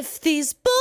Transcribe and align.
If 0.00 0.20
these 0.20 0.52
balls 0.52 0.72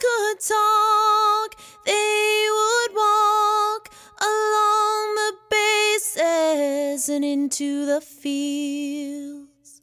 could 0.00 0.38
talk, 0.38 1.56
they 1.84 2.46
would 2.48 2.94
walk 2.94 3.92
along 4.20 5.14
the 5.16 5.32
bases 5.50 7.08
and 7.08 7.24
into 7.24 7.86
the 7.86 8.00
fields. 8.00 9.82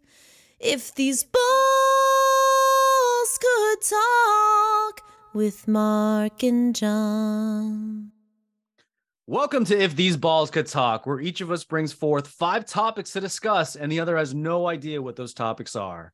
If 0.61 0.95
these 0.95 1.25
balls 1.25 1.41
could 3.41 3.81
talk 3.81 5.01
with 5.33 5.67
Mark 5.67 6.43
and 6.43 6.73
John. 6.73 8.13
Welcome 9.27 9.65
to 9.65 9.77
If 9.77 9.97
These 9.97 10.15
Balls 10.15 10.51
Could 10.51 10.67
Talk, 10.67 11.05
where 11.05 11.19
each 11.19 11.41
of 11.41 11.51
us 11.51 11.65
brings 11.65 11.91
forth 11.91 12.29
five 12.29 12.65
topics 12.65 13.11
to 13.11 13.19
discuss 13.19 13.75
and 13.75 13.91
the 13.91 13.99
other 13.99 14.15
has 14.15 14.33
no 14.33 14.69
idea 14.69 15.01
what 15.01 15.17
those 15.17 15.33
topics 15.33 15.75
are. 15.75 16.13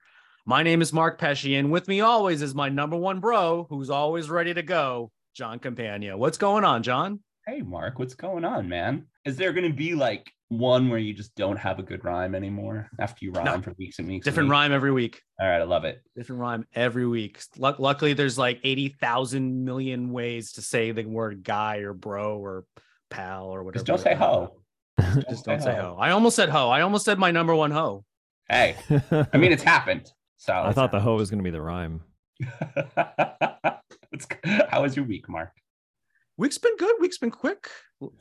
My 0.49 0.63
name 0.63 0.81
is 0.81 0.93
Mark 0.93 1.19
Pesci, 1.19 1.59
and 1.59 1.69
with 1.71 1.89
me 1.89 1.99
always 1.99 2.41
is 2.41 2.55
my 2.55 2.69
number 2.69 2.95
one 2.95 3.19
bro 3.19 3.67
who's 3.69 3.89
always 3.89 4.29
ready 4.29 4.53
to 4.53 4.63
go, 4.63 5.11
John 5.35 5.59
Campagna. 5.59 6.15
What's 6.17 6.37
going 6.37 6.63
on, 6.63 6.83
John? 6.83 7.19
Hey, 7.45 7.59
Mark, 7.61 7.99
what's 7.99 8.15
going 8.15 8.45
on, 8.45 8.69
man? 8.69 9.07
Is 9.25 9.35
there 9.35 9.51
going 9.51 9.69
to 9.69 9.75
be 9.75 9.93
like 9.93 10.31
one 10.47 10.87
where 10.87 10.99
you 10.99 11.13
just 11.13 11.35
don't 11.35 11.57
have 11.57 11.79
a 11.79 11.83
good 11.83 12.05
rhyme 12.05 12.33
anymore 12.33 12.89
after 12.97 13.25
you 13.25 13.33
rhyme 13.33 13.43
No. 13.45 13.61
for 13.61 13.73
weeks 13.77 13.99
and 13.99 14.07
weeks? 14.07 14.25
and 14.25 14.31
Different 14.31 14.47
weeks? 14.47 14.51
rhyme 14.53 14.71
every 14.71 14.93
week. 14.93 15.21
All 15.37 15.49
right, 15.49 15.59
I 15.59 15.65
love 15.65 15.83
it. 15.83 16.01
Different 16.15 16.41
rhyme 16.41 16.65
every 16.73 17.05
week. 17.05 17.41
Luck- 17.57 17.79
luckily, 17.79 18.13
there's 18.13 18.37
like 18.37 18.61
80,000 18.63 19.65
million 19.65 20.13
ways 20.13 20.53
to 20.53 20.61
say 20.61 20.91
the 20.93 21.03
word 21.03 21.43
guy 21.43 21.79
or 21.79 21.91
bro 21.91 22.37
or 22.37 22.63
pal 23.09 23.47
or 23.47 23.63
whatever. 23.65 23.83
Just 23.83 23.85
don't 23.85 23.99
say 23.99 24.15
ho. 24.15 24.61
Just 25.29 25.43
don't 25.43 25.61
say 25.61 25.75
ho. 25.75 25.97
I 25.99 26.11
almost 26.11 26.37
said 26.37 26.47
ho. 26.47 26.69
I 26.69 26.81
almost 26.81 27.03
said 27.03 27.19
my 27.19 27.31
number 27.31 27.53
one 27.53 27.71
ho. 27.71 28.05
Hey, 28.49 28.77
I 29.11 29.37
mean, 29.37 29.51
it's 29.51 29.63
happened. 29.63 30.09
So 30.37 30.53
I 30.53 30.71
thought 30.71 30.91
the 30.91 30.99
hoe 30.99 31.15
was 31.15 31.29
going 31.29 31.39
to 31.39 31.43
be 31.43 31.49
the 31.51 31.61
rhyme. 31.61 32.01
How 34.69 34.81
was 34.81 34.95
your 34.95 35.05
week, 35.05 35.27
Mark? 35.29 35.51
Week's 36.37 36.57
been 36.57 36.75
good. 36.77 36.95
Week's 36.99 37.17
been 37.17 37.31
quick. 37.31 37.67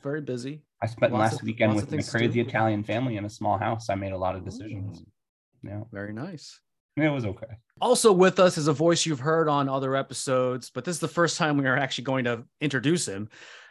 Very 0.01 0.21
busy. 0.21 0.63
I 0.81 0.87
spent 0.87 1.13
Lots 1.13 1.31
last 1.33 1.41
of- 1.41 1.45
weekend 1.45 1.75
with 1.75 1.91
my 1.91 2.01
crazy. 2.01 2.39
Italian 2.41 2.83
family 2.83 3.17
in 3.17 3.25
a 3.25 3.29
small 3.29 3.57
house. 3.57 3.89
I 3.89 3.95
made 3.95 4.11
a 4.11 4.17
lot 4.17 4.35
of 4.35 4.43
decisions. 4.43 5.03
Yeah, 5.63 5.81
Very 5.91 6.13
nice. 6.13 6.59
it 6.95 7.09
was 7.09 7.25
okay. 7.25 7.47
Also 7.81 8.11
with 8.11 8.39
us 8.39 8.57
is 8.57 8.67
a 8.67 8.73
voice 8.73 9.05
you've 9.05 9.19
heard 9.19 9.47
on 9.49 9.69
other 9.69 9.95
episodes, 9.95 10.69
but 10.71 10.83
this 10.85 10.95
is 10.95 10.99
the 10.99 11.07
first 11.07 11.37
time 11.37 11.57
we 11.57 11.65
are 11.67 11.77
actually 11.77 12.05
going 12.05 12.25
to 12.25 12.43
introduce 12.61 13.07
him. 13.07 13.29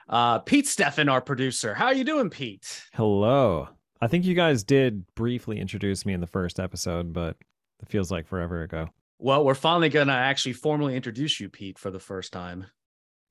Uh, 0.08 0.38
Pete 0.40 0.66
Steffen, 0.66 1.10
our 1.10 1.20
producer. 1.20 1.74
How 1.74 1.86
are 1.86 1.94
you 1.94 2.04
doing, 2.04 2.30
Pete? 2.30 2.82
Hello. 2.94 3.68
I 4.00 4.06
think 4.08 4.24
you 4.24 4.34
guys 4.34 4.62
did 4.62 5.04
briefly 5.16 5.58
introduce 5.58 6.06
me 6.06 6.12
in 6.12 6.20
the 6.20 6.26
first 6.28 6.60
episode, 6.60 7.12
but 7.12 7.36
it 7.82 7.88
feels 7.88 8.10
like 8.10 8.26
forever 8.26 8.62
ago. 8.62 8.88
Well, 9.18 9.44
we're 9.44 9.54
finally 9.54 9.88
going 9.88 10.08
to 10.08 10.12
actually 10.12 10.52
formally 10.52 10.94
introduce 10.96 11.40
you, 11.40 11.48
Pete, 11.48 11.78
for 11.78 11.90
the 11.90 11.98
first 11.98 12.32
time. 12.32 12.66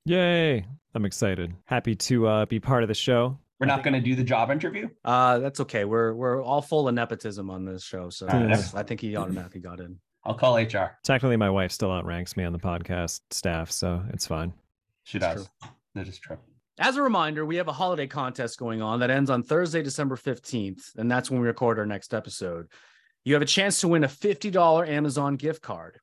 Yay. 0.04 0.64
I'm 0.94 1.04
excited. 1.04 1.54
Happy 1.64 1.94
to 1.94 2.26
uh, 2.26 2.46
be 2.46 2.58
part 2.60 2.82
of 2.82 2.88
the 2.88 2.94
show. 2.94 3.38
We're 3.60 3.66
not 3.66 3.82
going 3.82 3.94
to 3.94 4.00
do 4.00 4.14
the 4.14 4.24
job 4.24 4.50
interview. 4.50 4.88
Uh, 5.04 5.38
that's 5.38 5.60
okay. 5.60 5.84
We're 5.84 6.12
we're 6.14 6.42
all 6.42 6.60
full 6.62 6.88
of 6.88 6.94
nepotism 6.94 7.50
on 7.50 7.64
this 7.64 7.82
show, 7.82 8.10
so 8.10 8.26
Yeah. 8.26 8.40
that's- 8.42 8.74
I 8.74 8.82
think 8.82 9.00
he 9.00 9.16
automatically 9.16 9.60
got 9.60 9.80
in. 9.80 9.98
I'll 10.24 10.34
call 10.34 10.56
HR. 10.58 10.98
Technically, 11.04 11.36
my 11.36 11.48
wife 11.50 11.70
still 11.72 11.90
outranks 11.90 12.36
me 12.36 12.44
on 12.44 12.52
the 12.52 12.58
podcast 12.58 13.20
staff, 13.30 13.70
so 13.70 14.02
it's 14.10 14.26
fine. 14.26 14.52
She 15.04 15.18
does. 15.20 15.48
That 15.94 16.08
is 16.08 16.18
true. 16.18 16.36
As 16.78 16.96
a 16.96 17.02
reminder, 17.02 17.46
we 17.46 17.56
have 17.56 17.68
a 17.68 17.72
holiday 17.72 18.06
contest 18.08 18.58
going 18.58 18.82
on 18.82 18.98
that 19.00 19.08
ends 19.10 19.30
on 19.30 19.42
Thursday, 19.42 19.82
December 19.82 20.16
15th, 20.16 20.96
and 20.96 21.10
that's 21.10 21.30
when 21.30 21.40
we 21.40 21.46
record 21.46 21.78
our 21.78 21.86
next 21.86 22.12
episode. 22.12 22.66
You 23.26 23.34
have 23.34 23.42
a 23.42 23.46
chance 23.46 23.80
to 23.80 23.88
win 23.88 24.04
a 24.04 24.08
$50 24.08 24.88
Amazon 24.88 25.34
gift 25.34 25.60
card. 25.60 25.98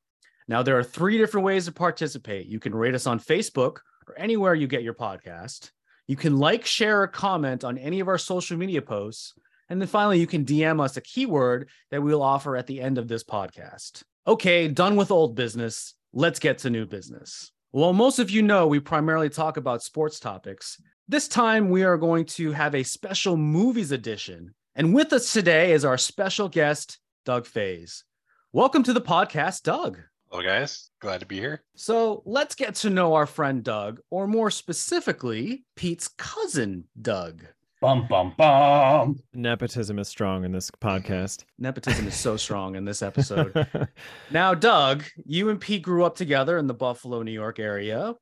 Now, 0.49 0.61
there 0.61 0.77
are 0.77 0.83
three 0.83 1.17
different 1.17 1.45
ways 1.45 1.67
to 1.67 1.71
participate. 1.71 2.47
You 2.47 2.59
can 2.59 2.75
rate 2.75 2.95
us 2.95 3.07
on 3.07 3.17
Facebook 3.17 3.77
or 4.09 4.19
anywhere 4.19 4.53
you 4.53 4.67
get 4.67 4.83
your 4.83 4.93
podcast. 4.93 5.71
You 6.05 6.17
can 6.17 6.35
like, 6.35 6.65
share, 6.65 7.03
or 7.03 7.07
comment 7.07 7.63
on 7.63 7.77
any 7.77 8.01
of 8.01 8.09
our 8.09 8.17
social 8.17 8.57
media 8.57 8.81
posts. 8.81 9.35
And 9.69 9.79
then 9.79 9.87
finally, 9.87 10.19
you 10.19 10.27
can 10.27 10.43
DM 10.43 10.83
us 10.83 10.97
a 10.97 11.01
keyword 11.01 11.69
that 11.91 12.03
we'll 12.03 12.21
offer 12.21 12.57
at 12.57 12.67
the 12.67 12.81
end 12.81 12.97
of 12.97 13.07
this 13.07 13.23
podcast. 13.23 14.03
Okay, 14.27 14.67
done 14.67 14.97
with 14.97 15.09
old 15.09 15.33
business. 15.33 15.95
Let's 16.11 16.39
get 16.39 16.57
to 16.59 16.69
new 16.69 16.85
business. 16.85 17.53
Well, 17.71 17.93
most 17.93 18.19
of 18.19 18.31
you 18.31 18.41
know 18.41 18.67
we 18.67 18.81
primarily 18.81 19.29
talk 19.29 19.55
about 19.55 19.81
sports 19.81 20.19
topics. 20.19 20.77
This 21.07 21.29
time 21.29 21.69
we 21.69 21.83
are 21.83 21.97
going 21.97 22.25
to 22.25 22.51
have 22.51 22.75
a 22.75 22.83
special 22.83 23.37
movies 23.37 23.93
edition. 23.93 24.53
And 24.75 24.93
with 24.93 25.13
us 25.13 25.31
today 25.31 25.71
is 25.71 25.85
our 25.85 25.97
special 25.97 26.49
guest, 26.49 26.99
Doug 27.25 27.45
Feyes. 27.45 28.03
Welcome 28.51 28.83
to 28.83 28.93
the 28.93 29.01
podcast, 29.01 29.63
Doug. 29.63 29.97
Hello, 30.29 30.43
guys. 30.43 30.89
Glad 30.99 31.21
to 31.21 31.25
be 31.25 31.39
here. 31.39 31.63
So 31.75 32.21
let's 32.25 32.53
get 32.53 32.75
to 32.75 32.89
know 32.89 33.13
our 33.13 33.25
friend 33.25 33.63
Doug, 33.63 34.01
or 34.09 34.27
more 34.27 34.51
specifically, 34.51 35.63
Pete's 35.75 36.09
cousin, 36.09 36.85
Doug. 37.01 37.45
Bum 37.79 38.07
bum 38.09 38.33
bum. 38.37 39.19
Nepotism 39.33 39.99
is 39.99 40.07
strong 40.07 40.43
in 40.43 40.51
this 40.51 40.69
podcast. 40.69 41.45
Nepotism 41.59 42.07
is 42.07 42.15
so 42.15 42.35
strong 42.37 42.75
in 42.75 42.85
this 42.85 43.01
episode. 43.01 43.67
Now, 44.31 44.53
Doug, 44.53 45.03
you 45.25 45.49
and 45.49 45.61
Pete 45.61 45.83
grew 45.83 46.03
up 46.03 46.15
together 46.15 46.57
in 46.57 46.67
the 46.67 46.73
Buffalo, 46.73 47.23
New 47.23 47.31
York 47.31 47.59
area, 47.59 48.15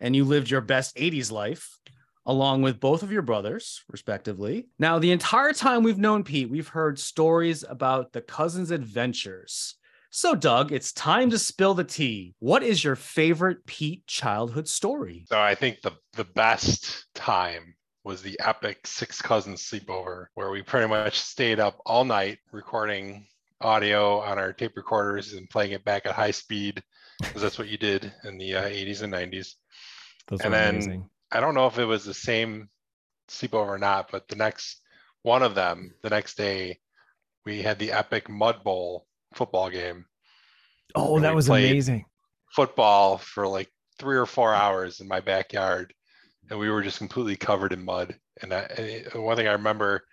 and 0.00 0.16
you 0.16 0.24
lived 0.24 0.50
your 0.50 0.62
best 0.62 0.96
80s 0.96 1.30
life 1.30 1.78
along 2.28 2.60
with 2.62 2.78
both 2.78 3.02
of 3.02 3.10
your 3.10 3.22
brothers, 3.22 3.82
respectively. 3.88 4.68
Now, 4.78 4.98
the 4.98 5.10
entire 5.12 5.52
time 5.54 5.82
we've 5.82 5.98
known 5.98 6.22
Pete, 6.22 6.50
we've 6.50 6.68
heard 6.68 6.98
stories 6.98 7.64
about 7.68 8.12
the 8.12 8.20
cousins' 8.20 8.70
adventures. 8.70 9.74
So, 10.10 10.34
Doug, 10.34 10.70
it's 10.70 10.92
time 10.92 11.30
to 11.30 11.38
spill 11.38 11.74
the 11.74 11.84
tea. 11.84 12.34
What 12.38 12.62
is 12.62 12.84
your 12.84 12.96
favorite 12.96 13.64
Pete 13.66 14.06
childhood 14.06 14.68
story? 14.68 15.24
So 15.28 15.38
I 15.40 15.54
think 15.54 15.80
the 15.80 15.92
the 16.14 16.24
best 16.24 17.06
time 17.14 17.74
was 18.04 18.22
the 18.22 18.38
epic 18.44 18.86
six 18.86 19.20
cousins 19.20 19.62
sleepover, 19.62 20.26
where 20.34 20.50
we 20.50 20.62
pretty 20.62 20.86
much 20.88 21.18
stayed 21.18 21.60
up 21.60 21.78
all 21.84 22.04
night 22.04 22.38
recording 22.52 23.26
audio 23.60 24.20
on 24.20 24.38
our 24.38 24.52
tape 24.52 24.76
recorders 24.76 25.32
and 25.32 25.48
playing 25.50 25.72
it 25.72 25.84
back 25.84 26.06
at 26.06 26.12
high 26.12 26.30
speed, 26.30 26.82
because 27.20 27.42
that's 27.42 27.58
what 27.58 27.68
you 27.68 27.76
did 27.76 28.10
in 28.24 28.38
the 28.38 28.54
uh, 28.54 28.62
80s 28.68 29.02
and 29.02 29.12
90s. 29.12 29.54
Those 30.28 30.40
And 30.40 30.54
then- 30.54 30.74
amazing. 30.76 31.10
I 31.30 31.40
don't 31.40 31.54
know 31.54 31.66
if 31.66 31.78
it 31.78 31.84
was 31.84 32.04
the 32.04 32.14
same 32.14 32.68
sleepover 33.28 33.68
or 33.68 33.78
not, 33.78 34.10
but 34.10 34.28
the 34.28 34.36
next 34.36 34.80
one 35.22 35.42
of 35.42 35.54
them, 35.54 35.94
the 36.02 36.10
next 36.10 36.36
day, 36.36 36.78
we 37.44 37.62
had 37.62 37.78
the 37.78 37.92
epic 37.92 38.28
Mud 38.28 38.64
Bowl 38.64 39.06
football 39.34 39.68
game. 39.70 40.06
Oh, 40.94 41.20
that 41.20 41.34
was 41.34 41.48
amazing. 41.48 42.06
football 42.54 43.18
for 43.18 43.46
like 43.46 43.68
three 43.98 44.16
or 44.16 44.26
four 44.26 44.54
hours 44.54 45.00
in 45.00 45.08
my 45.08 45.20
backyard 45.20 45.92
and 46.50 46.58
we 46.58 46.70
were 46.70 46.82
just 46.82 46.98
completely 46.98 47.36
covered 47.36 47.72
in 47.72 47.84
mud 47.84 48.14
and, 48.42 48.52
I, 48.54 48.60
and 49.12 49.22
one 49.22 49.36
thing 49.36 49.48
i 49.48 49.52
remember 49.52 50.04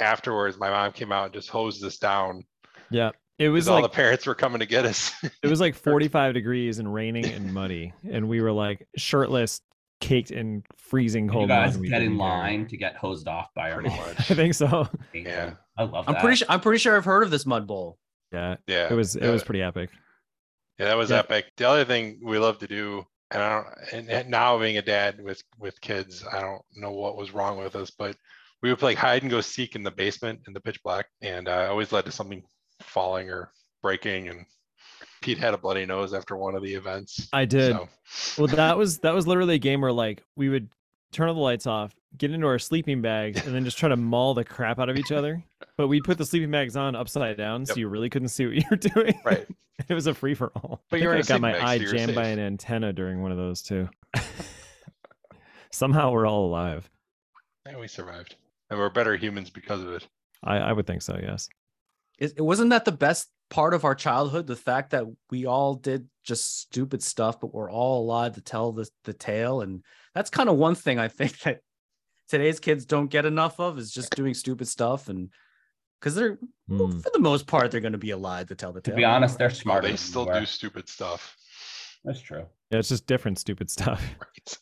afterwards 0.00 0.58
my 0.58 0.70
mom 0.70 0.92
came 0.92 1.12
out 1.12 1.24
and 1.24 1.34
just 1.34 1.48
hosed 1.48 1.82
us 1.84 1.96
down 1.98 2.44
Yeah. 2.90 3.10
It 3.38 3.50
was 3.50 3.64
because 3.64 3.74
all 3.76 3.82
the 3.82 3.88
parents 3.88 4.26
were 4.26 4.34
coming 4.34 4.60
to 4.60 4.66
get 4.66 4.84
us 4.84 5.12
it 5.42 5.48
was 5.48 5.60
like 5.60 5.74
45 5.82 6.34
degrees 6.34 6.78
and 6.78 6.92
raining 6.92 7.26
and 7.26 7.52
muddy, 7.52 7.92
and 8.10 8.28
we 8.28 8.40
were 8.40 8.52
like 8.52 8.86
shirtless, 8.96 9.60
caked 10.00 10.30
in 10.30 10.62
freezing 10.76 11.28
cold 11.28 11.48
mud. 11.48 11.66
guys 11.66 11.78
we 11.78 11.88
get 11.88 12.02
in 12.02 12.08
didn't 12.10 12.18
line 12.18 12.66
to 12.68 12.76
get 12.76 12.96
hosed 12.96 13.26
off 13.28 13.48
by 13.54 13.70
our 13.72 13.80
pretty 13.80 13.96
I 14.18 14.22
think 14.34 14.54
so. 14.54 14.88
yeah 15.14 15.54
I 15.78 15.84
love 15.84 16.04
I'm 16.08 16.16
pretty 16.16 16.36
sure 16.36 16.46
I'm 16.50 16.60
pretty 16.60 16.78
sure 16.78 16.96
I've 16.96 17.04
heard 17.04 17.22
of 17.22 17.30
this 17.30 17.46
mud 17.46 17.66
bowl. 17.66 17.98
Yeah. 18.32 18.56
yeah 18.66 18.88
It 18.90 18.94
was 18.94 19.16
it 19.16 19.22
yeah, 19.22 19.30
was 19.30 19.42
pretty 19.44 19.62
epic. 19.62 19.88
yeah 20.78 20.86
that 20.86 20.96
was 20.98 21.10
yeah. 21.10 21.20
epic 21.20 21.46
the 21.56 21.68
other 21.68 21.84
thing 21.84 22.20
we 22.22 22.38
love 22.38 22.58
to 22.58 22.66
do 22.66 23.04
and 23.30 23.42
i 23.42 23.48
don't 23.54 23.66
and- 23.92 24.10
and 24.10 24.28
now 24.30 24.58
being 24.58 24.76
a 24.78 24.82
dad 24.82 25.20
with 25.22 25.42
with 25.58 25.80
kids 25.80 26.24
i 26.32 26.40
don't 26.40 26.62
know 26.76 26.92
what 26.92 27.16
was 27.16 27.32
wrong 27.32 27.56
with 27.58 27.74
us 27.76 27.90
but 27.90 28.16
we 28.62 28.68
would 28.70 28.78
play 28.78 28.94
hide 28.94 29.22
and 29.22 29.30
go 29.30 29.40
seek 29.40 29.76
in 29.76 29.82
the 29.82 29.90
basement 29.90 30.40
in 30.46 30.52
the 30.52 30.60
pitch 30.60 30.82
black 30.82 31.06
and 31.22 31.48
uh, 31.48 31.66
always 31.70 31.92
led 31.92 32.04
to 32.04 32.12
something 32.12 32.42
falling 32.82 33.30
or 33.30 33.50
breaking 33.82 34.28
and 34.28 34.44
pete 35.22 35.38
had 35.38 35.54
a 35.54 35.58
bloody 35.58 35.86
nose 35.86 36.12
after 36.14 36.36
one 36.36 36.54
of 36.54 36.62
the 36.62 36.74
events 36.74 37.28
I 37.32 37.44
did. 37.44 37.72
so 37.72 37.88
Well, 38.38 38.54
that 38.56 38.76
was 38.78 38.98
that 39.00 39.14
was 39.14 39.26
literally 39.26 39.54
a 39.54 39.58
game 39.58 39.80
where 39.80 39.92
like 39.92 40.22
we 40.36 40.48
would 40.48 40.68
turn 41.12 41.28
all 41.28 41.34
the 41.34 41.40
lights 41.40 41.66
off, 41.66 41.94
get 42.16 42.30
into 42.30 42.46
our 42.46 42.58
sleeping 42.58 43.00
bags, 43.00 43.44
and 43.46 43.54
then 43.54 43.64
just 43.64 43.78
try 43.78 43.88
to 43.88 43.96
maul 43.96 44.34
the 44.34 44.44
crap 44.44 44.78
out 44.78 44.88
of 44.88 44.96
each 44.96 45.12
other. 45.12 45.42
But 45.76 45.88
we'd 45.88 46.04
put 46.04 46.18
the 46.18 46.26
sleeping 46.26 46.50
bags 46.50 46.76
on 46.76 46.94
upside 46.96 47.36
down, 47.36 47.64
so 47.66 47.74
you 47.76 47.88
really 47.88 48.10
couldn't 48.10 48.28
see 48.28 48.46
what 48.46 48.54
you 48.56 48.62
were 48.70 48.76
doing. 48.76 49.20
right 49.24 49.46
It 49.88 49.92
was 49.94 50.06
a 50.06 50.14
free 50.14 50.34
for 50.34 50.52
all. 50.56 50.82
But 50.90 51.00
I 51.00 51.02
you 51.02 51.08
were 51.08 51.14
think 51.16 51.28
in 51.30 51.34
got 51.34 51.40
my 51.42 51.52
bag, 51.52 51.62
eye 51.62 51.76
so 51.76 51.82
you 51.82 51.88
were 51.88 51.94
jammed 51.98 52.14
by 52.14 52.26
an 52.28 52.38
antenna 52.38 52.92
during 52.94 53.20
one 53.22 53.30
of 53.30 53.36
those 53.36 53.60
too. 53.60 53.88
Somehow 55.70 56.10
we're 56.12 56.26
all 56.26 56.46
alive. 56.46 56.88
yeah, 57.66 57.78
we 57.78 57.86
survived 57.86 58.36
and 58.70 58.78
we're 58.78 58.88
better 58.88 59.16
humans 59.16 59.50
because 59.50 59.82
of 59.82 59.92
it 59.92 60.08
I, 60.42 60.56
I 60.58 60.72
would 60.72 60.86
think 60.86 61.02
so. 61.02 61.18
Yes. 61.20 61.48
It, 62.18 62.34
it 62.36 62.42
wasn't 62.42 62.70
that 62.70 62.84
the 62.84 62.92
best 62.92 63.28
part 63.50 63.74
of 63.74 63.84
our 63.84 63.94
childhood, 63.94 64.46
the 64.46 64.56
fact 64.56 64.90
that 64.90 65.04
we 65.30 65.46
all 65.46 65.74
did 65.74 66.08
just 66.24 66.60
stupid 66.60 67.02
stuff, 67.02 67.40
but 67.40 67.54
we're 67.54 67.70
all 67.70 68.02
alive 68.02 68.34
to 68.34 68.40
tell 68.40 68.72
the, 68.72 68.88
the 69.04 69.12
tale. 69.12 69.60
And 69.60 69.82
that's 70.14 70.30
kind 70.30 70.48
of 70.48 70.56
one 70.56 70.74
thing 70.74 70.98
I 70.98 71.08
think 71.08 71.38
that 71.44 71.60
today's 72.28 72.58
kids 72.60 72.84
don't 72.84 73.08
get 73.08 73.24
enough 73.24 73.60
of 73.60 73.78
is 73.78 73.92
just 73.92 74.14
doing 74.16 74.34
stupid 74.34 74.66
stuff 74.68 75.08
and 75.08 75.30
because 76.00 76.14
they're 76.14 76.38
Hmm. 76.68 76.98
for 76.98 77.10
the 77.12 77.20
most 77.20 77.46
part 77.46 77.70
they're 77.70 77.80
going 77.80 77.92
to 77.92 77.98
be 77.98 78.10
alive 78.10 78.48
to 78.48 78.56
tell 78.56 78.72
the 78.72 78.80
tale. 78.80 78.94
To 78.94 78.96
be 78.96 79.04
honest, 79.04 79.38
they're 79.38 79.50
smarter. 79.50 79.86
they 79.88 79.96
still 79.96 80.24
do 80.24 80.44
stupid 80.44 80.88
stuff. 80.88 81.36
That's 82.04 82.20
true. 82.20 82.44
Yeah, 82.70 82.78
it's 82.80 82.88
just 82.88 83.06
different 83.06 83.38
stupid 83.38 83.70
stuff. 83.70 84.02
Right. 84.20 84.58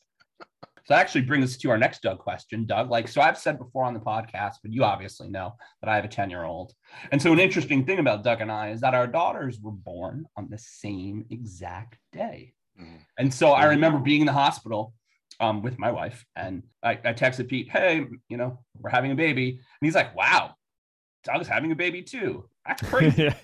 So 0.85 0.93
that 0.93 1.01
actually 1.01 1.23
brings 1.23 1.45
us 1.51 1.57
to 1.59 1.71
our 1.71 1.79
next 1.79 2.03
Doug 2.03 2.19
question. 2.19 2.67
Doug, 2.67 2.91
like, 2.91 3.09
so 3.09 3.23
I've 3.23 3.39
said 3.39 3.59
before 3.59 3.85
on 3.85 3.95
the 3.95 4.01
podcast, 4.01 4.57
but 4.63 4.71
you 4.73 4.85
obviously 4.85 5.31
know 5.31 5.55
that 5.81 5.89
I 5.89 5.97
have 5.97 6.05
a 6.05 6.09
10 6.09 6.29
year 6.29 6.45
old. 6.45 6.75
And 7.11 7.21
so, 7.21 7.33
an 7.33 7.39
interesting 7.39 7.87
thing 7.87 8.01
about 8.01 8.23
Doug 8.23 8.43
and 8.43 8.53
I 8.53 8.71
is 8.71 8.83
that 8.83 8.95
our 8.95 9.07
daughters 9.07 9.59
were 9.61 9.73
born 9.73 10.27
on 10.37 10.49
the 10.51 10.59
same 10.59 11.25
exact 11.31 11.99
day. 12.13 12.53
Mhm. 12.79 12.99
And 13.19 13.33
so, 13.33 13.53
I 13.53 13.65
remember 13.65 13.99
being 13.99 14.21
in 14.21 14.27
the 14.27 14.33
hospital 14.33 14.93
um, 15.41 15.63
with 15.63 15.79
my 15.79 15.91
wife, 15.91 16.25
and 16.37 16.63
I, 16.83 16.93
I 16.93 17.13
texted 17.15 17.49
Pete, 17.49 17.71
Hey, 17.71 18.07
you 18.29 18.37
know, 18.37 18.61
we're 18.79 18.91
having 18.91 19.11
a 19.11 19.17
baby. 19.17 19.51
And 19.51 19.61
he's 19.81 19.95
like, 19.95 20.15
Wow, 20.15 20.55
Doug's 21.25 21.49
having 21.49 21.73
a 21.73 21.77
baby 21.77 22.03
too. 22.03 22.49
That's 22.67 22.83
crazy. 22.89 23.25
yeah. 23.25 23.35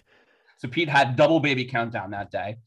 So 0.58 0.68
Pete 0.68 0.90
had 0.90 1.16
double 1.16 1.40
baby 1.40 1.64
countdown 1.64 2.10
that 2.10 2.30
day. 2.30 2.58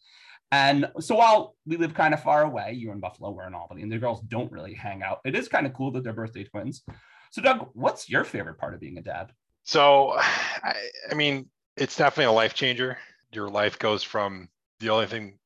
And 0.54 0.92
so 1.00 1.16
while 1.16 1.56
we 1.66 1.78
live 1.78 1.96
kind 1.96 2.14
of 2.14 2.22
far 2.22 2.44
away, 2.44 2.74
you're 2.74 2.94
in 2.94 3.00
Buffalo, 3.00 3.32
we're 3.32 3.48
in 3.48 3.56
Albany, 3.56 3.82
and 3.82 3.92
the 3.92 3.98
girls 3.98 4.22
don't 4.22 4.52
really 4.52 4.76
hang 4.76 5.02
out. 5.02 5.20
It 5.26 5.36
is 5.36 5.48
kind 5.48 5.66
of 5.66 5.74
cool 5.74 5.90
that 5.90 6.04
they're 6.04 6.14
birthday 6.14 6.44
twins. 6.44 6.84
So 7.32 7.42
Doug, 7.42 7.70
what's 7.74 8.08
your 8.08 8.24
favorite 8.24 8.60
part 8.60 8.76
of 8.76 8.80
being 8.80 9.00
a 9.00 9.02
dad? 9.02 9.32
So, 9.64 10.12
I, 10.18 10.76
I 11.10 11.16
mean, 11.16 11.50
it's 11.76 11.96
definitely 11.96 12.26
a 12.26 12.34
life 12.34 12.54
changer. 12.54 13.00
Your 13.32 13.50
life 13.50 13.80
goes 13.80 14.04
from 14.04 14.48
the 14.80 14.92
only 14.92 15.08
thing 15.08 15.40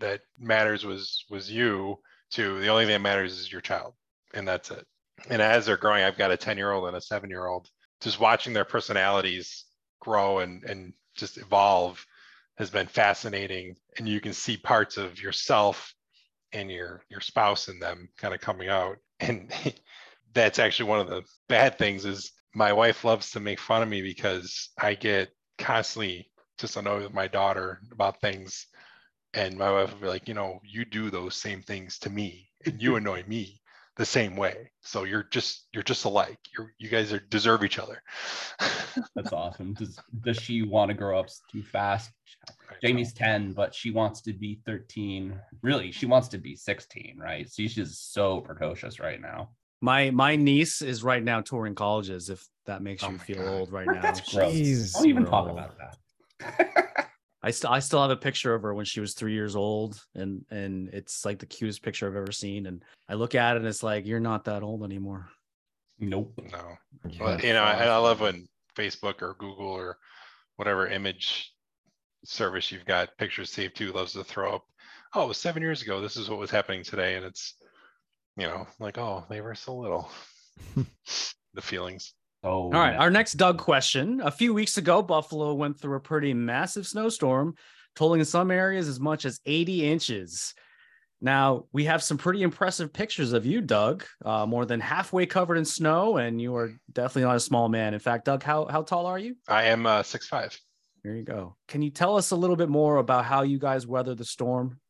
that 0.00 0.22
matters 0.38 0.82
was 0.82 1.26
was 1.28 1.50
you 1.50 1.98
to 2.30 2.58
the 2.60 2.68
only 2.68 2.84
thing 2.84 2.94
that 2.94 3.00
matters 3.00 3.38
is 3.38 3.52
your 3.52 3.60
child, 3.60 3.92
and 4.32 4.48
that's 4.48 4.70
it. 4.70 4.86
And 5.28 5.42
as 5.42 5.66
they're 5.66 5.76
growing, 5.76 6.04
I've 6.04 6.16
got 6.16 6.30
a 6.30 6.38
ten 6.38 6.56
year 6.56 6.72
old 6.72 6.88
and 6.88 6.96
a 6.96 7.02
seven 7.02 7.28
year 7.28 7.46
old. 7.46 7.68
Just 8.00 8.18
watching 8.18 8.54
their 8.54 8.64
personalities 8.64 9.66
grow 10.00 10.38
and 10.38 10.64
and 10.64 10.94
just 11.14 11.36
evolve 11.36 12.02
has 12.56 12.70
been 12.70 12.86
fascinating. 12.86 13.76
And 13.98 14.08
you 14.08 14.20
can 14.20 14.32
see 14.32 14.56
parts 14.56 14.96
of 14.96 15.20
yourself 15.20 15.94
and 16.52 16.70
your 16.70 17.02
your 17.10 17.20
spouse 17.20 17.68
in 17.68 17.78
them 17.78 18.08
kind 18.16 18.34
of 18.34 18.40
coming 18.40 18.68
out. 18.68 18.96
And 19.20 19.52
that's 20.34 20.58
actually 20.58 20.88
one 20.88 21.00
of 21.00 21.08
the 21.08 21.22
bad 21.48 21.78
things 21.78 22.04
is 22.04 22.32
my 22.54 22.72
wife 22.72 23.04
loves 23.04 23.30
to 23.32 23.40
make 23.40 23.58
fun 23.58 23.82
of 23.82 23.88
me 23.88 24.02
because 24.02 24.70
I 24.80 24.94
get 24.94 25.30
constantly 25.58 26.30
just 26.58 26.76
annoyed 26.76 27.02
with 27.02 27.14
my 27.14 27.26
daughter 27.26 27.80
about 27.92 28.20
things. 28.20 28.66
And 29.34 29.56
my 29.56 29.70
wife 29.72 29.92
will 29.92 30.00
be 30.00 30.06
like, 30.06 30.28
you 30.28 30.34
know, 30.34 30.60
you 30.64 30.84
do 30.84 31.10
those 31.10 31.34
same 31.34 31.62
things 31.62 31.98
to 32.00 32.10
me 32.10 32.48
and 32.66 32.80
you 32.80 32.96
annoy 32.96 33.24
me 33.26 33.60
the 33.96 34.04
same 34.06 34.36
way. 34.36 34.70
So 34.82 35.04
you're 35.04 35.24
just 35.30 35.66
you're 35.72 35.82
just 35.82 36.04
alike. 36.04 36.38
You're 36.56 36.72
you 36.78 36.88
guys 36.88 37.12
are 37.12 37.20
deserve 37.20 37.64
each 37.64 37.78
other. 37.78 38.02
That's 39.14 39.32
awesome. 39.32 39.74
Does 39.74 39.98
does 40.20 40.36
she 40.36 40.62
want 40.62 40.88
to 40.88 40.94
grow 40.94 41.18
up 41.18 41.28
too 41.50 41.62
fast? 41.62 42.10
Jamie's 42.82 43.12
10, 43.12 43.52
but 43.52 43.74
she 43.74 43.90
wants 43.90 44.20
to 44.22 44.32
be 44.32 44.60
13. 44.66 45.38
Really, 45.62 45.92
she 45.92 46.06
wants 46.06 46.28
to 46.28 46.38
be 46.38 46.56
16, 46.56 47.16
right? 47.18 47.46
So 47.48 47.54
she's 47.62 47.74
just 47.74 48.12
so 48.12 48.40
precocious 48.40 48.98
right 49.00 49.20
now. 49.20 49.50
My 49.80 50.10
my 50.10 50.36
niece 50.36 50.82
is 50.82 51.04
right 51.04 51.22
now 51.22 51.40
touring 51.40 51.74
colleges. 51.74 52.30
If 52.30 52.46
that 52.66 52.82
makes 52.82 53.02
Oh 53.02 53.10
you 53.10 53.18
feel 53.18 53.38
God. 53.38 53.54
old 53.54 53.72
right 53.72 53.86
now, 53.86 54.02
That's 54.02 54.32
gross. 54.32 54.52
Jesus, 54.52 54.92
Don't 54.92 55.06
even 55.08 55.24
talk 55.24 55.44
bro. 55.44 55.54
about 55.54 55.78
that. 55.78 57.10
I 57.44 57.50
still 57.50 57.70
I 57.70 57.80
still 57.80 58.00
have 58.00 58.10
a 58.10 58.16
picture 58.16 58.54
of 58.54 58.62
her 58.62 58.72
when 58.72 58.86
she 58.86 59.00
was 59.00 59.12
three 59.12 59.34
years 59.34 59.54
old, 59.54 60.02
and 60.14 60.46
and 60.50 60.88
it's 60.94 61.26
like 61.26 61.38
the 61.38 61.46
cutest 61.46 61.82
picture 61.82 62.08
I've 62.08 62.16
ever 62.16 62.32
seen. 62.32 62.64
And 62.64 62.82
I 63.06 63.14
look 63.14 63.34
at 63.34 63.56
it 63.56 63.58
and 63.58 63.68
it's 63.68 63.82
like 63.82 64.06
you're 64.06 64.18
not 64.18 64.46
that 64.46 64.62
old 64.62 64.82
anymore. 64.82 65.28
nope. 65.98 66.32
no. 66.50 66.76
Yeah. 67.06 67.22
Well, 67.22 67.40
you 67.42 67.52
know, 67.52 67.64
and 67.64 67.90
I 67.90 67.98
love 67.98 68.22
when 68.22 68.48
Facebook 68.74 69.20
or 69.20 69.36
Google 69.38 69.66
or 69.66 69.98
whatever 70.56 70.88
image 70.88 71.52
service 72.24 72.72
you've 72.72 72.86
got 72.86 73.14
pictures 73.18 73.50
saved 73.50 73.76
to 73.76 73.92
loves 73.92 74.14
to 74.14 74.24
throw 74.24 74.54
up. 74.54 74.64
Oh, 75.14 75.24
it 75.24 75.28
was 75.28 75.36
seven 75.36 75.60
years 75.60 75.82
ago. 75.82 76.00
This 76.00 76.16
is 76.16 76.30
what 76.30 76.38
was 76.38 76.50
happening 76.50 76.82
today, 76.82 77.16
and 77.16 77.26
it's 77.26 77.56
you 78.38 78.46
know 78.46 78.66
like 78.80 78.96
oh 78.96 79.26
they 79.28 79.42
were 79.42 79.54
so 79.54 79.76
little. 79.76 80.10
the 81.54 81.60
feelings. 81.60 82.14
So 82.44 82.50
All 82.50 82.70
right, 82.72 82.94
our 82.94 83.10
next 83.10 83.38
Doug 83.38 83.56
question. 83.56 84.20
A 84.20 84.30
few 84.30 84.52
weeks 84.52 84.76
ago, 84.76 85.00
Buffalo 85.00 85.54
went 85.54 85.80
through 85.80 85.96
a 85.96 86.00
pretty 86.00 86.34
massive 86.34 86.86
snowstorm, 86.86 87.54
totaling 87.96 88.20
in 88.20 88.26
some 88.26 88.50
areas 88.50 88.86
as 88.86 89.00
much 89.00 89.24
as 89.24 89.40
80 89.46 89.90
inches. 89.90 90.52
Now, 91.22 91.64
we 91.72 91.84
have 91.86 92.02
some 92.02 92.18
pretty 92.18 92.42
impressive 92.42 92.92
pictures 92.92 93.32
of 93.32 93.46
you, 93.46 93.62
Doug, 93.62 94.04
uh, 94.26 94.44
more 94.44 94.66
than 94.66 94.78
halfway 94.78 95.24
covered 95.24 95.56
in 95.56 95.64
snow, 95.64 96.18
and 96.18 96.38
you 96.38 96.54
are 96.54 96.74
definitely 96.92 97.22
not 97.22 97.36
a 97.36 97.40
small 97.40 97.70
man. 97.70 97.94
In 97.94 98.00
fact, 98.00 98.26
Doug, 98.26 98.42
how, 98.42 98.66
how 98.66 98.82
tall 98.82 99.06
are 99.06 99.18
you? 99.18 99.36
I 99.48 99.64
am 99.64 99.86
uh, 99.86 100.02
six 100.02 100.28
five. 100.28 100.54
There 101.02 101.14
you 101.14 101.24
go. 101.24 101.56
Can 101.66 101.80
you 101.80 101.88
tell 101.88 102.14
us 102.14 102.30
a 102.30 102.36
little 102.36 102.56
bit 102.56 102.68
more 102.68 102.98
about 102.98 103.24
how 103.24 103.40
you 103.40 103.58
guys 103.58 103.86
weathered 103.86 104.18
the 104.18 104.24
storm? 104.26 104.80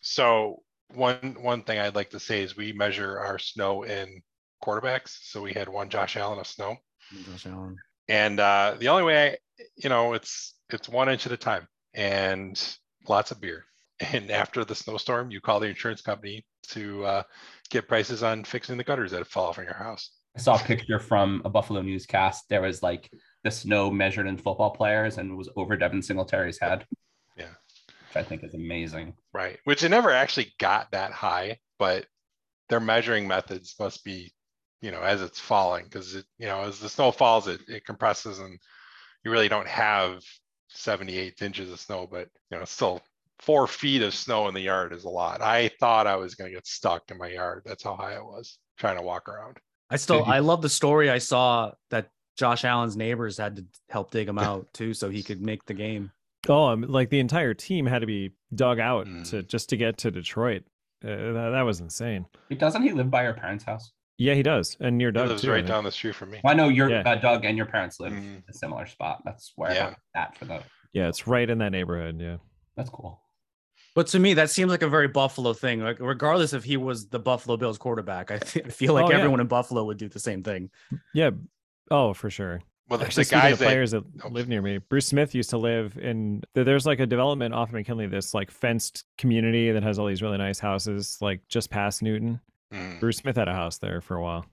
So 0.00 0.62
one 0.94 1.36
one 1.40 1.62
thing 1.62 1.78
I'd 1.78 1.94
like 1.94 2.10
to 2.10 2.20
say 2.20 2.42
is 2.42 2.56
we 2.56 2.72
measure 2.72 3.20
our 3.20 3.38
snow 3.38 3.82
in 3.82 4.22
quarterbacks. 4.62 5.16
So 5.22 5.42
we 5.42 5.52
had 5.52 5.68
one 5.68 5.88
Josh 5.88 6.16
Allen 6.16 6.38
of 6.38 6.46
snow, 6.46 6.76
Josh 7.30 7.46
Allen. 7.46 7.76
and 8.08 8.40
uh, 8.40 8.76
the 8.78 8.88
only 8.88 9.04
way, 9.04 9.30
I, 9.30 9.36
you 9.76 9.88
know, 9.88 10.14
it's 10.14 10.54
it's 10.70 10.88
one 10.88 11.08
inch 11.08 11.26
at 11.26 11.32
a 11.32 11.36
time, 11.36 11.66
and 11.94 12.60
lots 13.08 13.30
of 13.30 13.40
beer. 13.40 13.64
And 14.12 14.30
after 14.30 14.62
the 14.62 14.74
snowstorm, 14.74 15.30
you 15.30 15.40
call 15.40 15.58
the 15.58 15.68
insurance 15.68 16.02
company 16.02 16.44
to 16.68 17.02
uh, 17.06 17.22
get 17.70 17.88
prices 17.88 18.22
on 18.22 18.44
fixing 18.44 18.76
the 18.76 18.84
gutters 18.84 19.12
that 19.12 19.26
fall 19.26 19.44
fallen 19.44 19.54
from 19.54 19.64
your 19.64 19.74
house. 19.74 20.10
I 20.36 20.40
saw 20.40 20.56
a 20.56 20.58
picture 20.58 20.98
from 20.98 21.40
a 21.44 21.48
Buffalo 21.48 21.80
newscast. 21.80 22.44
There 22.50 22.60
was 22.60 22.82
like 22.82 23.10
the 23.42 23.50
snow 23.50 23.90
measured 23.90 24.26
in 24.26 24.36
football 24.36 24.70
players 24.70 25.16
and 25.16 25.30
it 25.30 25.34
was 25.34 25.48
over 25.56 25.76
Devin 25.76 26.02
Singletary's 26.02 26.58
head. 26.60 26.84
Yeah. 27.38 27.46
Which 27.46 28.16
I 28.16 28.22
think 28.22 28.44
is 28.44 28.54
amazing. 28.54 29.14
Right. 29.32 29.58
Which 29.64 29.82
it 29.82 29.88
never 29.88 30.10
actually 30.10 30.52
got 30.58 30.90
that 30.90 31.12
high, 31.12 31.58
but 31.78 32.06
their 32.68 32.80
measuring 32.80 33.26
methods 33.26 33.74
must 33.78 34.04
be, 34.04 34.32
you 34.82 34.90
know, 34.90 35.00
as 35.00 35.22
it's 35.22 35.40
falling, 35.40 35.84
because 35.84 36.14
it, 36.14 36.24
you 36.38 36.46
know, 36.46 36.60
as 36.62 36.78
the 36.80 36.88
snow 36.88 37.10
falls, 37.12 37.48
it, 37.48 37.60
it 37.68 37.84
compresses 37.84 38.38
and 38.38 38.58
you 39.24 39.30
really 39.30 39.48
don't 39.48 39.66
have 39.68 40.22
78 40.68 41.40
inches 41.42 41.70
of 41.72 41.80
snow, 41.80 42.06
but 42.10 42.28
you 42.50 42.58
know, 42.58 42.64
still 42.64 43.00
four 43.38 43.66
feet 43.66 44.02
of 44.02 44.14
snow 44.14 44.48
in 44.48 44.54
the 44.54 44.60
yard 44.60 44.92
is 44.92 45.04
a 45.04 45.08
lot. 45.08 45.40
I 45.42 45.70
thought 45.80 46.06
I 46.06 46.16
was 46.16 46.34
going 46.34 46.50
to 46.50 46.54
get 46.56 46.66
stuck 46.66 47.10
in 47.10 47.18
my 47.18 47.28
yard. 47.28 47.62
That's 47.64 47.82
how 47.84 47.96
high 47.96 48.14
it 48.14 48.24
was 48.24 48.58
trying 48.78 48.96
to 48.96 49.02
walk 49.02 49.28
around. 49.28 49.56
I 49.90 49.96
still, 49.96 50.18
you- 50.18 50.24
I 50.24 50.38
love 50.40 50.62
the 50.62 50.68
story 50.68 51.10
I 51.10 51.18
saw 51.18 51.72
that 51.90 52.10
Josh 52.36 52.64
Allen's 52.64 52.96
neighbors 52.96 53.38
had 53.38 53.56
to 53.56 53.64
help 53.88 54.10
dig 54.10 54.28
him 54.28 54.38
out 54.38 54.66
too, 54.74 54.92
so 54.94 55.08
he 55.08 55.22
could 55.22 55.40
make 55.40 55.64
the 55.64 55.74
game. 55.74 56.10
Oh, 56.48 56.66
um, 56.66 56.82
like 56.82 57.08
the 57.08 57.18
entire 57.20 57.54
team 57.54 57.86
had 57.86 58.00
to 58.00 58.06
be 58.06 58.32
dug 58.54 58.78
out 58.78 59.06
to 59.06 59.10
Mm. 59.42 59.46
just 59.48 59.68
to 59.70 59.76
get 59.76 59.96
to 59.98 60.10
Detroit. 60.10 60.62
Uh, 61.04 61.08
that, 61.08 61.50
that 61.52 61.62
was 61.62 61.80
insane. 61.80 62.26
Doesn't 62.56 62.82
he 62.82 62.92
live 62.92 63.10
by 63.10 63.22
your 63.24 63.34
parents' 63.34 63.64
house? 63.64 63.90
Yeah, 64.18 64.34
he 64.34 64.42
does, 64.42 64.76
and 64.80 64.96
near 64.96 65.10
It 65.10 65.12
Doug 65.12 65.28
lives 65.28 65.42
too. 65.42 65.50
Right 65.50 65.66
down 65.66 65.84
the 65.84 65.92
street 65.92 66.14
from 66.14 66.30
me. 66.30 66.40
Well, 66.42 66.52
I 66.52 66.56
know 66.56 66.68
your 66.68 66.88
Yeah. 66.90 67.02
uh, 67.04 67.16
Doug 67.16 67.44
and 67.44 67.56
your 67.56 67.66
parents 67.66 68.00
live 68.00 68.12
Mhm. 68.12 68.18
in 68.18 68.42
a 68.48 68.52
similar 68.52 68.86
spot. 68.86 69.22
That's 69.24 69.52
where 69.56 69.72
Yeah. 69.74 69.86
I'm 69.88 69.96
at 70.14 70.36
for 70.38 70.46
the. 70.46 70.62
Yeah, 70.92 71.08
it's 71.08 71.26
right 71.26 71.48
in 71.48 71.58
that 71.58 71.70
neighborhood. 71.72 72.18
Yeah. 72.20 72.36
That's 72.76 72.88
cool. 72.90 73.20
But 73.94 74.06
to 74.08 74.18
me, 74.18 74.34
that 74.34 74.50
seems 74.50 74.70
like 74.70 74.82
a 74.82 74.88
very 74.88 75.08
Buffalo 75.08 75.52
thing. 75.52 75.80
Like, 75.80 75.98
regardless 76.00 76.52
if 76.52 76.64
he 76.64 76.76
was 76.76 77.08
the 77.08 77.18
Buffalo 77.18 77.56
Bills 77.56 77.78
quarterback, 77.78 78.30
I, 78.30 78.38
th- 78.38 78.66
I 78.66 78.68
feel 78.68 78.94
like 78.94 79.06
Oh, 79.06 79.10
yeah. 79.10 79.16
everyone 79.18 79.40
in 79.40 79.46
Buffalo 79.46 79.84
would 79.84 79.96
do 79.98 80.08
the 80.08 80.20
same 80.20 80.42
thing. 80.42 80.70
Yeah. 81.14 81.30
Oh, 81.90 82.12
for 82.14 82.30
sure. 82.30 82.60
Well, 82.88 82.98
the, 82.98 83.06
Actually, 83.06 83.24
the 83.24 83.30
guys 83.30 83.52
of 83.54 83.58
that 83.58 83.64
players 83.66 83.90
that 83.90 84.04
oh, 84.24 84.28
live 84.28 84.48
near 84.48 84.62
me, 84.62 84.78
Bruce 84.78 85.06
Smith 85.06 85.34
used 85.34 85.50
to 85.50 85.58
live 85.58 85.98
in. 85.98 86.42
There's 86.54 86.86
like 86.86 87.00
a 87.00 87.06
development 87.06 87.52
off 87.52 87.68
of 87.70 87.74
McKinley, 87.74 88.06
this 88.06 88.32
like 88.32 88.50
fenced 88.50 89.04
community 89.18 89.72
that 89.72 89.82
has 89.82 89.98
all 89.98 90.06
these 90.06 90.22
really 90.22 90.38
nice 90.38 90.58
houses, 90.60 91.18
like 91.20 91.40
just 91.48 91.68
past 91.70 92.00
Newton. 92.02 92.38
Mm. 92.72 93.00
Bruce 93.00 93.18
Smith 93.18 93.36
had 93.36 93.48
a 93.48 93.52
house 93.52 93.78
there 93.78 94.00
for 94.00 94.16
a 94.16 94.22
while. 94.22 94.46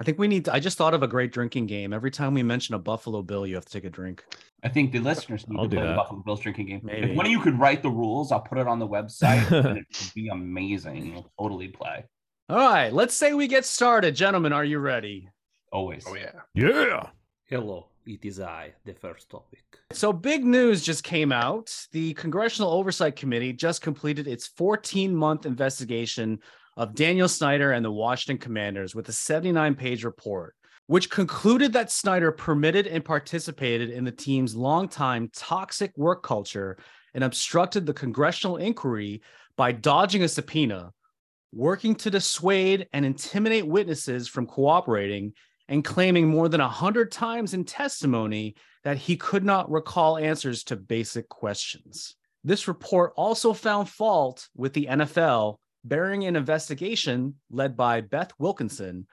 I 0.00 0.04
think 0.04 0.18
we 0.18 0.28
need. 0.28 0.44
To, 0.44 0.54
I 0.54 0.60
just 0.60 0.78
thought 0.78 0.94
of 0.94 1.02
a 1.02 1.08
great 1.08 1.32
drinking 1.32 1.66
game. 1.66 1.92
Every 1.92 2.10
time 2.10 2.34
we 2.34 2.42
mention 2.44 2.74
a 2.76 2.78
Buffalo 2.78 3.20
Bill, 3.20 3.46
you 3.46 3.56
have 3.56 3.64
to 3.64 3.72
take 3.72 3.84
a 3.84 3.90
drink. 3.90 4.24
I 4.62 4.68
think 4.68 4.92
the 4.92 5.00
listeners 5.00 5.48
need 5.48 5.58
I'll 5.58 5.64
to 5.64 5.70
do 5.70 5.76
play 5.76 5.86
the 5.86 5.88
that. 5.88 5.96
Buffalo 5.96 6.22
Bills 6.24 6.40
drinking 6.40 6.66
game. 6.66 6.80
Maybe. 6.84 7.10
If 7.10 7.16
one 7.16 7.26
of 7.26 7.32
you 7.32 7.40
could 7.40 7.58
write 7.58 7.82
the 7.82 7.90
rules, 7.90 8.30
I'll 8.30 8.40
put 8.40 8.58
it 8.58 8.68
on 8.68 8.78
the 8.78 8.86
website 8.86 9.50
and 9.50 9.78
it 9.78 9.86
would 10.00 10.14
be 10.14 10.28
amazing. 10.28 11.06
You'll 11.06 11.32
totally 11.38 11.68
play. 11.68 12.04
All 12.48 12.56
right, 12.56 12.92
let's 12.92 13.14
say 13.14 13.34
we 13.34 13.46
get 13.48 13.64
started, 13.64 14.14
gentlemen. 14.14 14.52
Are 14.52 14.64
you 14.64 14.78
ready? 14.78 15.28
Always. 15.72 16.04
Oh 16.08 16.14
yeah. 16.14 16.30
Yeah. 16.54 17.08
Hello, 17.46 17.88
it 18.06 18.24
is 18.24 18.40
I, 18.40 18.72
the 18.84 18.94
first 18.94 19.28
topic. 19.30 19.64
So, 19.92 20.12
big 20.12 20.44
news 20.44 20.82
just 20.82 21.02
came 21.02 21.32
out. 21.32 21.74
The 21.92 22.14
Congressional 22.14 22.70
Oversight 22.70 23.16
Committee 23.16 23.52
just 23.52 23.82
completed 23.82 24.28
its 24.28 24.46
14 24.46 25.14
month 25.14 25.44
investigation 25.44 26.38
of 26.78 26.94
Daniel 26.94 27.28
Snyder 27.28 27.72
and 27.72 27.84
the 27.84 27.90
Washington 27.90 28.38
Commanders 28.38 28.94
with 28.94 29.08
a 29.08 29.12
79 29.12 29.74
page 29.74 30.04
report, 30.04 30.54
which 30.86 31.10
concluded 31.10 31.72
that 31.72 31.90
Snyder 31.90 32.30
permitted 32.30 32.86
and 32.86 33.04
participated 33.04 33.90
in 33.90 34.04
the 34.04 34.12
team's 34.12 34.54
longtime 34.54 35.28
toxic 35.34 35.92
work 35.98 36.22
culture 36.22 36.78
and 37.14 37.24
obstructed 37.24 37.84
the 37.84 37.92
congressional 37.92 38.58
inquiry 38.58 39.20
by 39.56 39.72
dodging 39.72 40.22
a 40.22 40.28
subpoena, 40.28 40.92
working 41.52 41.96
to 41.96 42.12
dissuade 42.12 42.86
and 42.92 43.04
intimidate 43.04 43.66
witnesses 43.66 44.28
from 44.28 44.46
cooperating, 44.46 45.32
and 45.66 45.84
claiming 45.84 46.28
more 46.28 46.48
than 46.48 46.60
100 46.60 47.10
times 47.10 47.54
in 47.54 47.64
testimony 47.64 48.54
that 48.84 48.96
he 48.96 49.16
could 49.16 49.44
not 49.44 49.68
recall 49.68 50.16
answers 50.16 50.62
to 50.62 50.76
basic 50.76 51.28
questions. 51.28 52.14
This 52.44 52.68
report 52.68 53.12
also 53.16 53.52
found 53.52 53.88
fault 53.88 54.48
with 54.56 54.72
the 54.74 54.86
NFL, 54.86 55.56
bearing 55.88 56.24
an 56.24 56.36
investigation 56.36 57.34
led 57.50 57.76
by 57.76 58.00
Beth 58.00 58.32
Wilkinson, 58.38 59.06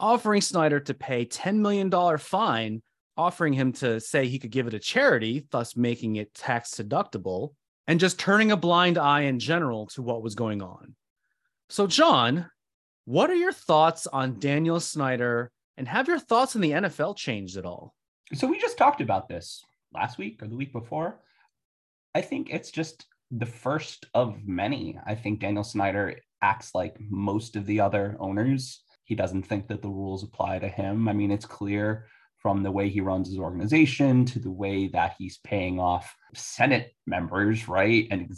offering 0.00 0.40
Snyder 0.40 0.80
to 0.80 0.94
pay 0.94 1.24
$10 1.26 1.56
million 1.56 2.18
fine, 2.18 2.82
offering 3.16 3.52
him 3.52 3.72
to 3.72 4.00
say 4.00 4.26
he 4.26 4.38
could 4.38 4.50
give 4.50 4.66
it 4.66 4.70
to 4.70 4.78
charity, 4.78 5.46
thus 5.50 5.76
making 5.76 6.16
it 6.16 6.34
tax 6.34 6.70
deductible, 6.70 7.54
and 7.86 8.00
just 8.00 8.18
turning 8.18 8.52
a 8.52 8.56
blind 8.56 8.98
eye 8.98 9.22
in 9.22 9.38
general 9.38 9.86
to 9.86 10.02
what 10.02 10.22
was 10.22 10.34
going 10.34 10.62
on. 10.62 10.94
So, 11.68 11.86
John, 11.86 12.50
what 13.04 13.30
are 13.30 13.36
your 13.36 13.52
thoughts 13.52 14.06
on 14.06 14.38
Daniel 14.38 14.80
Snyder 14.80 15.50
and 15.76 15.86
have 15.86 16.08
your 16.08 16.18
thoughts 16.18 16.56
on 16.56 16.62
the 16.62 16.72
NFL 16.72 17.16
changed 17.16 17.56
at 17.56 17.64
all? 17.64 17.94
So 18.34 18.48
we 18.48 18.58
just 18.58 18.78
talked 18.78 19.00
about 19.00 19.28
this 19.28 19.64
last 19.94 20.18
week 20.18 20.42
or 20.42 20.48
the 20.48 20.56
week 20.56 20.72
before. 20.72 21.20
I 22.14 22.20
think 22.22 22.50
it's 22.50 22.70
just 22.70 23.06
the 23.30 23.46
first 23.46 24.06
of 24.14 24.46
many. 24.46 24.98
I 25.06 25.14
think 25.14 25.40
Daniel 25.40 25.64
Snyder 25.64 26.20
acts 26.42 26.74
like 26.74 26.96
most 27.00 27.56
of 27.56 27.66
the 27.66 27.80
other 27.80 28.16
owners. 28.20 28.82
He 29.04 29.14
doesn't 29.14 29.44
think 29.44 29.68
that 29.68 29.82
the 29.82 29.88
rules 29.88 30.22
apply 30.22 30.58
to 30.60 30.68
him. 30.68 31.08
I 31.08 31.12
mean, 31.12 31.30
it's 31.30 31.46
clear 31.46 32.06
from 32.38 32.62
the 32.62 32.70
way 32.70 32.88
he 32.88 33.00
runs 33.00 33.28
his 33.28 33.38
organization 33.38 34.24
to 34.24 34.38
the 34.38 34.50
way 34.50 34.88
that 34.88 35.14
he's 35.18 35.38
paying 35.38 35.80
off 35.80 36.14
Senate 36.34 36.94
members, 37.06 37.66
right? 37.66 38.06
And 38.10 38.30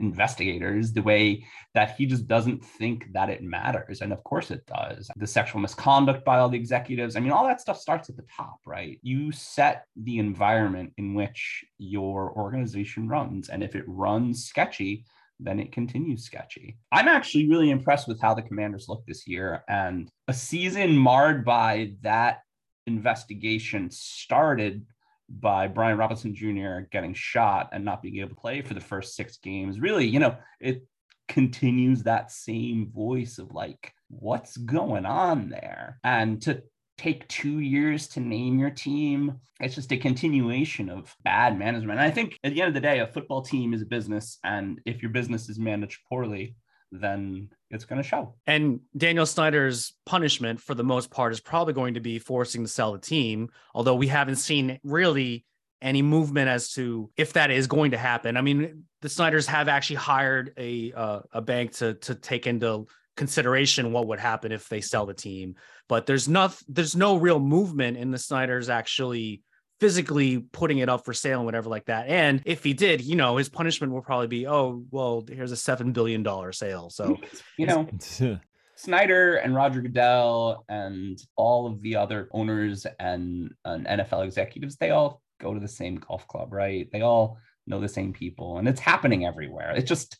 investigators, 0.00 0.92
the 0.92 1.02
way 1.02 1.46
that 1.74 1.96
he 1.96 2.04
just 2.04 2.26
doesn't 2.26 2.64
think 2.64 3.06
that 3.12 3.30
it 3.30 3.42
matters. 3.42 4.00
And 4.00 4.12
of 4.12 4.22
course 4.24 4.50
it 4.50 4.66
does. 4.66 5.08
The 5.16 5.26
sexual 5.26 5.60
misconduct 5.60 6.24
by 6.24 6.38
all 6.38 6.48
the 6.48 6.58
executives. 6.58 7.16
I 7.16 7.20
mean, 7.20 7.32
all 7.32 7.46
that 7.46 7.60
stuff 7.60 7.78
starts 7.78 8.10
at 8.10 8.16
the 8.16 8.26
top, 8.36 8.58
right? 8.66 8.98
You 9.02 9.32
set 9.32 9.84
the 9.96 10.18
environment 10.18 10.92
in 10.98 11.14
which 11.14 11.64
your 11.78 12.32
organization 12.32 13.08
runs. 13.08 13.48
And 13.48 13.62
if 13.62 13.74
it 13.74 13.84
runs 13.86 14.44
sketchy, 14.44 15.04
then 15.40 15.58
it 15.58 15.72
continues 15.72 16.24
sketchy. 16.24 16.76
I'm 16.92 17.08
actually 17.08 17.48
really 17.48 17.70
impressed 17.70 18.06
with 18.06 18.20
how 18.20 18.34
the 18.34 18.42
commanders 18.42 18.86
look 18.88 19.04
this 19.06 19.26
year. 19.26 19.64
And 19.68 20.08
a 20.28 20.34
season 20.34 20.96
marred 20.96 21.44
by 21.44 21.94
that 22.02 22.40
investigation 22.86 23.90
started 23.90 24.86
by 25.28 25.66
Brian 25.66 25.98
Robinson 25.98 26.34
Jr. 26.34 26.80
getting 26.90 27.14
shot 27.14 27.70
and 27.72 27.84
not 27.84 28.02
being 28.02 28.18
able 28.18 28.30
to 28.30 28.34
play 28.34 28.60
for 28.60 28.74
the 28.74 28.80
first 28.80 29.16
six 29.16 29.38
games. 29.38 29.80
Really, 29.80 30.06
you 30.06 30.18
know, 30.18 30.36
it 30.60 30.86
continues 31.28 32.02
that 32.02 32.30
same 32.30 32.90
voice 32.94 33.38
of 33.38 33.52
like, 33.52 33.94
what's 34.08 34.56
going 34.56 35.06
on 35.06 35.48
there? 35.48 35.98
And 36.04 36.42
to 36.42 36.62
take 36.98 37.26
two 37.28 37.60
years 37.60 38.06
to 38.08 38.20
name 38.20 38.58
your 38.58 38.70
team, 38.70 39.40
it's 39.60 39.74
just 39.74 39.92
a 39.92 39.96
continuation 39.96 40.90
of 40.90 41.14
bad 41.24 41.58
management. 41.58 41.98
And 41.98 42.06
I 42.06 42.10
think 42.10 42.38
at 42.44 42.52
the 42.52 42.60
end 42.60 42.68
of 42.68 42.74
the 42.74 42.80
day, 42.80 42.98
a 42.98 43.06
football 43.06 43.42
team 43.42 43.72
is 43.72 43.82
a 43.82 43.86
business. 43.86 44.38
And 44.44 44.80
if 44.84 45.00
your 45.00 45.10
business 45.10 45.48
is 45.48 45.58
managed 45.58 46.00
poorly, 46.08 46.56
then 46.92 47.48
it's 47.70 47.86
going 47.86 48.00
to 48.00 48.06
show. 48.06 48.34
And 48.46 48.80
Daniel 48.96 49.26
Snyder's 49.26 49.94
punishment, 50.04 50.60
for 50.60 50.74
the 50.74 50.84
most 50.84 51.10
part, 51.10 51.32
is 51.32 51.40
probably 51.40 51.72
going 51.72 51.94
to 51.94 52.00
be 52.00 52.18
forcing 52.18 52.62
to 52.62 52.68
sell 52.68 52.92
the 52.92 52.98
team, 52.98 53.48
although 53.74 53.94
we 53.94 54.06
haven't 54.06 54.36
seen 54.36 54.78
really 54.84 55.46
any 55.80 56.02
movement 56.02 56.48
as 56.48 56.72
to 56.74 57.10
if 57.16 57.32
that 57.32 57.50
is 57.50 57.66
going 57.66 57.90
to 57.90 57.98
happen. 57.98 58.36
I 58.36 58.42
mean, 58.42 58.84
the 59.00 59.08
Snyders 59.08 59.46
have 59.46 59.68
actually 59.68 59.96
hired 59.96 60.52
a 60.56 60.92
uh, 60.92 61.20
a 61.32 61.40
bank 61.40 61.72
to 61.76 61.94
to 61.94 62.14
take 62.14 62.46
into 62.46 62.86
consideration 63.16 63.92
what 63.92 64.06
would 64.06 64.20
happen 64.20 64.52
if 64.52 64.68
they 64.68 64.80
sell 64.80 65.06
the 65.06 65.14
team, 65.14 65.56
but 65.88 66.06
there's 66.06 66.28
not 66.28 66.56
there's 66.68 66.94
no 66.94 67.16
real 67.16 67.40
movement 67.40 67.96
in 67.96 68.10
the 68.10 68.18
Snyders 68.18 68.68
actually 68.68 69.42
physically 69.82 70.38
putting 70.38 70.78
it 70.78 70.88
up 70.88 71.04
for 71.04 71.12
sale 71.12 71.38
and 71.40 71.44
whatever 71.44 71.68
like 71.68 71.86
that. 71.86 72.06
And 72.06 72.40
if 72.44 72.62
he 72.62 72.72
did, 72.72 73.00
you 73.00 73.16
know, 73.16 73.36
his 73.36 73.48
punishment 73.48 73.92
will 73.92 74.00
probably 74.00 74.28
be, 74.28 74.46
oh, 74.46 74.84
well, 74.92 75.24
here's 75.28 75.50
a 75.50 75.56
seven 75.56 75.90
billion 75.90 76.22
dollar 76.22 76.52
sale. 76.52 76.88
So 76.88 77.18
you 77.58 77.66
know. 77.66 77.88
Snyder 78.76 79.36
and 79.36 79.56
Roger 79.56 79.80
Goodell 79.80 80.64
and 80.68 81.20
all 81.34 81.66
of 81.66 81.82
the 81.82 81.96
other 81.96 82.28
owners 82.30 82.86
and, 83.00 83.52
and 83.64 83.86
NFL 83.86 84.24
executives, 84.24 84.76
they 84.76 84.90
all 84.90 85.20
go 85.40 85.52
to 85.52 85.58
the 85.58 85.66
same 85.66 85.96
golf 85.96 86.28
club, 86.28 86.52
right? 86.52 86.88
They 86.92 87.00
all 87.00 87.38
know 87.66 87.80
the 87.80 87.88
same 87.88 88.12
people, 88.12 88.58
and 88.58 88.68
it's 88.68 88.80
happening 88.80 89.26
everywhere. 89.26 89.72
It 89.76 89.82
just 89.82 90.16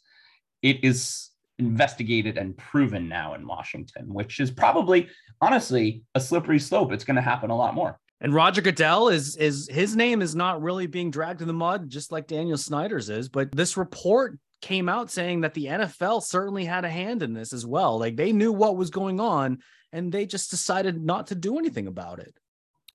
it 0.60 0.84
is 0.84 1.30
investigated 1.58 2.36
and 2.36 2.56
proven 2.56 3.08
now 3.08 3.34
in 3.34 3.46
Washington, 3.46 4.12
which 4.12 4.40
is 4.40 4.50
probably 4.50 5.08
honestly 5.40 6.02
a 6.16 6.20
slippery 6.20 6.58
slope. 6.58 6.92
It's 6.92 7.04
going 7.04 7.16
to 7.16 7.22
happen 7.22 7.50
a 7.50 7.56
lot 7.56 7.74
more. 7.74 7.98
And 8.22 8.32
Roger 8.32 8.62
Goodell 8.62 9.08
is 9.08 9.36
is 9.36 9.68
his 9.70 9.96
name 9.96 10.22
is 10.22 10.36
not 10.36 10.62
really 10.62 10.86
being 10.86 11.10
dragged 11.10 11.42
in 11.42 11.48
the 11.48 11.52
mud, 11.52 11.90
just 11.90 12.12
like 12.12 12.28
Daniel 12.28 12.56
Snyder's 12.56 13.10
is. 13.10 13.28
But 13.28 13.50
this 13.50 13.76
report 13.76 14.38
came 14.60 14.88
out 14.88 15.10
saying 15.10 15.40
that 15.40 15.54
the 15.54 15.66
NFL 15.66 16.22
certainly 16.22 16.64
had 16.64 16.84
a 16.84 16.88
hand 16.88 17.24
in 17.24 17.34
this 17.34 17.52
as 17.52 17.66
well. 17.66 17.98
Like 17.98 18.14
they 18.14 18.32
knew 18.32 18.52
what 18.52 18.76
was 18.76 18.90
going 18.90 19.18
on, 19.18 19.58
and 19.92 20.12
they 20.12 20.24
just 20.24 20.50
decided 20.50 21.04
not 21.04 21.26
to 21.26 21.34
do 21.34 21.58
anything 21.58 21.88
about 21.88 22.20
it. 22.20 22.32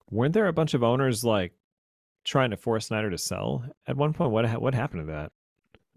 Weren't 0.10 0.34
there 0.34 0.48
a 0.48 0.54
bunch 0.54 0.74
of 0.74 0.82
owners 0.82 1.26
like 1.26 1.52
trying 2.24 2.52
to 2.52 2.58
force 2.58 2.88
Snyder 2.88 3.10
to 3.10 3.18
sell 3.18 3.66
at 3.86 3.98
one 3.98 4.14
point? 4.14 4.32
What 4.32 4.50
what 4.62 4.74
happened 4.74 5.08
to 5.08 5.12
that? 5.12 5.34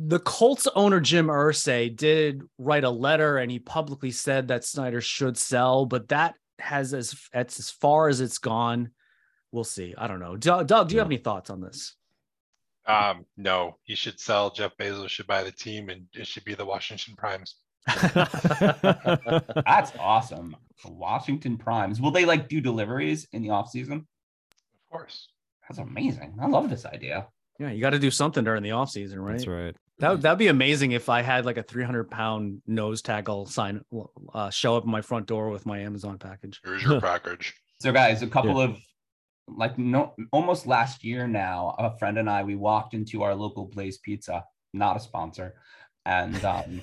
The 0.01 0.19
Colts 0.19 0.67
owner 0.75 0.99
Jim 0.99 1.29
Irsay 1.29 1.95
did 1.95 2.43
write 2.59 2.83
a 2.83 2.91
letter, 2.91 3.39
and 3.39 3.49
he 3.49 3.61
publicly 3.61 4.11
said 4.11 4.49
that 4.49 4.65
Snyder 4.65 5.01
should 5.01 5.39
sell, 5.39 5.87
but 5.87 6.09
that 6.09 6.35
has 6.59 6.93
as 6.95 7.15
as 7.33 7.71
far 7.71 8.09
as 8.09 8.21
it's 8.21 8.39
gone 8.39 8.91
we'll 9.53 9.65
see. 9.65 9.95
I 9.97 10.07
don't 10.07 10.21
know. 10.21 10.37
Doug, 10.37 10.67
Doug 10.67 10.89
do 10.89 10.95
you 10.95 11.01
have 11.01 11.09
any 11.09 11.17
thoughts 11.17 11.51
on 11.51 11.61
this? 11.61 11.97
Um, 12.87 13.25
no, 13.37 13.77
he 13.85 13.95
should 13.95 14.19
sell. 14.19 14.51
Jeff 14.51 14.77
Bezos 14.77 15.09
should 15.09 15.27
buy 15.27 15.43
the 15.43 15.53
team, 15.53 15.91
and 15.91 16.07
it 16.15 16.27
should 16.27 16.45
be 16.45 16.55
the 16.55 16.65
Washington 16.65 17.15
Primes. 17.17 17.57
That's 17.87 19.93
awesome. 19.99 20.57
Washington 20.85 21.57
Primes. 21.57 22.01
Will 22.01 22.11
they 22.11 22.25
like 22.25 22.49
do 22.49 22.61
deliveries 22.61 23.29
in 23.33 23.43
the 23.43 23.51
off 23.51 23.69
season? 23.69 24.07
Of 24.53 24.91
course. 24.91 25.29
That's 25.69 25.79
amazing. 25.79 26.37
I 26.41 26.47
love 26.47 26.69
this 26.69 26.85
idea. 26.85 27.29
Yeah, 27.59 27.71
you 27.71 27.81
got 27.81 27.91
to 27.91 27.99
do 27.99 28.11
something 28.11 28.43
during 28.43 28.63
the 28.63 28.73
off 28.73 28.91
season, 28.91 29.21
right? 29.21 29.33
That's 29.33 29.47
right. 29.47 29.77
That 29.99 30.23
that'd 30.23 30.39
be 30.39 30.49
amazing 30.49 30.93
if 30.93 31.11
I 31.11 31.21
had 31.21 31.45
like 31.45 31.59
a 31.59 31.63
300 31.63 32.11
pound 32.11 32.63
nose 32.67 33.03
tackle 33.03 33.47
sign 33.47 33.85
uh, 34.33 34.49
show 34.49 34.77
up 34.77 34.85
in 34.85 34.91
my 34.91 35.03
front 35.03 35.27
door 35.27 35.51
with 35.51 35.67
my 35.67 35.81
Amazon 35.81 36.19
package. 36.19 36.61
Here's 36.65 36.83
your 36.83 37.01
package. 37.01 37.55
So, 37.81 37.93
guys, 37.93 38.23
a 38.23 38.27
couple 38.27 38.57
yeah. 38.57 38.65
of 38.65 38.79
like 39.57 39.79
no 39.79 40.15
almost 40.33 40.67
last 40.67 41.05
year 41.05 41.27
now 41.27 41.75
a 41.79 41.97
friend 41.99 42.19
and 42.19 42.29
i 42.29 42.43
we 42.43 42.55
walked 42.55 42.95
into 42.95 43.23
our 43.23 43.35
local 43.35 43.67
blaze 43.67 43.99
pizza 43.99 44.45
not 44.73 44.97
a 44.97 45.01
sponsor 45.01 45.55
and 46.07 46.45
um, 46.45 46.81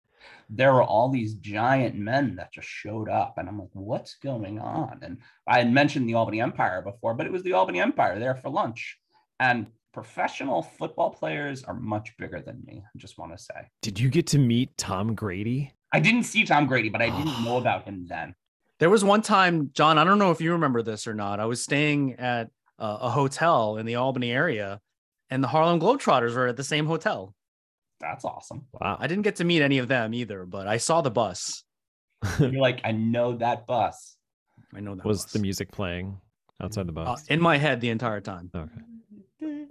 there 0.50 0.72
were 0.72 0.82
all 0.82 1.08
these 1.08 1.34
giant 1.34 1.94
men 1.94 2.36
that 2.36 2.52
just 2.52 2.68
showed 2.68 3.08
up 3.08 3.34
and 3.38 3.48
i'm 3.48 3.58
like 3.58 3.68
what's 3.72 4.14
going 4.16 4.58
on? 4.58 4.98
And 5.02 5.18
i 5.46 5.58
had 5.58 5.72
mentioned 5.72 6.08
the 6.08 6.14
albany 6.14 6.40
empire 6.40 6.82
before 6.82 7.14
but 7.14 7.26
it 7.26 7.32
was 7.32 7.42
the 7.42 7.52
albany 7.52 7.80
empire 7.80 8.18
there 8.18 8.34
for 8.34 8.50
lunch 8.50 8.98
and 9.40 9.66
professional 9.92 10.62
football 10.62 11.10
players 11.10 11.64
are 11.64 11.74
much 11.74 12.16
bigger 12.18 12.40
than 12.40 12.62
me 12.64 12.82
i 12.84 12.98
just 12.98 13.18
want 13.18 13.36
to 13.36 13.42
say. 13.42 13.68
Did 13.82 13.98
you 13.98 14.10
get 14.10 14.26
to 14.28 14.38
meet 14.38 14.76
tom 14.76 15.14
grady? 15.14 15.72
I 15.92 16.00
didn't 16.00 16.24
see 16.24 16.44
tom 16.44 16.66
grady 16.66 16.88
but 16.88 17.02
i 17.02 17.10
didn't 17.10 17.44
know 17.44 17.56
about 17.64 17.84
him 17.84 18.06
then 18.08 18.34
there 18.78 18.90
was 18.90 19.04
one 19.04 19.22
time, 19.22 19.70
John, 19.72 19.98
I 19.98 20.04
don't 20.04 20.18
know 20.18 20.30
if 20.30 20.40
you 20.40 20.52
remember 20.52 20.82
this 20.82 21.06
or 21.06 21.14
not. 21.14 21.40
I 21.40 21.46
was 21.46 21.62
staying 21.62 22.14
at 22.14 22.50
uh, 22.78 22.98
a 23.00 23.10
hotel 23.10 23.76
in 23.76 23.86
the 23.86 23.96
Albany 23.96 24.30
area, 24.30 24.80
and 25.30 25.42
the 25.42 25.48
Harlem 25.48 25.80
Globetrotters 25.80 26.34
were 26.34 26.46
at 26.46 26.56
the 26.56 26.64
same 26.64 26.86
hotel. 26.86 27.34
That's 28.00 28.24
awesome. 28.24 28.66
Wow. 28.80 28.96
I 29.00 29.06
didn't 29.08 29.24
get 29.24 29.36
to 29.36 29.44
meet 29.44 29.62
any 29.62 29.78
of 29.78 29.88
them 29.88 30.14
either, 30.14 30.44
but 30.46 30.68
I 30.68 30.76
saw 30.76 31.00
the 31.00 31.10
bus. 31.10 31.64
You're 32.38 32.52
like, 32.52 32.80
I 32.84 32.92
know 32.92 33.36
that 33.38 33.66
bus. 33.66 34.16
I 34.74 34.80
know 34.80 34.94
that 34.94 35.04
was 35.04 35.24
bus. 35.24 35.32
the 35.32 35.38
music 35.40 35.72
playing 35.72 36.20
outside 36.60 36.86
the 36.86 36.92
bus 36.92 37.20
uh, 37.20 37.24
in 37.32 37.40
my 37.40 37.56
head 37.56 37.80
the 37.80 37.90
entire 37.90 38.20
time. 38.20 38.50
Okay. 38.54 39.66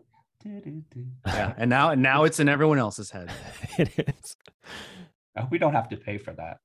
yeah, 1.26 1.54
and 1.58 1.70
now 1.70 1.90
and 1.92 2.02
now 2.02 2.24
it's 2.24 2.40
in 2.40 2.48
everyone 2.48 2.80
else's 2.80 3.12
head. 3.12 3.32
it 3.78 3.92
is. 3.98 4.36
Oh, 5.38 5.48
we 5.50 5.58
don't 5.58 5.74
have 5.74 5.90
to 5.90 5.98
pay 5.98 6.18
for 6.18 6.34
that. 6.34 6.60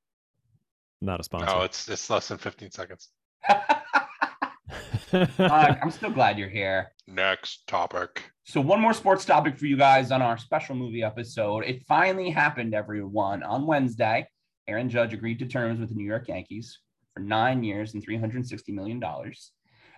Not 1.02 1.18
a 1.18 1.24
sponsor. 1.24 1.48
Oh, 1.50 1.62
it's 1.62 1.88
it's 1.88 2.08
less 2.08 2.28
than 2.28 2.38
15 2.38 2.70
seconds. 2.70 3.08
uh, 3.48 5.26
I'm 5.42 5.90
still 5.90 6.10
glad 6.10 6.38
you're 6.38 6.48
here. 6.48 6.92
Next 7.08 7.66
topic. 7.66 8.22
So, 8.44 8.60
one 8.60 8.80
more 8.80 8.92
sports 8.92 9.24
topic 9.24 9.58
for 9.58 9.66
you 9.66 9.76
guys 9.76 10.12
on 10.12 10.22
our 10.22 10.38
special 10.38 10.76
movie 10.76 11.02
episode. 11.02 11.64
It 11.64 11.82
finally 11.88 12.30
happened, 12.30 12.72
everyone. 12.72 13.42
On 13.42 13.66
Wednesday, 13.66 14.28
Aaron 14.68 14.88
Judge 14.88 15.12
agreed 15.12 15.40
to 15.40 15.46
terms 15.46 15.80
with 15.80 15.88
the 15.88 15.96
New 15.96 16.06
York 16.06 16.28
Yankees 16.28 16.78
for 17.14 17.18
nine 17.18 17.64
years 17.64 17.94
and 17.94 18.06
$360 18.06 18.68
million. 18.68 19.02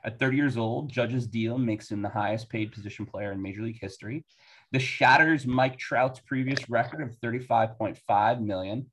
At 0.04 0.18
30 0.18 0.36
years 0.38 0.56
old, 0.56 0.90
Judge's 0.90 1.26
deal 1.26 1.58
makes 1.58 1.90
him 1.90 2.00
the 2.00 2.08
highest 2.08 2.48
paid 2.48 2.72
position 2.72 3.04
player 3.04 3.30
in 3.30 3.42
Major 3.42 3.62
League 3.62 3.78
history. 3.78 4.24
This 4.72 4.82
shatters 4.82 5.46
Mike 5.46 5.78
Trout's 5.78 6.20
previous 6.20 6.70
record 6.70 7.02
of 7.02 7.14
35.5 7.22 8.40
million. 8.40 8.86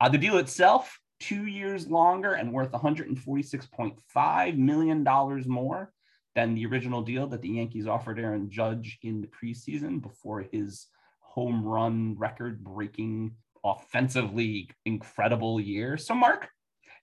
Uh, 0.00 0.08
the 0.08 0.16
deal 0.16 0.38
itself 0.38 0.99
two 1.20 1.46
years 1.46 1.88
longer 1.88 2.32
and 2.32 2.52
worth 2.52 2.72
$146.5 2.72 4.56
million 4.56 5.04
more 5.46 5.92
than 6.34 6.54
the 6.54 6.66
original 6.66 7.02
deal 7.02 7.26
that 7.28 7.42
the 7.42 7.50
Yankees 7.50 7.86
offered 7.86 8.18
Aaron 8.18 8.50
Judge 8.50 8.98
in 9.02 9.20
the 9.20 9.28
preseason 9.28 10.00
before 10.00 10.40
his 10.50 10.86
home 11.20 11.64
run 11.64 12.16
record 12.18 12.64
breaking, 12.64 13.32
offensively 13.64 14.70
incredible 14.84 15.60
year. 15.60 15.96
So, 15.96 16.14
Mark, 16.14 16.48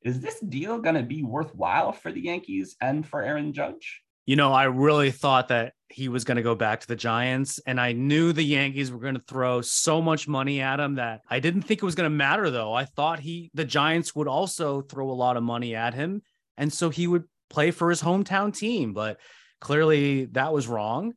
is 0.01 0.19
this 0.19 0.39
deal 0.39 0.79
going 0.79 0.95
to 0.95 1.03
be 1.03 1.24
worthwhile 1.24 1.91
for 1.91 2.12
the 2.12 2.21
Yankees 2.21 2.75
and 2.81 3.07
for 3.07 3.21
Aaron 3.21 3.53
Judge? 3.53 4.01
You 4.27 4.36
know, 4.36 4.51
I 4.51 4.65
really 4.65 5.12
thought 5.12 5.48
that 5.48 5.72
he 5.88 6.10
was 6.10 6.25
going 6.25 6.36
to 6.36 6.43
go 6.43 6.53
back 6.53 6.81
to 6.81 6.88
the 6.88 6.98
Giants, 6.98 7.62
and 7.65 7.79
I 7.79 7.93
knew 7.93 8.34
the 8.34 8.43
Yankees 8.43 8.91
were 8.91 9.00
going 9.00 9.15
to 9.15 9.22
throw 9.22 9.62
so 9.62 10.01
much 10.01 10.27
money 10.27 10.60
at 10.60 10.81
him 10.81 10.96
that 10.96 11.22
I 11.29 11.39
didn't 11.39 11.62
think 11.62 11.81
it 11.81 11.86
was 11.86 11.96
going 11.96 12.12
to 12.12 12.15
matter. 12.15 12.50
Though 12.50 12.74
I 12.74 12.84
thought 12.84 13.22
he, 13.22 13.50
the 13.53 13.63
Giants, 13.63 14.13
would 14.13 14.27
also 14.27 14.81
throw 14.81 15.10
a 15.10 15.13
lot 15.13 15.38
of 15.38 15.43
money 15.43 15.75
at 15.75 15.93
him, 15.93 16.22
and 16.57 16.72
so 16.72 16.89
he 16.89 17.07
would 17.07 17.24
play 17.50 17.72
for 17.72 17.89
his 17.89 18.01
hometown 18.01 18.53
team. 18.53 18.91
But 18.91 19.17
clearly, 19.62 20.25
that 20.34 20.51
was 20.51 20.67
wrong. 20.67 21.13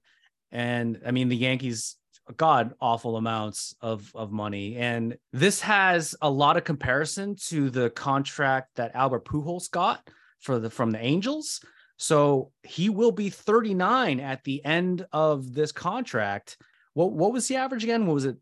And 0.53 1.01
I 1.05 1.11
mean, 1.11 1.29
the 1.29 1.37
Yankees 1.37 1.97
god 2.37 2.75
awful 2.81 3.17
amounts 3.17 3.75
of 3.81 4.09
of 4.15 4.31
money 4.31 4.77
and 4.77 5.17
this 5.33 5.61
has 5.61 6.15
a 6.23 6.31
lot 6.31 6.57
of 6.57 6.63
comparison 6.63 7.35
to 7.35 7.71
the 7.71 7.91
contract 7.91 8.69
that 8.77 8.95
Albert 8.95 9.25
Pujols 9.25 9.69
got 9.69 10.09
for 10.39 10.61
the 10.61 10.71
from 10.71 10.93
the 10.93 11.05
Angels 11.05 11.61
so 12.01 12.51
he 12.63 12.89
will 12.89 13.13
be 13.13 13.29
39 13.29 14.21
at 14.21 14.43
the 14.45 14.65
end 14.65 15.07
of 15.13 15.53
this 15.53 15.71
contract. 15.71 16.57
What 16.95 17.13
what 17.13 17.31
was 17.31 17.47
the 17.47 17.57
average 17.57 17.85
again? 17.85 18.07
What 18.07 18.15
was 18.15 18.25
it? 18.25 18.39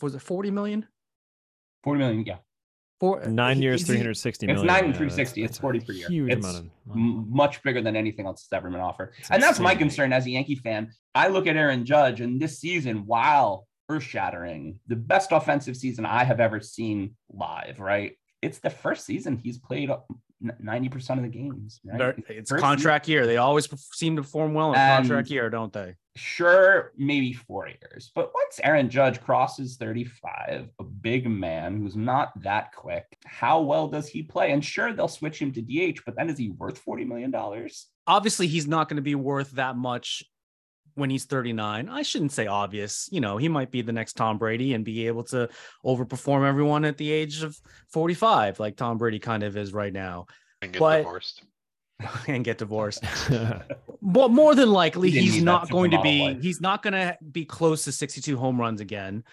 Was 0.00 0.14
it 0.14 0.22
40 0.22 0.52
million? 0.52 0.86
40 1.82 1.98
million, 1.98 2.24
yeah. 2.24 2.36
Four, 3.00 3.26
nine 3.26 3.60
years, 3.60 3.84
360 3.84 4.46
million. 4.46 4.64
It's 4.64 4.72
nine 4.72 4.84
and 4.84 4.94
360. 4.94 5.42
It's 5.42 5.58
40 5.58 5.80
per 5.80 5.92
year. 5.92 6.08
Huge 6.08 6.32
it's 6.32 6.46
amount 6.46 6.70
of 6.86 6.94
m- 6.94 7.26
much 7.28 7.64
bigger 7.64 7.82
than 7.82 7.96
anything 7.96 8.26
else 8.26 8.46
that's 8.46 8.56
ever 8.56 8.70
been 8.70 8.80
offered. 8.80 9.12
It's 9.18 9.28
and 9.28 9.42
that's 9.42 9.58
my 9.58 9.74
concern 9.74 10.12
as 10.12 10.26
a 10.26 10.30
Yankee 10.30 10.54
fan. 10.54 10.92
I 11.16 11.26
look 11.26 11.48
at 11.48 11.56
Aaron 11.56 11.84
Judge 11.84 12.20
and 12.20 12.40
this 12.40 12.60
season, 12.60 13.06
wow, 13.06 13.64
earth 13.88 14.04
shattering, 14.04 14.78
the 14.86 14.94
best 14.94 15.32
offensive 15.32 15.76
season 15.76 16.06
I 16.06 16.22
have 16.22 16.38
ever 16.38 16.60
seen 16.60 17.16
live, 17.28 17.80
right? 17.80 18.12
It's 18.40 18.60
the 18.60 18.70
first 18.70 19.04
season 19.04 19.36
he's 19.36 19.58
played 19.58 19.90
uh, 20.48 20.52
n- 20.60 20.82
90% 20.90 21.16
of 21.16 21.22
the 21.22 21.28
games. 21.28 21.80
Right? 21.84 22.14
It's 22.28 22.50
First 22.50 22.62
contract 22.62 23.08
year. 23.08 23.26
They 23.26 23.36
always 23.36 23.68
seem 23.92 24.16
to 24.16 24.22
perform 24.22 24.54
well 24.54 24.72
in 24.72 24.78
And- 24.78 25.02
contract 25.04 25.30
year, 25.30 25.50
don't 25.50 25.72
they? 25.72 25.94
sure, 26.16 26.92
maybe 26.96 27.32
four 27.32 27.66
years. 27.66 28.12
But 28.14 28.30
once 28.32 28.60
Aaron 28.62 28.88
Judge 28.88 29.20
crosses 29.20 29.76
35, 29.78 30.68
a 30.78 30.84
big 30.84 31.28
man 31.28 31.80
who's 31.80 31.96
not 31.96 32.30
that 32.42 32.72
quick, 32.72 33.04
how 33.26 33.60
well 33.62 33.88
does 33.88 34.06
he 34.08 34.22
play? 34.22 34.52
And 34.52 34.64
sure, 34.64 34.92
they'll 34.92 35.08
switch 35.08 35.42
him 35.42 35.50
to 35.54 35.60
DH, 35.60 36.02
but 36.06 36.14
then 36.16 36.30
is 36.30 36.38
he 36.38 36.50
worth 36.50 36.80
$40 36.84 37.04
million? 37.06 37.34
Obviously, 38.06 38.46
he's 38.46 38.68
not 38.68 38.88
going 38.88 38.96
to 38.96 39.02
be 39.02 39.16
worth 39.16 39.50
that 39.52 39.76
much 39.76 40.22
when 40.94 41.10
he's 41.10 41.24
39. 41.24 41.88
I 41.88 42.02
shouldn't 42.02 42.32
say 42.32 42.46
obvious. 42.46 43.08
You 43.12 43.20
know, 43.20 43.36
he 43.36 43.48
might 43.48 43.70
be 43.70 43.82
the 43.82 43.92
next 43.92 44.14
Tom 44.14 44.38
Brady 44.38 44.74
and 44.74 44.84
be 44.84 45.06
able 45.06 45.24
to 45.24 45.48
overperform 45.84 46.46
everyone 46.46 46.84
at 46.84 46.96
the 46.98 47.10
age 47.10 47.42
of 47.42 47.56
45, 47.92 48.60
like 48.60 48.76
Tom 48.76 48.98
Brady 48.98 49.18
kind 49.18 49.42
of 49.42 49.56
is 49.56 49.72
right 49.72 49.92
now, 49.92 50.26
and 50.62 50.72
get 50.72 50.78
But- 50.80 50.98
divorced. 50.98 51.42
and 52.28 52.44
get 52.44 52.58
divorced. 52.58 53.04
But 54.06 54.30
more 54.30 54.54
than 54.54 54.70
likely, 54.70 55.10
He 55.10 55.20
he's 55.20 55.42
not 55.42 55.70
going 55.70 55.92
to 55.92 56.00
be. 56.02 56.20
life. 56.22 56.42
He's 56.42 56.60
not 56.60 56.82
going 56.82 56.92
to 56.92 57.16
be 57.32 57.46
close 57.46 57.84
to 57.84 57.92
62 57.92 58.36
home 58.36 58.60
runs 58.60 58.82
again. 58.82 59.24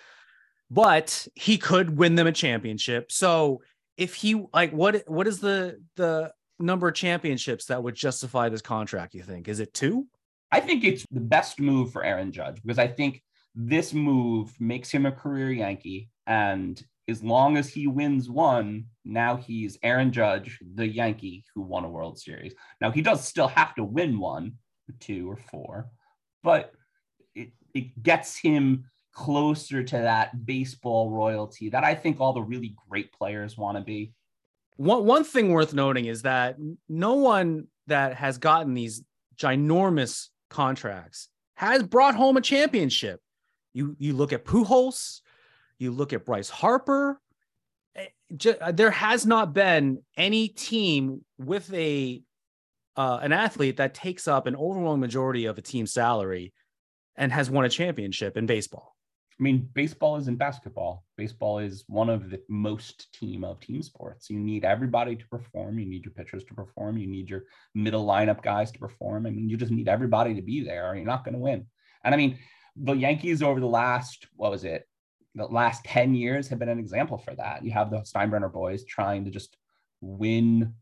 But 0.70 1.28
he 1.36 1.58
could 1.58 1.98
win 1.98 2.16
them 2.16 2.28
a 2.28 2.32
championship. 2.32 3.12
So 3.12 3.62
if 3.98 4.16
he 4.16 4.46
like, 4.54 4.72
what 4.72 5.04
what 5.08 5.28
is 5.28 5.40
the 5.40 5.82
the 5.98 6.32
number 6.58 6.88
of 6.88 6.94
championships 6.96 7.66
that 7.66 7.84
would 7.84 7.96
justify 7.96 8.48
this 8.48 8.62
contract? 8.62 9.14
You 9.14 9.24
think 9.24 9.50
is 9.50 9.60
it 9.60 9.74
two? 9.74 10.08
I 10.52 10.60
think 10.60 10.84
it's 10.84 11.06
the 11.12 11.20
best 11.20 11.60
move 11.60 11.92
for 11.92 12.04
Aaron 12.04 12.32
Judge 12.32 12.62
because 12.62 12.80
I 12.80 12.88
think 12.88 13.24
this 13.56 13.94
move 13.94 14.54
makes 14.60 14.92
him 14.92 15.06
a 15.06 15.12
career 15.12 15.52
Yankee. 15.52 16.10
And 16.28 16.82
as 17.08 17.24
long 17.24 17.58
as 17.58 17.70
he 17.70 17.88
wins 17.88 18.30
one, 18.30 18.86
now 19.06 19.38
he's 19.38 19.78
Aaron 19.84 20.12
Judge, 20.12 20.60
the 20.76 20.88
Yankee 20.88 21.44
who 21.54 21.62
won 21.62 21.86
a 21.86 21.90
World 21.90 22.20
Series. 22.20 22.54
Now 22.80 22.92
he 22.92 23.02
does 23.02 23.28
still 23.28 23.48
have 23.48 23.76
to 23.76 23.84
win 23.84 24.20
one, 24.20 24.54
two, 25.00 25.30
or 25.30 25.38
four, 25.38 25.90
but 26.44 26.74
it, 27.34 27.52
it 27.74 28.02
gets 28.04 28.38
him 28.38 28.86
closer 29.14 29.84
to 29.84 29.98
that 29.98 30.46
baseball 30.46 31.12
royalty 31.12 31.70
that 31.70 31.84
I 31.84 31.96
think 31.96 32.20
all 32.20 32.34
the 32.34 32.42
really 32.42 32.76
great 32.90 33.12
players 33.12 33.58
want 33.58 33.78
to 33.78 33.84
be. 33.84 34.14
One 34.78 35.06
one 35.06 35.24
thing 35.24 35.52
worth 35.52 35.74
noting 35.74 36.06
is 36.06 36.22
that 36.22 36.56
no 36.88 37.16
one 37.16 37.68
that 37.88 38.16
has 38.16 38.38
gotten 38.38 38.74
these 38.74 39.04
ginormous 39.36 40.30
contracts 40.52 41.30
has 41.56 41.82
brought 41.82 42.14
home 42.16 42.38
a 42.38 42.42
championship. 42.42 43.20
You 43.74 43.96
you 43.98 44.14
look 44.14 44.34
at 44.34 44.46
Pujols, 44.46 45.22
you 45.80 45.92
look 45.92 46.14
at 46.14 46.26
Bryce 46.26 46.50
Harper. 46.50 47.20
eh, 47.96 48.08
ju- 48.36 48.56
there 48.74 48.92
has 48.92 49.26
not 49.26 49.54
been 49.54 50.04
any 50.18 50.48
team 50.50 51.26
with 51.40 51.74
a 51.74 52.22
uh, 52.98 53.20
an 53.22 53.32
athlete 53.32 53.78
that 53.78 53.94
takes 53.94 54.28
up 54.28 54.46
an 54.48 54.56
overwhelming 54.56 55.00
majority 55.00 55.46
of 55.46 55.58
a 55.58 55.62
team's 55.62 55.94
salary 55.94 56.54
and 57.16 57.32
has 57.32 57.50
won 57.50 57.66
a 57.66 57.70
championship 57.70 58.36
in 58.38 58.46
baseball. 58.46 58.91
I 59.42 59.44
mean, 59.44 59.68
baseball 59.74 60.18
isn't 60.18 60.38
basketball. 60.38 61.04
Baseball 61.18 61.58
is 61.58 61.84
one 61.88 62.10
of 62.12 62.30
the 62.30 62.40
most 62.48 63.12
team 63.12 63.44
of 63.44 63.60
team 63.60 63.82
sports. 63.82 64.30
You 64.30 64.38
need 64.38 64.64
everybody 64.64 65.16
to 65.16 65.28
perform. 65.30 65.80
You 65.80 65.88
need 65.88 66.06
your 66.06 66.14
pitchers 66.14 66.44
to 66.44 66.54
perform. 66.54 67.00
You 67.00 67.08
need 67.08 67.28
your 67.28 67.46
middle 67.74 68.06
lineup 68.06 68.44
guys 68.44 68.72
to 68.72 68.78
perform. 68.78 69.26
I 69.26 69.32
mean, 69.32 69.50
you 69.50 69.58
just 69.58 69.72
need 69.72 69.90
everybody 69.90 70.36
to 70.36 70.44
be 70.44 70.64
there 70.64 70.88
or 70.88 70.96
you're 70.96 71.06
not 71.06 71.26
going 71.26 71.34
to 71.34 71.40
win. 71.40 71.66
And 72.04 72.14
I 72.14 72.18
mean, 72.18 72.38
the 72.76 72.94
Yankees 72.94 73.42
over 73.42 73.60
the 73.60 73.66
last, 73.66 74.28
what 74.36 74.52
was 74.52 74.64
it? 74.64 74.88
The 75.34 75.46
last 75.46 75.84
10 75.86 76.14
years 76.14 76.48
have 76.50 76.60
been 76.60 76.70
an 76.70 76.78
example 76.78 77.18
for 77.18 77.34
that. 77.34 77.66
You 77.66 77.72
have 77.72 77.90
the 77.90 78.02
Steinbrenner 78.02 78.54
boys 78.54 78.86
trying 78.86 79.26
to 79.26 79.32
just 79.32 79.58
win 80.02 80.76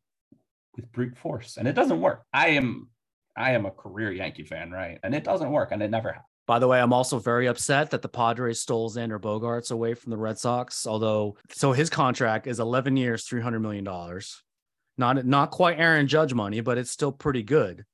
with 0.76 0.92
brute 0.92 1.18
force 1.18 1.56
and 1.56 1.66
it 1.66 1.76
doesn't 1.76 2.02
work. 2.02 2.24
I 2.34 2.50
am 2.50 2.90
I 3.38 3.52
am 3.52 3.66
a 3.66 3.72
career 3.72 4.12
Yankee 4.12 4.44
fan, 4.44 4.70
right? 4.70 5.00
And 5.02 5.16
it 5.16 5.24
doesn't 5.24 5.50
work 5.50 5.72
and 5.72 5.82
it 5.82 5.92
never 5.92 6.12
has. 6.12 6.24
By 6.50 6.58
the 6.58 6.68
way, 6.68 6.82
I'm 6.82 6.94
also 6.94 7.20
very 7.20 7.46
upset 7.46 7.92
that 7.92 8.02
the 8.02 8.10
Padres 8.10 8.60
stole 8.60 8.90
Xander 8.90 9.22
Bogaerts 9.22 9.72
away 9.72 9.94
from 9.94 10.10
the 10.10 10.18
Red 10.18 10.40
Sox. 10.40 10.88
Although, 10.88 11.38
so 11.52 11.74
his 11.74 11.92
contract 11.92 12.48
is 12.48 12.60
11 12.60 12.98
years, 12.98 13.24
300 13.26 13.60
million 13.60 13.84
dollars. 13.84 14.42
Not 14.98 15.24
not 15.28 15.52
quite 15.52 15.78
Aaron 15.78 16.08
Judge 16.08 16.34
money, 16.34 16.62
but 16.62 16.80
it's 16.80 16.90
still 16.90 17.12
pretty 17.12 17.44
good. 17.44 17.86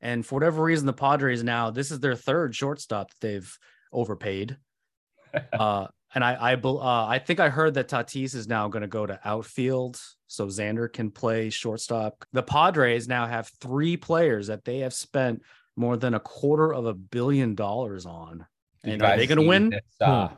And 0.00 0.24
for 0.24 0.36
whatever 0.36 0.62
reason, 0.62 0.86
the 0.86 0.92
Padres 0.92 1.42
now 1.42 1.70
this 1.70 1.90
is 1.90 1.98
their 1.98 2.14
third 2.14 2.54
shortstop 2.54 3.10
that 3.10 3.16
they've 3.20 3.58
overpaid. 3.92 4.58
uh, 5.52 5.88
and 6.14 6.22
I 6.22 6.34
I 6.34 6.54
uh, 6.54 7.06
I 7.08 7.18
think 7.18 7.40
I 7.40 7.48
heard 7.48 7.74
that 7.74 7.88
Tatis 7.88 8.36
is 8.36 8.46
now 8.46 8.68
going 8.68 8.82
to 8.82 8.86
go 8.86 9.06
to 9.06 9.18
outfield, 9.24 10.00
so 10.28 10.46
Xander 10.46 10.90
can 10.90 11.10
play 11.10 11.50
shortstop. 11.50 12.24
The 12.32 12.44
Padres 12.44 13.08
now 13.08 13.26
have 13.26 13.50
three 13.60 13.96
players 13.96 14.46
that 14.46 14.64
they 14.64 14.78
have 14.78 14.94
spent 14.94 15.42
more 15.76 15.96
than 15.96 16.14
a 16.14 16.20
quarter 16.20 16.72
of 16.72 16.86
a 16.86 16.94
billion 16.94 17.54
dollars 17.54 18.06
on. 18.06 18.46
And 18.84 19.02
are 19.02 19.16
they 19.16 19.26
going 19.26 19.40
to 19.40 19.46
win? 19.46 19.70
This, 19.70 19.82
uh, 20.00 20.28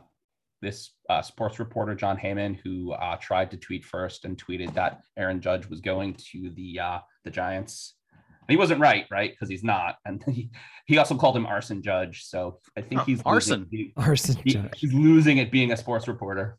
this 0.61 0.91
uh, 1.09 1.21
sports 1.21 1.59
reporter 1.59 1.93
Jon 1.95 2.17
Heyman, 2.17 2.57
who 2.63 2.93
uh, 2.93 3.17
tried 3.17 3.51
to 3.51 3.57
tweet 3.57 3.85
first 3.85 4.25
and 4.25 4.37
tweeted 4.41 4.73
that 4.73 5.01
Aaron 5.17 5.41
Judge 5.41 5.67
was 5.67 5.81
going 5.81 6.15
to 6.31 6.49
the 6.55 6.79
uh, 6.79 6.99
the 7.23 7.29
Giants. 7.29 7.95
And 8.13 8.53
he 8.53 8.57
wasn't 8.57 8.79
right, 8.79 9.05
right? 9.11 9.31
Because 9.31 9.49
he's 9.49 9.63
not. 9.63 9.95
And 10.05 10.23
he, 10.29 10.49
he 10.85 10.97
also 10.97 11.15
called 11.17 11.35
him 11.35 11.45
arson 11.45 11.81
judge. 11.83 12.23
So 12.23 12.59
I 12.77 12.81
think 12.81 13.01
Oh, 13.01 13.03
he's 13.03 13.21
arson. 13.25 13.67
Losing, 13.69 13.91
Arson 13.97 14.37
he- 14.43 14.53
Judge. 14.53 14.73
he's 14.79 14.93
losing 14.93 15.39
at 15.41 15.51
being 15.51 15.73
a 15.73 15.77
sports 15.77 16.07
reporter. 16.07 16.57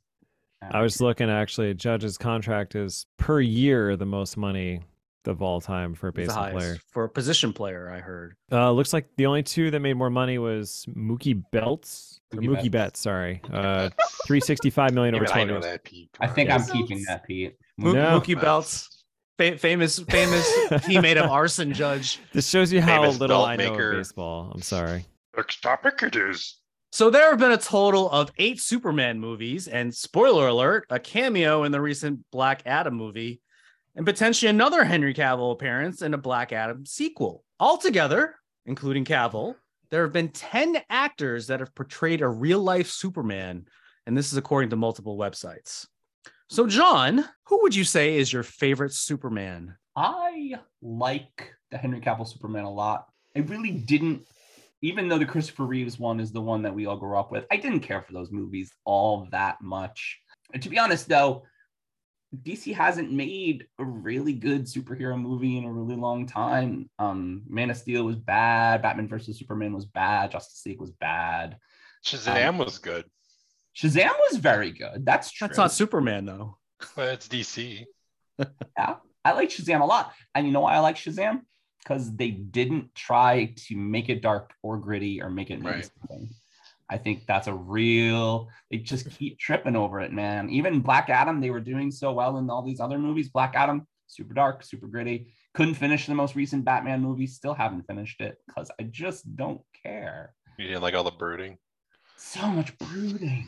I 0.71 0.83
was 0.83 1.01
looking 1.01 1.31
actually. 1.31 1.73
Judge's 1.75 2.19
contract 2.19 2.75
is 2.75 3.07
per 3.17 3.41
year 3.41 3.97
the 3.97 4.05
most 4.05 4.37
money 4.37 4.83
of 5.27 5.43
all 5.43 5.61
time 5.61 5.95
for 5.95 6.09
a 6.09 6.13
He's 6.17 6.27
baseball 6.29 6.51
player. 6.51 6.77
for 6.91 7.05
a 7.05 7.09
position 7.09 7.53
player. 7.53 7.91
I 7.91 7.99
heard. 8.01 8.35
Uh, 8.51 8.71
looks 8.73 8.93
like 8.93 9.07
the 9.17 9.27
only 9.27 9.43
two 9.43 9.71
that 9.71 9.81
made 9.81 9.95
more 9.95 10.11
money 10.11 10.39
was 10.39 10.87
Mookie 10.97 11.43
Belts 11.53 12.21
Mookie 12.35 12.49
Mookie 12.49 12.55
Betts. 12.63 12.71
Betts. 12.71 13.01
Sorry, 13.01 13.41
uh, 13.53 13.91
three 14.27 14.41
sixty 14.41 14.71
five 14.71 14.93
million 14.95 15.15
over 15.15 15.25
Even 15.25 15.37
I 15.37 15.45
know 15.45 15.53
years. 15.55 15.65
that, 15.65 15.85
Pete. 15.85 16.11
I 16.21 16.27
think 16.29 16.49
Yes. 16.49 16.71
I'm 16.71 16.77
keeping 16.77 17.03
that, 17.09 17.27
Pete. 17.27 17.57
Mo- 17.77 17.93
No. 17.93 18.21
Mookie 18.21 18.41
Belts, 18.41 19.05
fa- 19.39 19.59
famous 19.59 19.99
famous 19.99 20.49
teammate 20.71 21.23
of 21.23 21.31
Arson 21.31 21.73
Judge. 21.73 22.21
This 22.33 22.49
shows 22.49 22.73
you 22.73 22.81
how 22.81 23.03
Famous 23.03 23.19
little 23.21 23.45
I 23.45 23.57
know 23.57 23.71
maker. 23.71 23.93
of 23.93 23.97
baseball. 23.99 24.53
I'm 24.55 24.63
sorry. 24.63 25.05
Next 25.37 25.61
topic 25.61 26.03
it 26.03 26.17
is. 26.17 26.57
So 26.91 27.11
there 27.11 27.29
have 27.29 27.39
been 27.39 27.53
a 27.53 27.59
total 27.59 28.11
of 28.11 28.31
eight 28.39 28.61
Superman 28.61 29.21
movies, 29.21 29.69
and 29.69 29.95
spoiler 29.95 30.47
alert, 30.49 30.87
a 30.89 30.99
cameo 30.99 31.65
in 31.65 31.71
the 31.73 31.81
recent 31.83 32.21
Black 32.33 32.63
Adam 32.65 32.95
movie, 32.95 33.43
and 33.99 34.07
potentially 34.07 34.49
another 34.49 34.85
Henry 34.85 35.13
Cavill 35.13 35.51
appearance 35.51 36.03
in 36.03 36.15
a 36.15 36.19
Black 36.19 36.53
Adam 36.53 36.87
sequel. 36.87 37.43
Altogether, 37.59 38.37
including 38.65 39.05
Cavill, 39.05 39.57
there 39.91 40.05
have 40.05 40.13
been 40.13 40.29
10 40.29 40.77
actors 40.89 41.49
that 41.49 41.59
have 41.59 41.75
portrayed 41.75 42.23
a 42.23 42.29
real 42.29 42.61
life 42.61 42.89
Superman, 42.89 43.67
and 44.07 44.17
this 44.17 44.31
is 44.31 44.39
according 44.39 44.71
to 44.71 44.77
multiple 44.77 45.19
websites. 45.19 45.85
So, 46.49 46.69
John, 46.69 47.25
who 47.47 47.61
would 47.63 47.75
you 47.75 47.83
say 47.83 48.17
is 48.17 48.33
your 48.33 48.45
favorite 48.45 48.93
Superman? 48.93 49.75
I 49.97 50.61
like 50.81 51.53
the 51.73 51.77
Henry 51.77 52.01
Cavill 52.01 52.29
Superman 52.29 52.65
a 52.65 52.73
lot. 52.73 53.09
I 53.35 53.41
really 53.41 53.73
didn't, 53.73 54.23
even 54.81 55.09
though 55.09 55.19
the 55.19 55.27
Christopher 55.27 55.65
Reeves 55.65 55.99
one 55.99 56.21
is 56.21 56.31
the 56.31 56.41
one 56.41 56.63
that 56.63 56.75
we 56.75 56.87
all 56.87 56.97
grew 56.97 57.19
up 57.19 57.33
with, 57.33 57.47
I 57.51 57.57
didn't 57.57 57.81
care 57.81 58.03
for 58.03 58.13
those 58.13 58.31
movies 58.31 58.71
all 58.85 59.27
that 59.33 59.61
much. 59.61 60.21
And 60.55 60.63
to 60.63 60.69
be 60.69 60.79
honest, 60.79 61.09
though, 61.09 61.43
DC 62.37 62.75
hasn't 62.75 63.11
made 63.11 63.67
a 63.79 63.85
really 63.85 64.35
good 64.35 64.65
superhero 64.67 65.19
movie 65.21 65.57
in 65.57 65.65
a 65.65 65.73
really 65.73 65.97
long 65.97 66.27
time. 66.27 66.91
Um, 66.99 67.43
Man 67.49 67.71
of 67.71 67.77
Steel 67.77 68.05
was 68.05 68.17
bad. 68.17 68.83
Batman 68.83 69.09
versus 69.09 69.39
Superman 69.39 69.73
was 69.73 69.87
bad. 69.87 70.31
Justice 70.31 70.65
League 70.67 70.81
was 70.81 70.91
bad. 70.93 71.57
Shazam 72.05 72.59
was 72.59 72.79
good, 72.79 73.05
Shazam 73.77 74.13
was 74.31 74.39
very 74.39 74.71
good. 74.73 75.05
That's 75.07 75.31
true. 75.31 75.49
That's 75.49 75.59
not 75.59 75.73
Superman, 75.73 76.27
though. 76.27 76.59
but 76.97 77.09
it's 77.15 77.29
DC. 77.29 77.85
Yeah, 78.79 78.97
I 79.25 79.33
like 79.33 79.49
Shazam 79.49 79.81
a 79.81 79.85
lot. 79.85 80.13
And 80.35 80.47
you 80.47 80.53
know 80.53 80.61
why 80.61 80.75
I 80.75 80.79
like 80.79 80.95
Shazam? 80.95 81.41
Because 81.83 82.15
they 82.15 82.31
didn't 82.31 82.95
try 82.95 83.53
to 83.67 83.77
make 83.77 84.09
it 84.09 84.23
dark 84.23 84.53
or 84.63 84.77
gritty 84.79 85.21
or 85.21 85.29
make 85.29 85.51
it 85.51 85.61
mean 85.61 85.73
Right. 85.73 85.91
Something. 86.89 87.01
I 87.01 87.03
think 87.03 87.27
that's 87.27 87.47
a 87.47 87.55
real, 87.55 88.49
they 88.71 88.79
just 88.79 89.11
keep 89.11 89.39
tripping 89.39 89.77
over 89.77 90.01
it, 90.01 90.13
man. 90.13 90.51
Even 90.51 90.81
Black 90.81 91.11
Adam, 91.11 91.41
they 91.41 91.51
were 91.51 91.61
doing 91.61 91.91
so 91.91 92.13
well 92.13 92.39
in 92.39 92.51
all 92.51 92.63
these 92.63 92.81
other 92.81 92.99
movies. 92.99 93.29
Black 93.29 93.55
Adam, 93.55 93.87
super 94.07 94.35
dark, 94.35 94.63
super 94.63 94.87
gritty. 94.87 95.33
Couldn't 95.55 95.75
finish 95.75 96.07
the 96.07 96.15
most 96.15 96.35
recent 96.37 96.65
Batman 96.65 97.01
movie, 97.01 97.27
still 97.27 97.55
haven't 97.55 97.87
finished 97.87 98.21
it 98.21 98.39
because 98.47 98.71
I 98.81 98.85
just 98.85 99.37
don't 99.37 99.61
care. 99.83 100.35
You 100.59 100.69
didn't 100.69 100.83
like 100.83 100.95
all 100.95 101.05
the 101.05 101.11
brooding. 101.11 101.59
So 102.17 102.47
much 102.49 102.77
brooding. 102.79 103.47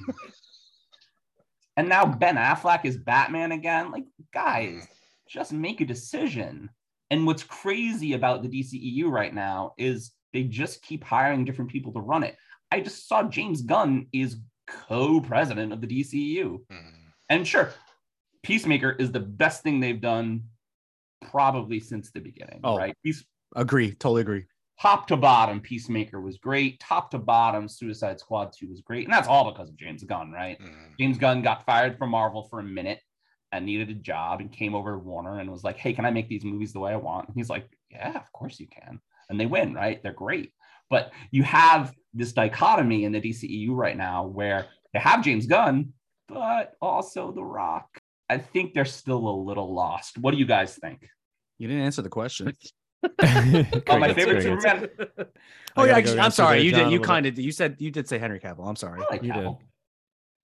and 1.77 1.89
now 1.89 2.07
Ben 2.07 2.37
Affleck 2.37 2.85
is 2.85 2.97
Batman 2.97 3.53
again. 3.53 3.91
Like, 3.91 4.05
guys, 4.33 4.75
hmm. 4.75 4.93
just 5.29 5.53
make 5.53 5.81
a 5.81 5.85
decision. 5.85 6.71
And 7.13 7.27
what's 7.27 7.43
crazy 7.43 8.13
about 8.13 8.43
the 8.43 8.49
DCEU 8.49 9.11
right 9.11 9.35
now 9.35 9.75
is 9.77 10.13
they 10.33 10.45
just 10.45 10.83
keep 10.83 11.05
hiring 11.05 11.45
different 11.45 11.71
people 11.71 11.93
to 11.93 12.01
run 12.01 12.23
it. 12.23 12.37
I 12.71 12.81
just 12.81 13.09
saw 13.09 13.23
James 13.25 13.63
Gunn 13.63 14.07
is 14.13 14.37
co-president 14.67 15.73
of 15.73 15.81
the 15.81 15.87
DCEU. 15.87 16.65
Mhm. 16.71 16.95
And 17.29 17.47
sure, 17.47 17.73
Peacemaker 18.43 18.93
is 18.93 19.11
the 19.13 19.21
best 19.21 19.63
thing 19.63 19.81
they've 19.81 20.01
done 20.01 20.45
probably 21.21 21.81
since 21.81 22.11
the 22.11 22.21
beginning, 22.21 22.61
Oh. 22.65 22.77
right? 22.77 22.95
He's 23.03 23.25
Agree. 23.57 23.93
Totally 23.95 24.21
agree. 24.23 24.47
top 24.81 25.07
to 25.09 25.17
bottom, 25.17 25.61
Peacemaker 25.61 26.21
was 26.21 26.39
great. 26.39 26.79
Top 26.81 27.11
to 27.11 27.19
bottom, 27.19 27.69
Suicide 27.69 28.19
Squad 28.21 28.53
2 28.53 28.69
was 28.69 28.81
great. 28.81 29.05
And 29.05 29.13
that's 29.13 29.27
all 29.29 29.51
because 29.51 29.69
of 29.69 29.77
James 29.77 30.05
Gunn, 30.05 30.31
right? 30.31 30.59
Mhm. 30.61 30.97
James 30.99 31.19
Gunn 31.19 31.43
got 31.43 31.67
fired 31.67 31.99
from 31.99 32.11
Marvel 32.11 32.45
for 32.45 32.61
a 32.61 32.65
minute 32.65 33.03
and 33.53 33.67
needed 33.67 33.91
a 33.91 33.95
job 33.95 34.41
and 34.41 34.51
came 34.53 34.75
over 34.75 34.93
to 34.93 34.99
Warner 34.99 35.41
and 35.41 35.51
was 35.51 35.65
like, 35.65 35.77
Hey, 35.77 35.93
can 35.93 36.05
I 36.07 36.11
make 36.13 36.29
these 36.29 36.45
movies 36.45 36.73
the 36.73 36.79
way 36.81 36.93
I 36.93 36.97
want? 36.97 37.27
And 37.29 37.37
he's 37.37 37.51
like, 37.51 37.69
Yeah, 37.91 38.17
of 38.17 38.33
course 38.33 38.61
you 38.61 38.69
can. 38.69 39.01
And 39.31 39.41
they 39.41 39.47
win, 39.47 39.73
right? 39.73 40.03
They're 40.03 40.13
great. 40.13 40.53
But 40.91 41.13
you 41.31 41.43
have 41.45 41.95
this 42.13 42.33
dichotomy 42.33 43.05
in 43.05 43.13
the 43.13 43.21
DCEU 43.21 43.71
right 43.71 43.97
now 43.97 44.27
where 44.27 44.67
they 44.93 44.99
have 44.99 45.25
James 45.25 45.47
Gunn, 45.47 45.93
but 46.29 46.75
also 46.83 47.33
The 47.33 47.45
Rock. 47.45 47.89
I 48.29 48.39
think 48.39 48.75
they're 48.75 48.85
still 48.85 49.29
a 49.29 49.37
little 49.37 49.75
lost. 49.75 50.19
What 50.19 50.33
do 50.33 50.37
you 50.37 50.47
guys 50.47 50.77
think? 50.77 51.09
You 51.59 51.69
didn't 51.69 51.85
answer 51.85 52.03
the 52.03 52.09
question. 52.09 52.53
Oh, 53.89 53.99
my 53.99 54.13
favorite 54.13 54.43
crickets. 54.43 54.63
Superman. 54.63 54.89
oh 55.77 55.85
yeah, 55.85 55.97
actually, 55.97 56.17
go 56.17 56.23
I'm 56.23 56.31
sorry. 56.31 56.61
You 56.61 56.71
did. 56.71 56.89
a 56.89 56.91
You 56.91 57.01
kind 57.01 57.25
of. 57.25 57.39
You 57.39 57.51
said 57.51 57.77
you 57.79 57.91
did 57.91 58.07
say 58.07 58.19
Henry 58.19 58.39
Cavill. 58.39 58.69
I'm 58.69 58.77
sorry. 58.77 59.01
Like 59.11 59.23
You 59.23 59.33
did. 59.33 59.57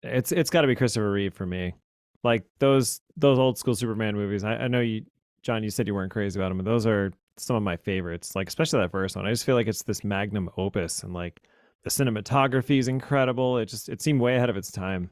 It's 0.04 0.30
it's 0.30 0.50
got 0.50 0.60
to 0.60 0.68
be 0.68 0.76
Christopher 0.76 1.10
Reeve 1.10 1.34
for 1.34 1.46
me. 1.46 1.74
Like 2.22 2.44
those 2.60 3.00
those 3.16 3.38
old 3.38 3.58
school 3.58 3.74
Superman 3.74 4.14
movies. 4.14 4.44
I, 4.44 4.54
I 4.54 4.68
know 4.68 4.80
you, 4.80 5.04
John. 5.42 5.64
You 5.64 5.70
said 5.70 5.86
you 5.88 5.94
weren't 5.94 6.12
crazy 6.12 6.38
about 6.38 6.50
them, 6.50 6.58
but 6.58 6.64
those 6.64 6.86
are 6.86 7.12
some 7.36 7.56
of 7.56 7.62
my 7.62 7.76
favorites. 7.76 8.34
Like 8.36 8.48
especially 8.48 8.80
that 8.80 8.90
first 8.90 9.16
one. 9.16 9.26
I 9.26 9.30
just 9.30 9.44
feel 9.44 9.54
like 9.56 9.66
it's 9.66 9.82
this 9.82 10.04
magnum 10.04 10.50
opus, 10.56 11.02
and 11.02 11.12
like 11.12 11.42
the 11.82 11.90
cinematography 11.90 12.78
is 12.78 12.88
incredible. 12.88 13.58
It 13.58 13.66
just 13.66 13.88
it 13.88 14.00
seemed 14.02 14.20
way 14.20 14.36
ahead 14.36 14.50
of 14.50 14.56
its 14.56 14.70
time. 14.72 15.10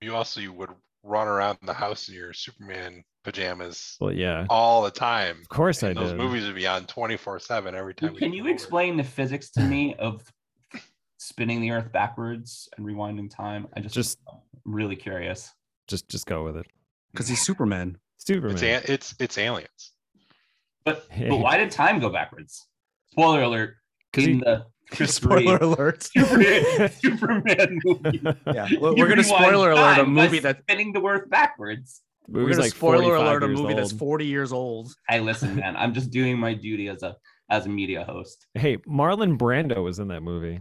You 0.00 0.14
also 0.14 0.40
you 0.40 0.52
would 0.52 0.70
run 1.02 1.28
around 1.28 1.58
the 1.62 1.72
house 1.72 2.08
in 2.08 2.14
your 2.14 2.32
Superman 2.32 3.02
pajamas 3.24 3.96
Well, 4.00 4.12
yeah, 4.12 4.46
all 4.50 4.82
the 4.82 4.90
time. 4.90 5.38
of 5.40 5.48
course 5.48 5.82
I 5.82 5.88
And 5.88 5.96
those 5.98 6.10
did. 6.10 6.18
movies 6.18 6.44
would 6.46 6.54
be 6.54 6.66
on 6.66 6.84
24 6.86 7.38
7 7.40 7.74
every 7.74 7.94
time. 7.94 8.10
Can 8.10 8.18
came 8.18 8.32
you 8.34 8.42
over. 8.42 8.50
explain 8.50 8.96
the 8.96 9.04
physics 9.04 9.50
to 9.52 9.60
me 9.62 9.94
of 9.98 10.22
spinning 11.18 11.60
the 11.60 11.70
earth 11.70 11.90
backwards 11.92 12.68
and 12.76 12.86
rewinding 12.86 13.30
time? 13.34 13.66
I 13.76 13.80
just 13.80 13.94
Just- 13.94 14.18
I'm 14.28 14.40
really 14.74 14.96
curious. 14.96 15.52
Just 15.88 16.08
just 16.08 16.26
go 16.26 16.44
with 16.44 16.56
it. 16.56 16.66
Because 17.12 17.28
he's 17.28 17.40
Superman. 17.42 17.96
Superman. 18.18 18.52
It's 18.56 18.62
a- 18.62 18.92
it's 18.92 19.14
it's 19.20 19.38
aliens. 19.38 19.92
But 20.86 21.06
but 21.28 21.36
why 21.38 21.58
did 21.58 21.70
time 21.70 21.98
go 21.98 22.08
backwards? 22.08 22.66
Spoiler 23.10 23.42
alert. 23.42 23.74
'Cause 24.14 24.24
In 24.24 24.34
he- 24.34 24.40
the 24.40 24.64
Chris 24.90 25.14
Spoiler 25.16 25.54
Reeve 25.58 25.62
alert. 25.62 26.02
Superman, 26.16 26.90
Superman 26.92 27.78
movie. 27.84 28.20
Yeah, 28.46 28.68
we're, 28.80 28.94
we're 28.94 29.08
gonna 29.08 29.22
rewinds 29.22 29.24
spoiler 29.24 29.72
alert 29.72 29.92
a 29.98 30.02
time 30.04 30.12
movie 30.12 30.38
that's 30.38 30.60
spinning 30.60 30.92
the 30.92 31.02
earth 31.02 31.28
backwards. 31.28 32.02
we're 32.28 32.42
Movie's 32.42 32.56
gonna 32.56 32.66
like 32.68 32.74
spoiler 32.74 33.16
alert 33.16 33.42
a 33.42 33.48
years 33.48 33.58
movie 33.60 33.74
that's 33.74 33.90
40 33.92 34.24
years 34.26 34.52
old. 34.52 34.94
Hey, 35.08 35.18
listen, 35.20 35.56
man, 35.56 35.76
I'm 35.76 35.92
just 35.92 36.10
doing 36.12 36.38
my 36.38 36.54
duty 36.54 36.88
as 36.88 37.02
a 37.02 37.16
as 37.50 37.66
a 37.66 37.68
media 37.68 38.04
host. 38.04 38.46
Hey, 38.54 38.76
Marlon 38.78 39.36
Brando 39.36 39.82
was 39.82 39.98
in 39.98 40.08
that 40.08 40.22
movie 40.22 40.60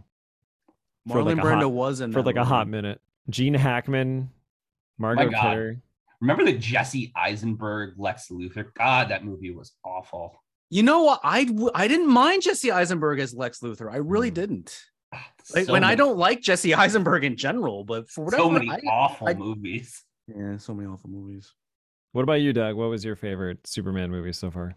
Marlon 1.07 1.25
like 1.25 1.37
Brando 1.37 1.61
hot- 1.61 1.71
was 1.71 2.01
in 2.01 2.11
for 2.11 2.19
that 2.23 2.25
like 2.25 2.35
a 2.35 2.43
hot 2.43 2.67
minute. 2.67 2.99
Gene 3.29 3.53
Hackman, 3.53 4.31
Margot 4.97 5.29
God. 5.29 5.41
Kidder. 5.41 5.81
Remember 6.21 6.43
the 6.45 6.53
Jesse 6.57 7.11
Eisenberg 7.15 7.95
Lex 7.97 8.29
Luthor? 8.29 8.73
God, 8.73 9.09
that 9.09 9.23
movie 9.25 9.51
was 9.51 9.73
awful. 9.83 10.41
You 10.69 10.83
know 10.83 11.03
what? 11.03 11.19
I 11.23 11.45
w- 11.45 11.71
I 11.75 11.87
didn't 11.87 12.07
mind 12.09 12.41
Jesse 12.41 12.71
Eisenberg 12.71 13.19
as 13.19 13.33
Lex 13.33 13.59
Luthor. 13.59 13.91
I 13.91 13.97
really 13.97 14.31
Mm. 14.31 14.35
didn't. 14.35 14.83
Ah, 15.13 15.27
Like 15.53 15.65
so 15.67 15.73
when 15.73 15.83
I 15.83 15.95
don't 15.95 16.17
like 16.17 16.41
Jesse 16.41 16.73
Eisenberg 16.73 17.23
in 17.23 17.37
general, 17.37 17.83
but 17.83 18.09
for 18.09 18.25
whatever 18.25 18.43
so 18.43 18.49
many 18.49 18.69
I- 18.71 18.81
awful 18.89 19.27
I- 19.27 19.33
movies. 19.35 20.03
yeah, 20.27 20.57
so 20.57 20.73
many 20.73 20.87
awful 20.89 21.09
movies. 21.09 21.53
What 22.13 22.23
about 22.23 22.41
you, 22.41 22.53
Doug? 22.53 22.75
What 22.75 22.89
was 22.89 23.05
your 23.05 23.15
favorite 23.15 23.65
Superman 23.67 24.09
movie 24.09 24.33
so 24.33 24.49
far? 24.49 24.75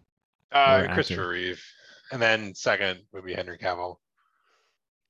Uh, 0.52 0.56
actor. 0.82 0.94
Christopher 0.94 1.28
Reeve. 1.30 1.64
And 2.12 2.20
then 2.20 2.54
second 2.54 3.00
would 3.12 3.24
be 3.24 3.34
Henry 3.34 3.58
Cavill. 3.58 3.96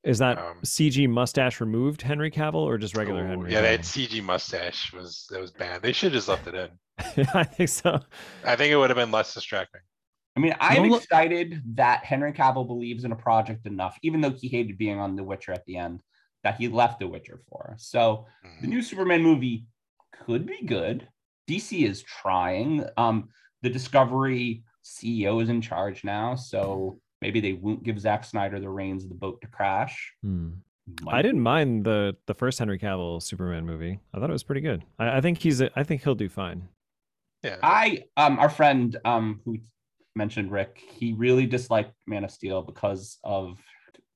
Is 0.05 0.19
that 0.19 0.39
Um, 0.39 0.61
CG 0.63 1.09
mustache 1.09 1.61
removed 1.61 2.03
Henry 2.03 2.31
Cavill 2.31 2.55
or 2.55 2.79
just 2.79 2.97
regular 2.97 3.25
Ooh, 3.25 3.29
Henry? 3.29 3.53
yeah, 3.53 3.61
that 3.63 3.81
CG 3.81 4.23
mustache 4.23 4.93
was 4.93 5.27
that 5.31 5.41
was 5.41 5.51
bad. 5.51 5.83
They 5.83 5.93
should 5.93 6.13
have 6.13 6.19
just 6.19 6.29
left 6.29 6.47
it 6.47 6.55
in. 6.55 6.71
I 7.35 7.45
think 7.45 7.69
so. 7.69 8.01
I 8.45 8.57
think 8.57 8.73
it 8.73 8.77
would 8.77 8.91
have 8.91 8.97
been 8.97 9.11
less 9.11 9.35
distracting. 9.35 9.81
I 10.37 10.41
mean, 10.41 10.55
I'm 10.61 10.77
Don't 10.77 10.91
look- 10.91 11.03
excited 11.03 11.63
that 11.75 12.05
Henry 12.05 12.33
Cavill 12.33 12.67
believes 12.67 13.05
in 13.05 13.11
a 13.13 13.17
project 13.17 13.67
enough, 13.67 13.99
even 14.03 14.21
though 14.21 14.31
he 14.31 14.47
hated 14.49 14.79
being 14.79 15.01
on 15.01 15.17
The 15.17 15.25
Witcher 15.25 15.53
at 15.53 15.65
the 15.67 15.77
end, 15.77 16.01
that 16.45 16.57
he 16.57 16.69
left 16.69 17.01
The 17.01 17.09
Witcher 17.09 17.41
for. 17.49 17.75
So 17.79 18.27
the 18.61 18.67
Mhm. 18.69 18.71
new 18.71 18.83
Superman 18.83 19.23
movie 19.23 19.67
could 20.13 20.47
be 20.47 20.63
good. 20.65 21.09
DC 21.49 21.85
is 21.85 22.03
trying. 22.05 22.85
Um, 22.97 23.31
the 23.63 23.71
Discovery 23.71 24.63
CEO 24.85 25.41
is 25.43 25.49
in 25.49 25.61
charge 25.61 26.05
now, 26.05 26.37
so 26.37 27.01
maybe 27.23 27.41
they 27.41 27.53
won't 27.55 27.83
give 27.83 27.99
Zack 27.99 28.25
Snyder 28.25 28.61
the 28.61 28.69
reins 28.69 29.03
of 29.05 29.09
the 29.09 29.15
boat 29.15 29.41
to 29.41 29.47
crash. 29.47 30.13
Hmm. 30.23 30.51
I 31.07 31.21
didn't 31.21 31.43
mind 31.43 31.85
the 31.85 32.17
the 32.27 32.35
first 32.35 32.59
Henry 32.59 32.79
Cavill 32.79 33.23
Superman 33.23 33.67
movie. 33.67 34.01
I 34.15 34.19
thought 34.19 34.31
it 34.31 34.33
was 34.33 34.43
pretty 34.43 34.63
good. 34.63 34.85
I, 34.99 35.19
I 35.19 35.21
think 35.21 35.39
he's. 35.39 35.61
A, 35.61 35.71
I 35.79 35.83
think 35.83 36.03
he'll 36.03 36.15
do 36.15 36.31
fine. 36.31 36.67
Yeah. 37.43 37.57
I 37.63 38.05
um 38.17 38.39
our 38.39 38.49
friend 38.49 38.97
um 39.05 39.41
who 39.45 39.59
mentioned 40.17 40.51
Rick, 40.51 40.83
he 40.91 41.13
really 41.13 41.47
disliked 41.47 41.93
Man 42.07 42.25
of 42.25 42.31
Steel 42.31 42.63
because 42.63 43.19
of 43.23 43.59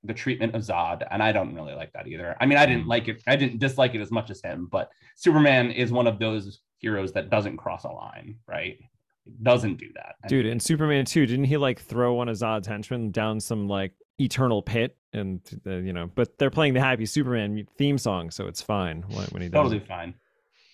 the 0.03 0.15
treatment 0.15 0.55
of 0.57 0.63
Zod, 0.63 1.07
and 1.11 1.23
I 1.23 1.31
don't 1.31 1.55
really 1.55 1.75
like 1.75 1.93
that 1.93 2.09
either. 2.09 2.37
I 2.41 2.47
mean, 2.47 2.59
I 2.59 2.65
didn't 2.67 2.87
Mm. 2.87 2.89
like 2.89 3.07
it. 3.09 3.23
I 3.27 3.37
didn't 3.37 3.59
dislike 3.59 3.95
it 3.95 4.01
as 4.01 4.11
much 4.11 4.31
as 4.31 4.41
him, 4.41 4.67
but 4.73 4.91
Superman 5.15 5.71
is 5.71 5.93
one 5.93 6.07
of 6.09 6.19
those 6.19 6.63
heroes 6.79 7.13
that 7.13 7.29
doesn't 7.31 7.59
cross 7.59 7.85
a 7.85 7.89
line, 7.89 8.39
right? 8.49 8.79
Doesn't 9.43 9.77
do 9.77 9.89
that, 9.95 10.17
And 10.23 10.31
Dude, 10.31 10.47
in 10.47 10.59
Superman 10.59 11.05
2, 11.05 11.27
didn't 11.27 11.45
he 11.45 11.57
like 11.57 11.81
throw 11.81 12.15
one 12.15 12.29
of 12.29 12.37
Zod's 12.37 12.67
henchmen 12.67 13.11
down 13.13 13.39
some 13.41 13.69
like 13.69 13.93
eternal 14.19 14.63
pit? 14.63 14.97
And, 15.13 15.41
uh, 15.67 15.77
you 15.77 15.93
know, 15.93 16.11
but 16.15 16.39
they're 16.39 16.51
playing 16.51 16.75
the 16.75 16.81
Happy 16.81 17.07
Superman 17.07 17.67
theme 17.79 17.99
song, 17.99 18.31
so 18.31 18.47
it's 18.49 18.63
fine 18.63 19.03
when, 19.09 19.27
when 19.27 19.43
he 19.43 19.49
does. 19.49 19.59
totally 19.59 19.77
it. 19.77 19.87
fine. 19.87 20.15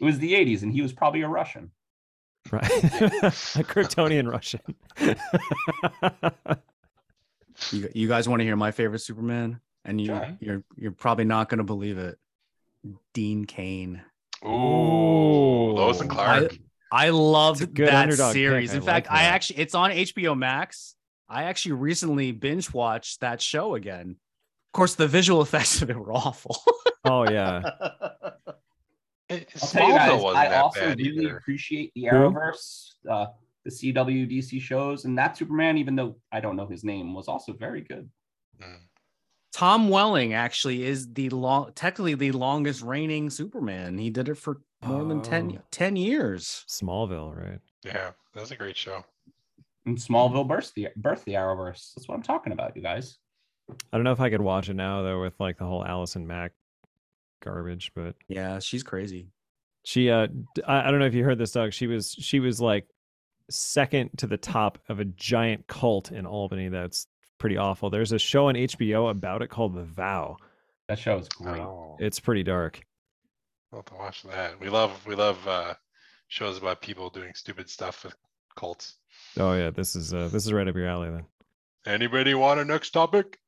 It 0.00 0.04
was 0.04 0.18
the 0.18 0.32
'80s, 0.32 0.62
and 0.62 0.72
he 0.72 0.80
was 0.80 0.92
probably 0.92 1.22
a 1.22 1.28
Russian. 1.28 1.72
Right. 2.52 2.62
a 2.72 3.64
Kryptonian 3.64 4.30
Russian. 4.30 4.60
You, 7.72 7.88
you 7.92 8.08
guys 8.08 8.28
want 8.28 8.38
to 8.40 8.44
hear 8.44 8.54
my 8.56 8.70
favorite 8.70 9.00
Superman? 9.00 9.60
And 9.84 10.00
you 10.00 10.06
Sure. 10.06 10.36
you're 10.40 10.62
you're 10.76 10.92
probably 10.92 11.24
not 11.24 11.48
going 11.48 11.58
to 11.58 11.64
believe 11.64 11.98
it. 11.98 12.18
Dean 13.12 13.44
Cain. 13.46 14.00
Ooh, 14.44 14.48
Lois 15.72 16.00
and 16.00 16.08
Clark. 16.08 16.52
I 16.52 16.58
loved 17.10 17.62
It's 17.62 17.70
a 17.70 17.74
good 17.74 17.88
that 17.88 18.02
underdog 18.04 18.28
pick. 18.28 18.34
series. 18.34 18.72
I 18.72 18.76
In 18.76 18.82
fact, 18.82 19.08
like 19.10 19.18
I 19.20 19.24
actually 19.24 19.58
it's 19.60 19.74
on 19.74 19.90
HBO 19.90 20.36
Max. 20.36 20.94
I 21.28 21.44
actually 21.44 21.72
recently 21.72 22.32
binge 22.32 22.72
watched 22.72 23.20
that 23.20 23.42
show 23.42 23.74
again. 23.74 24.10
Of 24.68 24.72
course, 24.72 24.94
the 24.94 25.06
visual 25.08 25.42
effects 25.42 25.82
of 25.82 25.90
it 25.90 25.96
were 25.96 26.12
awful. 26.12 26.56
oh, 27.04 27.28
yeah. 27.30 27.62
It, 29.28 29.50
I'll 29.62 29.68
tell 29.68 29.88
you 29.88 29.94
guys, 29.94 30.22
wasn't 30.22 30.36
I 30.36 30.48
that 30.48 30.62
also 30.62 30.80
bad 30.80 30.98
really 30.98 31.24
either. 31.26 31.36
appreciate 31.36 31.92
the 31.94 32.04
Arrowverse, 32.04 32.92
uh, 33.10 33.26
the 33.64 33.70
CW 33.70 34.30
DC 34.30 34.60
shows, 34.60 35.04
and 35.04 35.18
that 35.18 35.36
Superman, 35.36 35.76
even 35.76 35.94
though 35.96 36.16
I 36.32 36.40
don't 36.40 36.56
know 36.56 36.66
his 36.66 36.84
name, 36.84 37.12
was 37.12 37.28
also 37.28 37.52
very 37.52 37.82
good. 37.82 38.08
Mm. 38.62 38.78
Tom 39.52 39.88
Welling 39.90 40.32
actually 40.34 40.84
is 40.84 41.12
the 41.12 41.28
long, 41.30 41.72
technically 41.74 42.14
the 42.14 42.32
longest 42.32 42.82
reigning 42.82 43.28
Superman. 43.28 43.98
He 43.98 44.08
did 44.10 44.28
it 44.28 44.36
for 44.36 44.60
more 44.82 45.04
than 45.04 45.20
10, 45.22 45.56
Oh. 45.58 45.62
10 45.70 45.96
years. 45.96 46.64
Smallville, 46.68 47.36
right? 47.36 47.60
Yeah, 47.84 48.10
that 48.34 48.40
was 48.40 48.50
a 48.50 48.56
great 48.56 48.76
show. 48.76 49.04
And 49.86 49.96
Smallville 49.96 50.46
birthed 50.46 50.74
the 50.74 50.88
birthed 51.00 51.24
the 51.24 51.32
Arrowverse. 51.34 51.94
That's 51.94 52.06
what 52.08 52.14
I'm 52.14 52.22
talking 52.22 52.52
about, 52.52 52.76
you 52.76 52.82
guys. 52.82 53.18
I 53.70 53.96
don't 53.96 54.04
know 54.04 54.12
if 54.12 54.20
I 54.20 54.30
could 54.30 54.40
watch 54.42 54.68
it 54.68 54.74
now 54.74 55.02
though 55.02 55.20
with 55.20 55.34
like 55.40 55.58
the 55.58 55.64
whole 55.64 55.84
Allison 55.84 56.26
Mack 56.26 56.52
garbage, 57.42 57.92
but 57.94 58.14
Yeah, 58.28 58.58
she's 58.58 58.82
crazy. 58.82 59.28
she 59.84 60.10
uh 60.10 60.26
d- 60.54 60.62
I, 60.66 60.88
I 60.88 60.90
don't 60.90 61.00
know 61.00 61.06
if 61.06 61.14
you 61.14 61.24
heard 61.24 61.38
this 61.38 61.52
Doug. 61.52 61.72
She 61.72 61.86
was 61.86 62.12
she 62.12 62.40
was 62.40 62.60
like 62.60 62.86
second 63.50 64.10
to 64.18 64.26
the 64.26 64.36
top 64.36 64.78
of 64.88 65.00
a 65.00 65.04
giant 65.04 65.66
cult 65.66 66.12
in 66.12 66.26
Albany 66.26 66.68
that's 66.68 67.06
pretty 67.38 67.56
awful. 67.56 67.88
There's 67.88 68.12
a 68.12 68.18
show 68.18 68.48
on 68.48 68.54
HBO 68.56 69.10
about 69.10 69.42
it 69.42 69.48
called 69.48 69.74
The 69.74 69.84
Vow. 69.84 70.36
That 70.88 70.98
show 70.98 71.18
is 71.18 71.28
great. 71.28 71.60
Oh, 71.60 71.96
It's 72.00 72.20
pretty 72.20 72.42
dark. 72.42 72.80
I'll 73.72 73.80
have 73.80 73.86
to 73.86 73.94
watch 73.94 74.22
that. 74.22 74.58
We 74.60 74.68
love 74.68 75.06
we 75.06 75.14
love 75.14 75.46
uh, 75.46 75.74
shows 76.28 76.58
about 76.58 76.80
people 76.80 77.10
doing 77.10 77.32
stupid 77.34 77.68
stuff 77.68 78.04
with 78.04 78.14
cults. 78.56 78.96
Oh 79.38 79.54
yeah, 79.54 79.70
this 79.70 79.94
is 79.94 80.14
uh 80.14 80.28
this 80.28 80.46
is 80.46 80.52
right 80.52 80.68
up 80.68 80.74
your 80.74 80.88
alley 80.88 81.10
then. 81.10 81.26
Anybody 81.86 82.34
want 82.34 82.60
a 82.60 82.64
next 82.64 82.90
topic? 82.90 83.38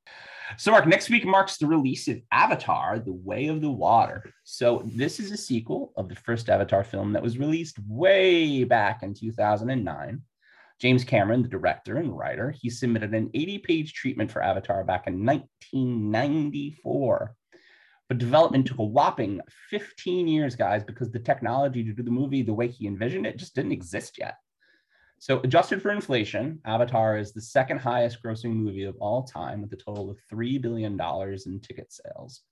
So, 0.57 0.73
Mark, 0.73 0.87
next 0.87 1.11
week 1.11 1.25
marks 1.25 1.59
the 1.59 1.67
release 1.67 2.09
of 2.09 2.21
Avatar: 2.33 2.99
The 2.99 3.13
Way 3.13 3.47
of 3.47 3.61
the 3.61 3.71
Water. 3.71 4.33
So, 4.45 4.83
this 4.85 5.21
is 5.21 5.31
a 5.31 5.37
sequel 5.37 5.93
of 5.97 6.09
the 6.09 6.17
first 6.17 6.49
Avatar 6.49 6.85
film 6.85 7.13
that 7.13 7.23
was 7.23 7.39
released 7.39 7.79
way 7.87 8.65
back 8.65 9.03
in 9.03 9.15
2009. 9.15 10.23
James 10.81 11.05
Cameron, 11.05 11.43
the 11.43 11.49
director 11.49 11.99
and 11.99 12.17
writer, 12.17 12.51
he 12.51 12.71
submitted 12.71 13.15
an 13.15 13.29
80-page 13.29 13.93
treatment 13.93 14.31
for 14.31 14.43
Avatar 14.43 14.83
back 14.83 15.07
in 15.07 15.25
1994. 15.25 17.37
But 18.11 18.19
development 18.19 18.67
took 18.67 18.79
a 18.79 18.85
whopping 18.85 19.41
15 19.71 20.27
years, 20.27 20.57
guys, 20.57 20.83
because 20.83 21.13
the 21.13 21.21
technology 21.21 21.85
to 21.85 21.93
do 21.93 22.03
the 22.03 22.11
movie 22.11 22.43
the 22.43 22.53
way 22.53 22.67
he 22.67 22.89
envisioned 22.89 23.25
it 23.25 23.37
just 23.37 23.55
didn't 23.55 23.71
exist 23.71 24.19
yet. 24.19 24.35
So, 25.21 25.39
adjusted 25.45 25.81
for 25.81 25.93
inflation, 25.93 26.59
Avatar 26.65 27.19
is 27.19 27.33
the 27.33 27.41
second 27.41 27.79
highest 27.79 28.21
grossing 28.21 28.53
movie 28.53 28.83
of 28.83 28.97
all 28.99 29.23
time 29.23 29.63
with 29.63 29.73
a 29.75 29.77
total 29.77 30.11
of 30.11 30.19
$3 30.33 30.61
billion 30.61 30.99
in 31.01 31.61
ticket 31.61 31.93
sales. 31.93 32.43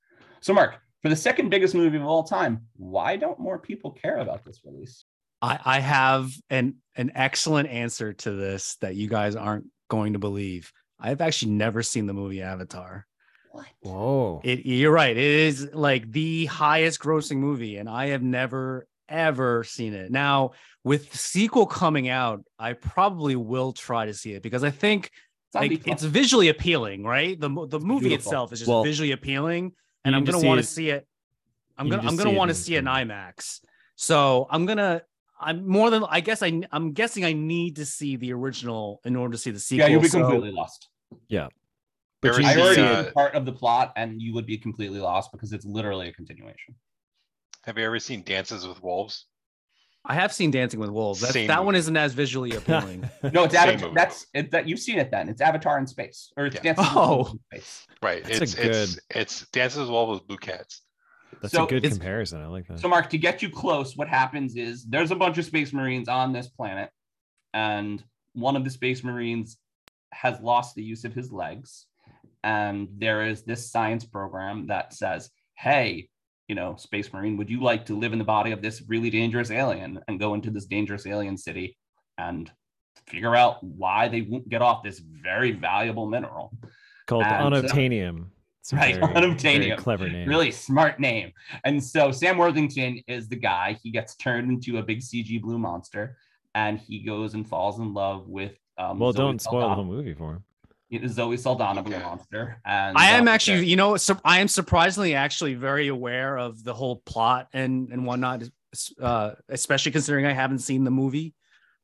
So, 0.42 0.54
Mark, 0.54 0.76
for 1.02 1.08
the 1.08 1.16
second 1.16 1.48
biggest 1.48 1.74
movie 1.74 1.96
of 1.96 2.04
all 2.04 2.22
time, 2.22 2.66
why 2.76 3.16
don't 3.16 3.40
more 3.40 3.58
people 3.58 3.90
care 3.90 4.18
about 4.18 4.44
this 4.44 4.60
release? 4.64 5.06
I, 5.42 5.58
I 5.64 5.80
have 5.80 6.30
an 6.50 6.76
an 6.94 7.10
excellent 7.16 7.68
answer 7.68 8.12
to 8.12 8.30
this 8.30 8.76
that 8.76 8.94
you 8.94 9.08
guys 9.08 9.34
aren't 9.34 9.66
going 9.90 10.12
to 10.12 10.20
believe. 10.20 10.72
I've 11.00 11.20
actually 11.20 11.52
never 11.52 11.82
seen 11.82 12.06
the 12.06 12.14
movie 12.14 12.42
Avatar. 12.42 13.08
What? 13.50 13.66
Whoa. 13.80 14.40
It 14.44 14.66
you're 14.66 14.92
right. 14.92 15.16
It 15.16 15.22
is 15.22 15.70
like 15.72 16.10
the 16.12 16.46
highest 16.46 17.00
grossing 17.00 17.38
movie, 17.38 17.76
and 17.76 17.88
I 17.88 18.06
have 18.08 18.22
never 18.22 18.86
ever 19.08 19.64
seen 19.64 19.94
it. 19.94 20.10
Now, 20.10 20.52
with 20.84 21.10
the 21.10 21.18
sequel 21.18 21.66
coming 21.66 22.08
out, 22.08 22.44
I 22.58 22.74
probably 22.74 23.36
will 23.36 23.72
try 23.72 24.06
to 24.06 24.12
see 24.14 24.32
it 24.34 24.42
because 24.42 24.62
I 24.64 24.70
think 24.70 25.06
It's 25.48 25.56
on 25.56 25.62
like 25.62 25.82
B+. 25.84 25.90
it's 25.90 26.02
visually 26.02 26.48
appealing, 26.48 27.04
right? 27.04 27.38
The 27.40 27.48
the 27.48 27.80
movie 27.80 28.08
beautiful. 28.10 28.30
itself 28.30 28.52
is 28.52 28.58
just 28.60 28.68
Well, 28.68 28.84
visually 28.84 29.12
appealing, 29.12 29.72
and 30.04 30.14
I'm 30.14 30.24
gonna 30.24 30.44
want 30.46 30.58
to 30.60 30.66
see 30.66 30.90
it. 30.90 31.06
I'm 31.78 31.88
gonna 31.88 32.06
I'm 32.06 32.16
gonna 32.16 32.32
want 32.32 32.50
to 32.50 32.54
see 32.54 32.74
it 32.74 32.78
in. 32.80 32.84
IMAX. 32.84 33.60
So 33.96 34.46
I'm 34.50 34.66
gonna 34.66 35.02
I'm 35.40 35.66
more 35.68 35.88
than 35.90 36.04
I 36.08 36.20
guess 36.20 36.42
I 36.42 36.60
I'm 36.70 36.92
guessing 36.92 37.24
I 37.24 37.32
need 37.32 37.76
to 37.76 37.86
see 37.86 38.16
the 38.16 38.32
original 38.32 39.00
in 39.04 39.16
order 39.16 39.32
to 39.32 39.38
see 39.38 39.50
the 39.52 39.58
sequel. 39.60 39.86
yeah, 39.86 39.92
you'll 39.92 40.02
be 40.02 40.08
So- 40.08 40.20
completely 40.20 40.50
lost. 40.52 40.88
But 42.20 42.30
Ever 42.30 42.40
you 42.40 42.46
I 42.48 42.54
see, 42.54 42.60
already 42.60 42.74
see 42.76 43.08
uh, 43.08 43.12
part 43.12 43.34
of 43.34 43.44
the 43.46 43.52
plot, 43.52 43.92
and 43.96 44.20
you 44.20 44.34
would 44.34 44.46
be 44.46 44.58
completely 44.58 44.98
lost 44.98 45.30
because 45.32 45.52
it's 45.52 45.64
literally 45.64 46.08
a 46.08 46.12
continuation. 46.12 46.74
Have 47.64 47.78
you 47.78 47.84
ever 47.84 47.98
seen 48.00 48.22
Dances 48.22 48.66
with 48.66 48.82
Wolves? 48.82 49.26
I 50.04 50.14
have 50.14 50.32
seen 50.32 50.50
Dancing 50.50 50.80
with 50.80 50.90
Wolves. 50.90 51.20
That's, 51.20 51.32
Same 51.34 51.48
that 51.48 51.58
one 51.64 51.74
movie. 51.74 51.78
isn't 51.80 51.96
as 51.96 52.14
visually 52.14 52.52
appealing. 52.56 53.08
No, 53.32 53.44
it's 53.44 53.54
Same 53.54 53.68
Avatar. 53.68 53.88
movie. 53.88 53.94
That's 53.94 54.26
it, 54.34 54.50
that 54.52 54.66
you've 54.66 54.78
seen 54.80 54.98
it. 54.98 55.10
Then 55.10 55.28
it's 55.28 55.40
Avatar 55.40 55.78
in 55.78 55.86
space, 55.86 56.32
or 56.36 56.46
it's 56.46 56.56
Yeah. 56.56 56.62
Dances 56.74 56.86
with 56.86 56.96
Oh. 56.96 57.14
Wolves 57.16 57.32
in 57.32 57.38
space. 57.52 57.86
Right. 58.02 58.24
That's 58.24 58.38
a 58.38 58.42
it's 58.42 58.54
it's 58.54 58.94
good- 58.94 59.02
it's 59.16 59.46
Dances 59.50 59.78
with 59.80 59.90
Wolves 59.90 60.20
with 60.20 60.26
blue 60.28 60.38
cats. 60.38 60.82
That's 61.42 61.52
So 61.52 61.66
a 61.66 61.68
good 61.68 61.84
comparison. 61.84 62.40
I 62.42 62.46
like 62.46 62.66
that. 62.68 62.80
So, 62.80 62.88
Mark, 62.88 63.10
to 63.10 63.18
get 63.18 63.42
you 63.42 63.50
close, 63.50 63.96
what 63.96 64.08
happens 64.08 64.56
is 64.56 64.84
there's 64.86 65.10
a 65.10 65.16
bunch 65.16 65.36
of 65.38 65.44
space 65.44 65.72
marines 65.72 66.08
on 66.08 66.32
this 66.32 66.48
planet, 66.48 66.90
and 67.52 68.02
one 68.32 68.56
of 68.56 68.64
the 68.64 68.70
space 68.70 69.04
marines 69.04 69.58
has 70.12 70.40
lost 70.40 70.74
the 70.74 70.82
use 70.82 71.04
of 71.04 71.12
his 71.12 71.30
legs. 71.30 71.84
And 72.48 72.88
there 72.96 73.26
is 73.26 73.42
this 73.42 73.70
science 73.70 74.06
program 74.06 74.68
that 74.68 74.94
says, 74.94 75.28
Hey, 75.58 76.08
you 76.48 76.54
know, 76.54 76.76
space 76.76 77.12
marine, 77.12 77.36
would 77.36 77.50
you 77.50 77.60
like 77.60 77.84
to 77.86 77.98
live 77.98 78.14
in 78.14 78.18
the 78.18 78.24
body 78.24 78.52
of 78.52 78.62
this 78.62 78.82
really 78.88 79.10
dangerous 79.10 79.50
alien 79.50 80.00
and 80.08 80.18
go 80.18 80.32
into 80.32 80.50
this 80.50 80.64
dangerous 80.64 81.06
alien 81.06 81.36
city 81.36 81.76
and 82.16 82.50
figure 83.06 83.36
out 83.36 83.62
why 83.62 84.08
they 84.08 84.22
won't 84.22 84.48
get 84.48 84.62
off 84.62 84.82
this 84.82 84.98
very 84.98 85.50
valuable 85.52 86.06
mineral? 86.06 86.56
Called 87.06 87.24
and, 87.24 87.54
uh, 87.54 87.60
unobtainium. 87.60 88.28
Right, 88.72 88.94
very- 88.94 89.12
unobtainium. 89.14 89.64
very 89.66 89.76
clever 89.76 90.08
name. 90.08 90.26
Really 90.26 90.50
smart 90.50 90.98
name. 90.98 91.32
And 91.64 91.84
so 91.84 92.10
Sam 92.10 92.38
Worthington 92.38 93.02
is 93.06 93.28
the 93.28 93.36
guy. 93.36 93.78
He 93.82 93.90
gets 93.90 94.16
turned 94.16 94.50
into 94.50 94.78
a 94.78 94.82
big 94.82 95.00
CG 95.00 95.38
blue 95.42 95.58
monster, 95.58 96.16
and 96.54 96.78
he 96.78 97.00
goes 97.00 97.34
and 97.34 97.46
falls 97.46 97.78
in 97.78 97.92
love 97.92 98.26
with. 98.26 98.52
Um, 98.78 98.98
Well, 98.98 99.12
Zoe 99.12 99.18
don't 99.24 99.42
spoil 99.42 99.68
the 99.68 99.74
whole 99.74 99.84
movie 99.84 100.14
for 100.14 100.32
him. 100.32 100.44
Zoe 101.08 101.36
Saldana, 101.36 101.82
blue 101.82 101.94
Okay. 101.96 102.04
monster. 102.04 102.60
And 102.64 102.96
I 102.96 103.10
am 103.10 103.28
uh, 103.28 103.32
actually, 103.32 103.66
you 103.66 103.76
know, 103.76 103.96
sur- 103.96 104.20
I 104.24 104.40
am 104.40 104.48
surprisingly 104.48 105.14
actually 105.14 105.54
very 105.54 105.88
aware 105.88 106.38
of 106.38 106.64
the 106.64 106.72
whole 106.74 106.96
plot 107.04 107.48
and 107.52 107.90
and 107.92 108.06
whatnot, 108.06 108.44
uh, 109.00 109.32
especially 109.48 109.92
considering 109.92 110.24
I 110.26 110.32
haven't 110.32 110.60
seen 110.60 110.84
the 110.84 110.90
movie. 110.90 111.34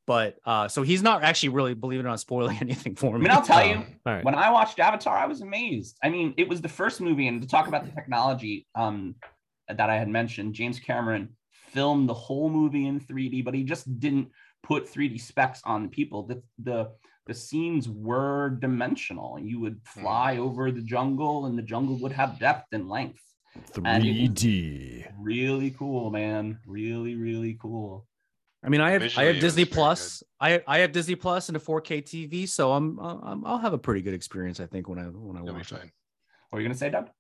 But 0.07 0.37
uh, 0.45 0.69
so 0.69 0.83
he's 0.83 1.03
not 1.03 1.23
actually 1.23 1.49
really, 1.51 1.73
believe 1.75 1.99
it 2.01 2.05
or 2.05 2.09
not, 2.09 2.21
spoiling 2.21 2.59
anything 2.61 2.95
for 2.95 3.15
I 3.15 3.19
me. 3.19 3.23
mean, 3.25 3.31
I'll 3.31 3.43
tell 3.43 3.67
you, 3.67 3.77
Um, 3.77 3.87
All 4.07 4.13
right. 4.15 4.25
when 4.25 4.35
I 4.35 4.51
watched 4.51 4.79
Avatar, 4.79 5.17
I 5.17 5.27
was 5.27 5.41
amazed. 5.41 5.97
I 6.03 6.11
mean, 6.11 6.35
it 6.37 6.47
was 6.49 6.61
the 6.61 6.69
first 6.69 7.01
movie, 7.01 7.27
and 7.29 7.41
to 7.41 7.49
talk 7.49 7.69
about 7.69 7.85
the 7.87 7.91
technology 7.93 8.67
um, 8.75 9.15
that 9.69 9.89
I 9.89 9.97
had 9.97 10.09
mentioned, 10.09 10.55
James 10.55 10.79
Cameron 10.79 11.31
filmed 11.69 12.09
the 12.09 12.15
whole 12.15 12.51
movie 12.51 12.87
in 12.87 13.01
3D, 13.01 13.45
but 13.45 13.55
he 13.55 13.65
just 13.65 13.99
didn't 13.99 14.29
put 14.63 14.87
3D 14.87 15.21
specs 15.21 15.61
on 15.65 15.83
the 15.85 15.89
people. 15.89 16.23
The 16.27 16.43
the 16.63 16.91
the 17.27 17.35
scenes 17.35 17.89
were 17.89 18.51
dimensional. 18.51 19.39
You 19.39 19.61
would 19.61 19.83
mm. 19.83 19.87
fly 20.03 20.39
over 20.39 20.71
the 20.71 20.83
jungle, 20.83 21.47
and 21.47 21.59
the 21.59 21.63
jungle 21.63 21.99
would 22.01 22.13
have 22.13 22.39
depth 22.39 22.73
and 22.73 22.89
length. 22.89 23.21
And 23.85 24.05
it 24.05 24.31
was 24.31 24.31
3D. 24.31 25.07
Really 25.19 25.71
cool, 25.73 26.11
man. 26.11 26.59
Really, 26.67 27.15
really 27.15 27.57
cool. 27.61 28.07
I 28.65 28.69
mean, 28.71 28.81
I 28.81 28.93
have 28.93 29.03
I 29.19 29.25
have 29.25 29.41
Disney 29.41 29.65
Plus. 29.67 30.23
I 30.41 30.63
I 30.67 30.79
have 30.79 30.93
Disney 30.93 31.15
Plus 31.17 31.49
and 31.49 31.57
a 31.57 31.61
4K 31.61 32.03
TV, 32.03 32.49
so 32.49 32.73
I'm, 32.73 32.99
I'm 32.99 33.45
I'll 33.45 33.59
have 33.59 33.75
a 33.75 33.79
pretty 33.79 34.01
good 34.01 34.15
experience. 34.15 34.59
I 34.59 34.67
think 34.67 34.89
when 34.89 34.99
I 34.99 35.03
when 35.03 35.37
I 35.37 35.43
It'll 35.43 35.55
watch 35.55 35.71
it. 35.73 35.91
What 36.49 36.59
are 36.59 36.63
you 36.63 36.69
gonna 36.69 36.79
say, 36.79 36.89
Doug? 36.89 37.11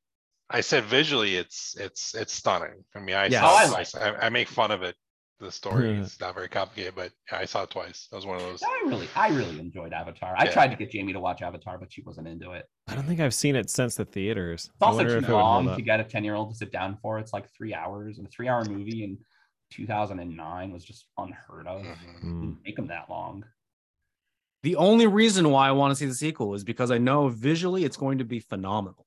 I 0.48 0.60
said 0.60 0.84
visually, 0.84 1.36
it's 1.36 1.76
it's 1.78 2.14
it's 2.14 2.32
stunning. 2.32 2.84
I 2.94 3.00
mean, 3.00 3.14
I 3.14 3.26
Yeah. 3.26 3.40
saw 3.40 3.52
Oh, 3.52 3.56
I 3.56 3.66
like. 3.66 3.94
I, 3.94 4.26
I 4.26 4.28
make 4.30 4.48
fun 4.48 4.70
of 4.70 4.82
it. 4.82 4.96
The 5.40 5.50
story 5.50 5.98
is 5.98 6.18
not 6.20 6.34
very 6.34 6.48
complicated, 6.48 6.94
but 6.94 7.10
I 7.32 7.44
saw 7.44 7.64
it 7.64 7.70
twice. 7.70 8.06
That 8.10 8.16
was 8.16 8.24
one 8.26 8.36
of 8.36 8.42
those. 8.42 8.62
I 8.62 8.82
really, 8.86 9.08
I 9.16 9.28
really 9.28 9.58
enjoyed 9.58 9.92
Avatar. 9.92 10.34
I 10.38 10.44
Yeah. 10.44 10.52
tried 10.52 10.68
to 10.70 10.76
get 10.76 10.90
Jamie 10.90 11.12
to 11.12 11.18
watch 11.20 11.42
Avatar, 11.42 11.76
but 11.76 11.92
she 11.92 12.02
wasn't 12.02 12.28
into 12.28 12.52
it. 12.52 12.66
I 12.86 12.94
don't 12.94 13.04
think 13.04 13.18
I've 13.20 13.34
seen 13.34 13.56
it 13.56 13.68
since 13.68 13.96
the 13.96 14.04
theaters. 14.04 14.66
It's 14.66 14.76
also 14.80 15.02
too 15.02 15.10
it 15.10 15.14
would 15.16 15.24
hold 15.24 15.38
long 15.66 15.76
to 15.76 15.82
get 15.82 15.98
a 15.98 16.04
10 16.04 16.22
year 16.24 16.34
old 16.34 16.50
to 16.50 16.56
sit 16.56 16.70
down 16.70 16.98
for. 17.02 17.18
It's 17.18 17.32
like 17.32 17.50
three 17.52 17.74
hours. 17.74 18.18
And 18.18 18.26
a 18.26 18.30
three 18.30 18.48
hour 18.48 18.64
movie 18.64 19.02
in 19.02 19.18
2009 19.70 20.70
was 20.70 20.84
just 20.84 21.06
unheard 21.18 21.66
of. 21.66 21.82
Mhm. 21.82 21.96
Mm. 22.24 22.40
Didn't 22.40 22.58
Make 22.64 22.76
them 22.76 22.86
that 22.86 23.10
long. 23.10 23.44
The 24.62 24.76
only 24.76 25.06
reason 25.08 25.50
why 25.50 25.68
I 25.68 25.72
want 25.72 25.90
to 25.90 25.96
see 25.96 26.06
the 26.06 26.14
sequel 26.14 26.54
is 26.54 26.62
because 26.64 26.90
I 26.90 26.98
know 26.98 27.28
visually 27.28 27.84
it's 27.84 27.96
going 27.96 28.18
to 28.18 28.24
be 28.24 28.38
phenomenal. 28.40 29.06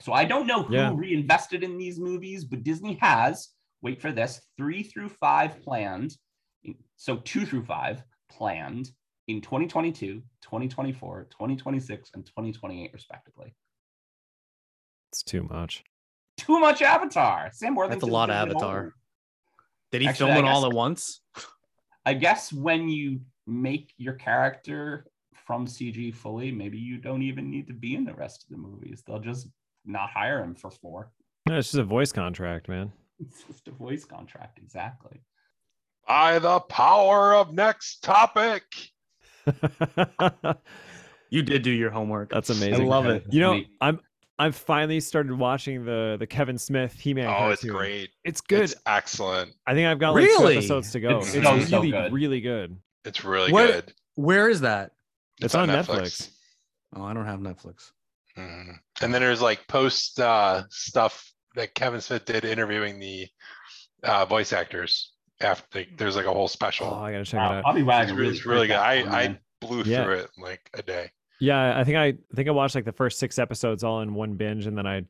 So 0.00 0.12
I 0.12 0.24
don't 0.24 0.46
know 0.46 0.62
who 0.62 0.74
Yeah. 0.74 0.92
reinvested 0.96 1.62
in 1.62 1.76
these 1.78 2.00
movies, 2.00 2.44
but 2.44 2.64
Disney 2.64 2.94
has, 3.00 3.50
wait 3.82 4.00
for 4.00 4.12
this, 4.12 4.40
three 4.56 4.82
through 4.82 5.08
five 5.08 5.62
planned. 5.62 6.16
So 6.96 7.16
two 7.16 7.46
through 7.46 7.64
five 7.64 8.02
planned 8.28 8.90
in 9.28 9.40
2022, 9.40 10.22
2024, 10.42 11.28
2026, 11.30 12.10
and 12.14 12.26
2028, 12.26 12.90
respectively. 12.92 13.54
It's 15.12 15.22
too 15.22 15.42
much. 15.42 15.84
Too 16.36 16.60
much 16.60 16.82
Avatar. 16.82 17.50
Sam 17.52 17.74
Worthington. 17.74 18.00
That's 18.00 18.08
a 18.08 18.12
lot 18.12 18.30
of 18.30 18.36
Avatar. 18.36 18.92
Did 19.92 20.02
he 20.02 20.08
Actually, 20.08 20.32
film 20.32 20.44
I 20.44 20.48
it 20.48 20.52
all 20.52 20.66
at 20.66 20.72
once? 20.72 21.20
I 22.04 22.14
guess 22.14 22.52
when 22.52 22.88
you 22.88 23.20
make 23.46 23.92
your 23.96 24.14
character 24.14 25.06
from 25.46 25.66
CG 25.66 26.14
fully, 26.14 26.50
maybe 26.50 26.78
you 26.78 26.98
don't 26.98 27.22
even 27.22 27.50
need 27.50 27.66
to 27.68 27.72
be 27.72 27.94
in 27.94 28.04
the 28.04 28.14
rest 28.14 28.44
of 28.44 28.48
the 28.50 28.56
movies. 28.56 29.02
They'll 29.06 29.20
just 29.20 29.48
not 29.84 30.10
hire 30.10 30.42
him 30.42 30.54
for 30.54 30.70
four. 30.70 31.12
No, 31.48 31.58
it's 31.58 31.68
just 31.68 31.78
a 31.78 31.84
voice 31.84 32.12
contract, 32.12 32.68
man. 32.68 32.92
It's 33.20 33.42
just 33.44 33.68
a 33.68 33.70
voice 33.72 34.04
contract, 34.04 34.58
exactly. 34.58 35.22
By 36.06 36.38
the 36.38 36.60
power 36.60 37.34
of 37.34 37.52
next 37.52 38.02
topic. 38.02 38.62
You 41.28 41.42
did 41.42 41.62
do 41.62 41.70
your 41.72 41.90
homework. 41.90 42.30
That's 42.30 42.50
amazing. 42.50 42.82
I 42.82 42.84
love 42.84 43.06
it. 43.06 43.24
you 43.30 43.40
know, 43.40 43.60
I'm 43.80 43.98
I've 44.38 44.54
finally 44.54 45.00
started 45.00 45.32
watching 45.36 45.84
the 45.84 46.16
the 46.20 46.26
Kevin 46.26 46.56
Smith 46.56 46.92
He 46.92 47.14
Man. 47.14 47.26
Oh, 47.26 47.50
it's 47.50 47.64
great. 47.64 48.10
It's 48.24 48.40
good. 48.40 48.62
It's 48.62 48.76
excellent. 48.86 49.52
I 49.66 49.74
think 49.74 49.88
I've 49.88 49.98
got 49.98 50.14
like 50.14 50.24
Really? 50.24 50.54
two 50.54 50.58
episodes 50.60 50.92
to 50.92 51.00
go. 51.00 51.18
It's 51.18 51.34
It's, 51.34 51.44
so, 51.44 51.52
really, 51.54 51.64
so 51.66 51.82
good. 51.82 52.12
really 52.12 52.40
good. 52.40 52.76
It's 53.04 53.24
really 53.24 53.52
What- 53.52 53.66
good. 53.66 53.92
Where 54.14 54.48
is 54.48 54.60
that? 54.60 54.92
It's, 55.42 55.54
on, 55.56 55.68
Netflix. 55.68 56.30
Oh, 56.94 57.02
I 57.04 57.12
don't 57.12 57.26
have 57.26 57.40
Netflix. 57.40 57.90
Mhm. 58.38 58.76
And 59.02 59.12
then 59.12 59.20
there's 59.20 59.42
like 59.42 59.66
post 59.66 60.20
uh, 60.20 60.62
stuff 60.70 61.30
that 61.56 61.74
Kevin 61.74 62.00
Smith 62.00 62.24
did 62.24 62.44
interviewing 62.44 62.98
the 63.00 63.26
uh, 64.02 64.24
voice 64.26 64.52
actors. 64.52 65.12
After 65.40 65.80
like, 65.80 65.98
there's 65.98 66.16
like 66.16 66.24
a 66.24 66.32
whole 66.32 66.48
special. 66.48 66.86
Oh, 66.86 67.02
I 67.02 67.12
gotta 67.12 67.24
check 67.24 67.38
Wow, 67.40 67.52
it 67.52 67.56
out. 67.58 67.64
Bobby 67.64 67.80
it's 67.80 67.86
Wagner 67.86 68.14
really, 68.14 68.30
really, 68.30 68.46
really 68.46 68.66
good. 68.68 68.76
cracked 68.76 69.04
that 69.04 69.10
one, 69.10 69.14
I, 69.14 69.22
I 69.24 69.38
blew 69.60 69.82
Yeah. 69.84 70.04
through 70.04 70.14
it 70.14 70.30
in 70.36 70.42
like 70.42 70.70
a 70.72 70.82
day. 70.82 71.10
Yeah, 71.40 71.78
I 71.78 71.84
think 71.84 71.98
I, 71.98 72.04
I 72.06 72.14
think 72.34 72.48
I 72.48 72.52
watched 72.52 72.74
like 72.74 72.86
the 72.86 72.92
first 72.92 73.18
six 73.18 73.38
episodes 73.38 73.84
all 73.84 74.00
in 74.00 74.14
one 74.14 74.34
binge, 74.36 74.66
and 74.66 74.78
then 74.78 74.86
I 74.86 75.02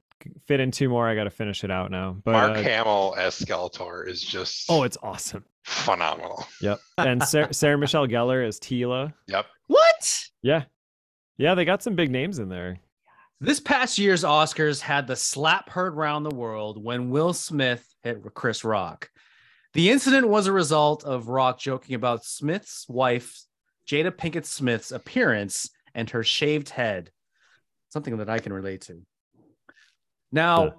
fit 0.48 0.58
in 0.58 0.72
two 0.72 0.88
more. 0.88 1.06
I 1.08 1.14
got 1.14 1.24
to 1.24 1.30
finish 1.30 1.62
it 1.62 1.70
out 1.70 1.92
now. 1.92 2.16
But 2.24 2.32
Mark 2.32 2.50
uh, 2.58 2.62
Hamill 2.62 3.14
as 3.16 3.38
Skeletor 3.38 4.08
is 4.08 4.20
just 4.20 4.64
oh, 4.68 4.82
it's 4.82 4.96
awesome. 5.04 5.44
phenomenal. 5.64 6.44
Yep. 6.60 6.80
And 6.98 7.22
Sarah, 7.22 7.52
Sarah 7.54 7.78
Michelle 7.78 8.08
Gellar 8.08 8.44
as 8.44 8.58
Teela. 8.58 9.12
Yep. 9.28 9.46
What? 9.68 10.24
Yeah, 10.42 10.64
yeah, 11.38 11.54
they 11.54 11.64
got 11.64 11.84
some 11.84 11.94
big 11.94 12.10
names 12.10 12.40
in 12.40 12.48
there. 12.48 12.80
This 13.40 13.60
past 13.60 13.98
year's 13.98 14.24
Oscars 14.24 14.80
had 14.80 15.06
the 15.06 15.16
slap 15.16 15.68
heard 15.68 15.94
round 15.94 16.24
the 16.24 16.34
world 16.34 16.82
when 16.82 17.10
Will 17.10 17.34
Smith 17.34 17.86
hit 18.02 18.22
Chris 18.34 18.64
Rock. 18.64 19.10
The 19.74 19.90
incident 19.90 20.28
was 20.28 20.46
a 20.46 20.52
result 20.52 21.04
of 21.04 21.28
Rock 21.28 21.58
joking 21.58 21.94
about 21.94 22.24
Smith's 22.24 22.86
wife, 22.88 23.38
Jada 23.86 24.10
Pinkett 24.10 24.46
Smith's 24.46 24.90
appearance 24.90 25.68
and 25.94 26.08
her 26.10 26.24
shaved 26.24 26.70
head, 26.70 27.10
something 27.90 28.16
that 28.18 28.30
I 28.30 28.38
can 28.38 28.54
relate 28.54 28.82
to. 28.82 29.02
Now, 30.32 30.64
Yeah. 30.64 30.70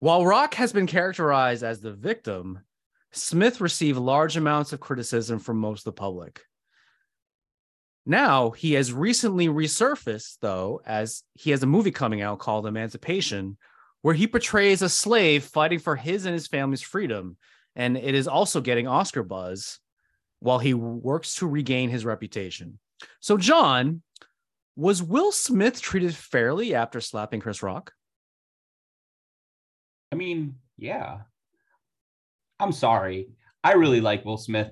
while 0.00 0.24
Rock 0.24 0.54
has 0.54 0.72
been 0.72 0.86
characterized 0.86 1.62
as 1.62 1.80
the 1.80 1.92
victim, 1.92 2.60
Smith 3.12 3.60
received 3.60 3.98
large 3.98 4.38
amounts 4.38 4.72
of 4.72 4.80
criticism 4.80 5.38
from 5.38 5.58
most 5.58 5.80
of 5.80 5.94
the 5.94 6.00
public. 6.00 6.42
Now 8.08 8.50
he 8.50 8.74
has 8.74 8.92
recently 8.92 9.48
resurfaced, 9.48 10.36
though, 10.40 10.80
as 10.86 11.24
he 11.34 11.50
has 11.50 11.64
a 11.64 11.66
movie 11.66 11.90
coming 11.90 12.22
out 12.22 12.38
called 12.38 12.66
Emancipation, 12.66 13.58
where 14.02 14.14
he 14.14 14.28
portrays 14.28 14.80
a 14.80 14.88
slave 14.88 15.42
fighting 15.42 15.80
for 15.80 15.96
his 15.96 16.24
and 16.24 16.32
his 16.32 16.46
family's 16.46 16.82
freedom. 16.82 17.36
And 17.74 17.96
it 17.96 18.14
is 18.14 18.28
also 18.28 18.60
getting 18.60 18.86
Oscar 18.86 19.24
buzz 19.24 19.80
while 20.38 20.60
he 20.60 20.72
works 20.72 21.34
to 21.36 21.48
regain 21.48 21.90
his 21.90 22.04
reputation. 22.04 22.78
So, 23.20 23.36
John, 23.36 24.02
was 24.76 25.02
Will 25.02 25.32
Smith 25.32 25.80
treated 25.80 26.14
fairly 26.14 26.76
after 26.76 27.00
slapping 27.00 27.40
Chris 27.40 27.62
Rock? 27.62 27.92
I 30.12 30.14
mean, 30.14 30.56
yeah. 30.78 31.22
I'm 32.60 32.72
sorry. 32.72 33.30
I 33.64 33.72
really 33.72 34.00
like 34.00 34.24
Will 34.24 34.38
Smith, 34.38 34.70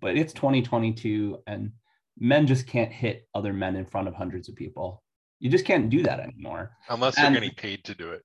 but 0.00 0.16
it's 0.16 0.32
2022 0.32 1.42
and 1.46 1.72
men 2.18 2.46
just 2.46 2.66
can't 2.66 2.92
hit 2.92 3.26
other 3.34 3.52
men 3.52 3.76
in 3.76 3.86
front 3.86 4.08
of 4.08 4.14
hundreds 4.14 4.48
of 4.48 4.54
people. 4.56 5.02
You 5.40 5.50
just 5.50 5.64
can't 5.64 5.90
do 5.90 6.02
that 6.04 6.20
anymore. 6.20 6.70
Unless 6.88 7.16
they're 7.16 7.30
getting 7.32 7.50
paid 7.52 7.84
to 7.84 7.94
do 7.94 8.10
it. 8.12 8.22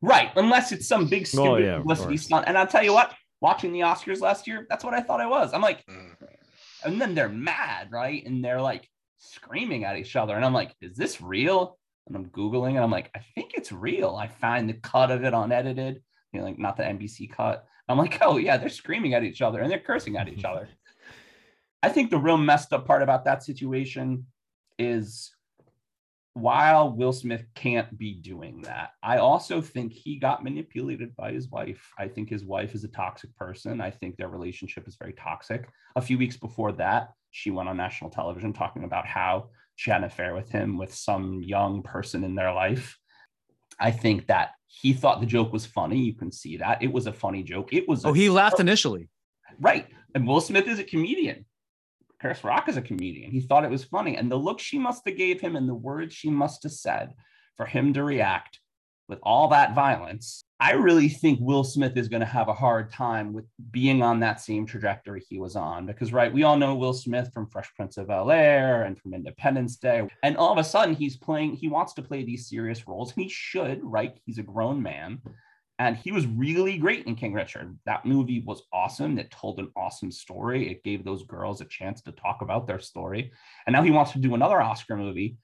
Right. 0.00 0.30
Unless 0.36 0.72
it's 0.72 0.86
some 0.86 1.06
big 1.08 1.28
Well, 1.34 1.44
stupid 1.46 1.64
yeah, 1.64 1.78
publicity 1.78 2.16
stunt. 2.16 2.44
And 2.48 2.56
I'll 2.58 2.66
tell 2.66 2.82
you 2.84 2.92
what, 2.92 3.14
watching 3.40 3.72
the 3.72 3.80
Oscars 3.80 4.20
last 4.20 4.46
year, 4.46 4.66
that's 4.68 4.84
what 4.84 4.94
I 4.94 5.00
thought 5.00 5.20
I 5.20 5.26
was. 5.26 5.52
I'm 5.52 5.60
like, 5.62 5.84
Mm. 5.86 6.14
and 6.84 7.00
then 7.00 7.14
they're 7.14 7.28
mad, 7.28 7.88
right? 7.90 8.24
And 8.24 8.44
they're 8.44 8.60
like 8.60 8.88
screaming 9.18 9.84
at 9.84 9.96
each 9.96 10.14
other. 10.16 10.34
And 10.36 10.44
I'm 10.44 10.52
like, 10.52 10.74
is 10.80 10.96
this 10.96 11.20
real? 11.20 11.78
And 12.06 12.16
I'm 12.16 12.26
Googling 12.30 12.70
and 12.70 12.80
I'm 12.80 12.90
like, 12.90 13.10
I 13.14 13.20
think 13.34 13.52
it's 13.54 13.70
real. 13.72 14.16
I 14.16 14.26
find 14.28 14.68
the 14.68 14.74
cut 14.74 15.10
of 15.12 15.22
it 15.24 15.32
unedited, 15.34 16.02
you 16.32 16.40
know, 16.40 16.46
like 16.46 16.58
not 16.58 16.76
the 16.76 16.82
NBC 16.82 17.30
cut. 17.32 17.64
I'm 17.88 17.98
like, 17.98 18.18
oh 18.22 18.38
yeah, 18.38 18.56
they're 18.56 18.68
screaming 18.68 19.14
at 19.14 19.22
each 19.24 19.42
other 19.42 19.60
and 19.60 19.70
they're 19.70 19.78
cursing 19.78 20.16
at 20.16 20.28
each 20.28 20.44
other. 20.44 20.68
I 21.82 21.88
think 21.88 22.10
the 22.10 22.18
real 22.18 22.36
messed 22.36 22.72
up 22.72 22.86
part 22.86 23.02
about 23.02 23.24
that 23.24 23.42
situation 23.42 24.26
is 24.78 25.32
while 26.34 26.90
Will 26.90 27.12
Smith 27.12 27.44
can't 27.54 27.96
be 27.98 28.14
doing 28.14 28.62
that, 28.62 28.90
I 29.02 29.18
also 29.18 29.60
think 29.60 29.92
he 29.92 30.18
got 30.18 30.42
manipulated 30.42 31.14
by 31.14 31.32
his 31.32 31.48
wife. 31.48 31.90
I 31.98 32.08
think 32.08 32.30
his 32.30 32.44
wife 32.44 32.74
is 32.74 32.84
a 32.84 32.88
toxic 32.88 33.34
person. 33.36 33.80
I 33.80 33.90
think 33.90 34.16
their 34.16 34.28
relationship 34.28 34.88
is 34.88 34.96
very 34.96 35.12
toxic. 35.12 35.68
A 35.96 36.00
few 36.00 36.16
weeks 36.16 36.36
before 36.36 36.72
that, 36.72 37.10
she 37.32 37.50
went 37.50 37.68
on 37.68 37.76
national 37.76 38.10
television 38.10 38.52
talking 38.52 38.84
about 38.84 39.06
how 39.06 39.50
she 39.76 39.90
had 39.90 39.98
an 39.98 40.04
affair 40.04 40.34
with 40.34 40.50
him 40.50 40.78
with 40.78 40.94
some 40.94 41.42
young 41.42 41.82
person 41.82 42.24
in 42.24 42.34
their 42.34 42.52
life. 42.52 42.98
I 43.78 43.90
think 43.90 44.26
that 44.28 44.52
he 44.66 44.92
thought 44.92 45.20
the 45.20 45.26
joke 45.26 45.52
was 45.52 45.66
funny. 45.66 45.98
You 45.98 46.14
can 46.14 46.32
see 46.32 46.56
that. 46.58 46.82
It 46.82 46.92
was 46.92 47.06
a 47.06 47.12
funny 47.12 47.42
joke. 47.42 47.72
It 47.72 47.88
was 47.88 48.04
a 48.04 48.08
Oh, 48.08 48.12
he 48.12 48.30
laughed 48.30 48.60
initially. 48.60 49.08
Right. 49.60 49.86
And 50.14 50.26
Will 50.26 50.40
Smith 50.40 50.66
is 50.66 50.78
a 50.78 50.84
comedian. 50.84 51.44
Chris 52.22 52.44
Rock 52.44 52.68
is 52.68 52.76
a 52.76 52.82
comedian. 52.82 53.32
He 53.32 53.40
thought 53.40 53.64
it 53.64 53.70
was 53.70 53.82
funny. 53.82 54.16
And 54.16 54.30
the 54.30 54.36
look 54.36 54.60
she 54.60 54.78
must 54.78 55.02
have 55.06 55.16
gave 55.16 55.40
him 55.40 55.56
and 55.56 55.68
the 55.68 55.74
words 55.74 56.14
she 56.14 56.30
must 56.30 56.62
have 56.62 56.70
said 56.70 57.14
for 57.56 57.66
him 57.66 57.92
to 57.94 58.04
react 58.04 58.60
with 59.08 59.18
all 59.24 59.48
that 59.48 59.74
violence, 59.74 60.44
I 60.60 60.74
really 60.74 61.08
think 61.08 61.40
Will 61.42 61.64
Smith 61.64 61.96
is 61.96 62.08
going 62.08 62.20
to 62.20 62.26
have 62.26 62.46
a 62.46 62.54
hard 62.54 62.92
time 62.92 63.32
with 63.32 63.44
being 63.72 64.04
on 64.04 64.20
that 64.20 64.40
same 64.40 64.66
trajectory 64.66 65.20
he 65.28 65.40
was 65.40 65.56
on. 65.56 65.84
Because, 65.84 66.12
right, 66.12 66.32
we 66.32 66.44
all 66.44 66.56
know 66.56 66.76
Will 66.76 66.94
Smith 66.94 67.28
from 67.34 67.48
Fresh 67.48 67.74
Prince 67.74 67.96
of 67.96 68.06
Bel 68.06 68.30
Air 68.30 68.84
and 68.84 68.96
from 68.96 69.14
Independence 69.14 69.74
Day. 69.76 70.08
And 70.22 70.36
all 70.36 70.52
of 70.52 70.58
a 70.58 70.64
sudden, 70.64 70.94
he's 70.94 71.16
playing, 71.16 71.56
he 71.56 71.66
wants 71.66 71.92
to 71.94 72.02
play 72.02 72.24
these 72.24 72.48
serious 72.48 72.86
roles, 72.86 73.12
he 73.12 73.28
should, 73.28 73.80
right? 73.82 74.16
He's 74.24 74.38
a 74.38 74.44
grown 74.44 74.80
man. 74.80 75.20
And 75.82 75.96
he 75.96 76.12
was 76.12 76.26
really 76.28 76.78
great 76.78 77.06
in 77.06 77.16
King 77.16 77.32
Richard. 77.32 77.76
That 77.86 78.06
movie 78.06 78.44
was 78.46 78.62
awesome. 78.72 79.18
It 79.18 79.32
told 79.32 79.58
an 79.58 79.72
awesome 79.76 80.12
story. 80.12 80.70
It 80.70 80.84
gave 80.84 81.04
those 81.04 81.24
girls 81.24 81.60
a 81.60 81.64
chance 81.64 82.00
to 82.02 82.12
talk 82.12 82.40
about 82.40 82.68
their 82.68 82.78
story. 82.78 83.32
And 83.66 83.74
now 83.74 83.82
he 83.82 83.90
wants 83.90 84.12
to 84.12 84.20
do 84.20 84.36
another 84.36 84.62
Oscar 84.62 84.96
movie. 84.96 85.38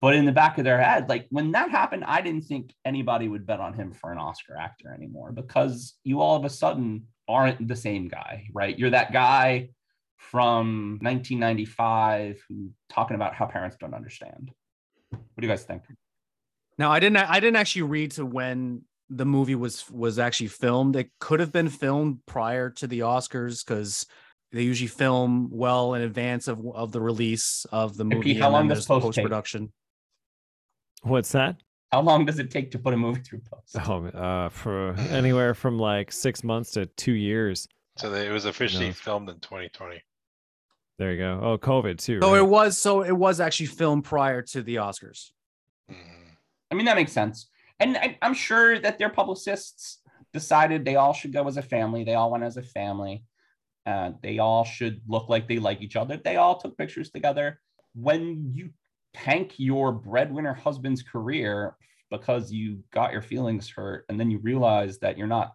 But 0.00 0.14
in 0.14 0.24
the 0.24 0.30
back 0.30 0.56
of 0.58 0.62
their 0.62 0.80
head, 0.80 1.08
like 1.08 1.26
when 1.30 1.50
that 1.52 1.72
happened, 1.72 2.04
I 2.06 2.20
didn't 2.20 2.44
think 2.44 2.72
anybody 2.84 3.26
would 3.26 3.44
bet 3.44 3.58
on 3.58 3.74
him 3.74 3.92
for 3.92 4.12
an 4.12 4.18
Oscar 4.18 4.56
actor 4.56 4.94
anymore 4.94 5.32
because 5.32 5.94
you 6.04 6.20
all 6.20 6.36
of 6.36 6.44
a 6.44 6.50
sudden 6.50 7.08
aren't 7.28 7.66
the 7.66 7.74
same 7.74 8.06
guy, 8.06 8.46
right? 8.52 8.78
You're 8.78 8.90
that 8.90 9.12
guy 9.12 9.70
from 10.16 11.00
1995 11.02 12.40
who 12.48 12.70
talking 12.88 13.16
about 13.16 13.34
how 13.34 13.46
parents 13.46 13.76
don't 13.80 13.94
understand. 13.94 14.52
What 15.10 15.40
do 15.40 15.44
you 15.44 15.52
guys 15.52 15.64
think? 15.64 15.82
Now, 16.78 16.92
I 16.92 17.00
didn't. 17.00 17.16
I 17.16 17.40
didn't 17.40 17.56
actually 17.56 17.82
read 17.82 18.12
to 18.12 18.24
when 18.24 18.82
the 19.14 19.24
movie 19.26 19.54
was 19.54 19.88
was 19.90 20.18
actually 20.18 20.48
filmed. 20.48 20.96
It 20.96 21.10
could 21.20 21.40
have 21.40 21.52
been 21.52 21.68
filmed 21.68 22.18
prior 22.26 22.70
to 22.70 22.86
the 22.86 23.00
Oscars 23.00 23.64
because 23.64 24.06
they 24.52 24.62
usually 24.62 24.88
film 24.88 25.48
well 25.50 25.94
in 25.94 26.02
advance 26.02 26.48
of 26.48 26.60
of 26.74 26.92
the 26.92 27.00
release 27.00 27.64
of 27.72 27.96
the 27.96 28.04
Hey, 28.04 28.08
movie. 28.14 28.32
Pete, 28.34 28.42
how 28.42 28.50
long 28.50 28.68
does 28.68 28.86
post 28.86 29.02
post 29.04 29.16
take? 29.16 29.24
production? 29.24 29.72
What's 31.02 31.32
that? 31.32 31.56
How 31.90 32.00
long 32.00 32.24
does 32.24 32.38
it 32.38 32.50
take 32.50 32.70
to 32.70 32.78
put 32.78 32.94
a 32.94 32.96
movie 32.96 33.20
through 33.20 33.40
post? 33.40 33.76
Oh, 33.88 34.06
uh, 34.06 34.48
for 34.48 34.94
anywhere 35.10 35.52
from 35.54 35.78
like 35.78 36.10
six 36.10 36.42
months 36.42 36.70
to 36.72 36.86
two 36.86 37.12
years. 37.12 37.68
So 37.98 38.08
they, 38.08 38.26
it 38.28 38.32
was 38.32 38.46
officially 38.46 38.86
No. 38.88 38.92
filmed 38.94 39.28
in 39.28 39.38
2020. 39.40 40.02
There 40.98 41.12
you 41.12 41.18
go. 41.18 41.40
Oh, 41.42 41.58
COVID 41.58 41.98
too. 41.98 42.20
So 42.22 42.32
right? 42.32 42.38
it 42.38 42.48
was. 42.48 42.78
So 42.80 43.02
it 43.02 43.12
was 43.12 43.40
actually 43.40 43.66
filmed 43.66 44.04
prior 44.04 44.40
to 44.42 44.62
the 44.62 44.76
Oscars. 44.76 45.32
Mhm. 45.90 45.96
I 46.70 46.74
mean, 46.74 46.86
that 46.86 46.96
makes 46.96 47.12
sense. 47.12 47.48
And 47.82 47.96
I, 47.96 48.16
I'm 48.22 48.32
sure 48.32 48.78
that 48.78 48.98
their 48.98 49.10
publicists 49.10 50.00
decided 50.32 50.84
they 50.84 50.94
all 50.94 51.12
should 51.12 51.32
go 51.32 51.48
as 51.48 51.56
a 51.56 51.62
family. 51.62 52.04
They 52.04 52.14
all 52.14 52.30
went 52.30 52.44
as 52.44 52.56
a 52.56 52.62
family. 52.62 53.24
Uh, 53.84 54.12
they 54.22 54.38
all 54.38 54.64
should 54.64 55.00
look 55.08 55.28
like 55.28 55.48
they 55.48 55.58
like 55.58 55.82
each 55.82 55.96
other. 55.96 56.16
They 56.16 56.36
all 56.36 56.56
took 56.58 56.78
pictures 56.78 57.10
together. 57.10 57.60
When 57.94 58.52
you 58.54 58.70
tank 59.14 59.54
your 59.56 59.90
breadwinner 59.90 60.54
husband's 60.54 61.02
career 61.02 61.76
because 62.08 62.52
you 62.52 62.84
got 62.92 63.12
your 63.12 63.20
feelings 63.20 63.68
hurt, 63.68 64.04
and 64.08 64.18
then 64.20 64.30
you 64.30 64.38
realize 64.38 64.98
that 65.00 65.18
you're 65.18 65.26
not 65.26 65.54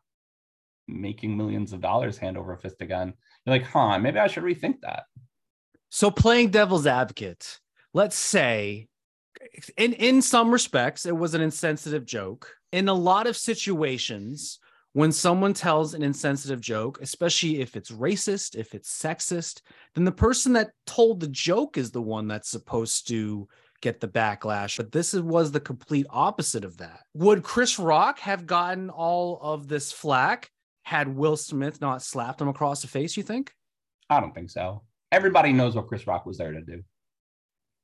making 0.90 1.38
millions 1.38 1.72
of 1.72 1.80
dollars 1.80 2.18
hand 2.18 2.38
over 2.38 2.58
fist 2.58 2.82
again, 2.82 3.14
you're 3.46 3.56
like, 3.56 3.64
huh, 3.64 3.98
maybe 4.00 4.20
I 4.20 4.28
should 4.28 4.44
rethink 4.44 4.82
that. 4.82 5.04
So 5.90 6.12
playing 6.12 6.50
devil's 6.50 6.88
advocate, 6.88 7.60
let's 7.94 8.18
say 8.18 8.90
in 9.78 9.94
in 9.94 10.22
some 10.22 10.52
respects 10.52 11.06
it 11.06 11.16
was 11.16 11.34
an 11.34 11.42
insensitive 11.42 12.06
joke. 12.06 12.54
In 12.72 12.90
a 12.90 12.94
lot 12.94 13.28
of 13.28 13.38
situations 13.38 14.60
when 14.94 15.12
someone 15.12 15.54
tells 15.54 15.94
an 15.94 16.02
insensitive 16.02 16.60
joke, 16.60 16.98
especially 17.02 17.62
if 17.62 17.76
it's 17.76 17.92
racist, 17.92 18.56
if 18.56 18.74
it's 18.74 18.90
sexist, 18.90 19.62
then 19.94 20.06
the 20.06 20.12
person 20.12 20.54
that 20.54 20.72
told 20.88 21.20
the 21.20 21.28
joke 21.28 21.78
is 21.78 21.92
the 21.92 22.02
one 22.02 22.28
that's 22.28 22.50
supposed 22.50 23.08
to 23.08 23.48
get 23.82 24.00
the 24.00 24.08
backlash. 24.08 24.78
But 24.78 24.92
this 24.92 25.14
was 25.14 25.52
the 25.52 25.60
complete 25.60 26.08
opposite 26.10 26.66
of 26.66 26.78
that. 26.78 27.02
Would 27.14 27.44
Chris 27.44 27.78
Rock 27.78 28.18
have 28.20 28.48
gotten 28.48 28.90
all 28.90 29.40
of 29.42 29.68
this 29.68 29.92
flack 29.92 30.50
had 30.84 31.08
Will 31.08 31.38
Smith 31.38 31.80
not 31.80 32.02
slapped 32.02 32.42
him 32.42 32.48
across 32.48 32.82
the 32.82 32.88
face? 32.88 33.16
You 33.16 33.24
think? 33.24 33.54
I 34.10 34.20
don't 34.20 34.34
think 34.34 34.50
so. 34.50 34.84
Everybody 35.12 35.54
knows 35.54 35.76
what 35.76 35.88
Chris 35.88 36.08
Rock 36.08 36.26
was 36.26 36.38
there 36.38 36.54
to 36.54 36.62
do. 36.62 36.82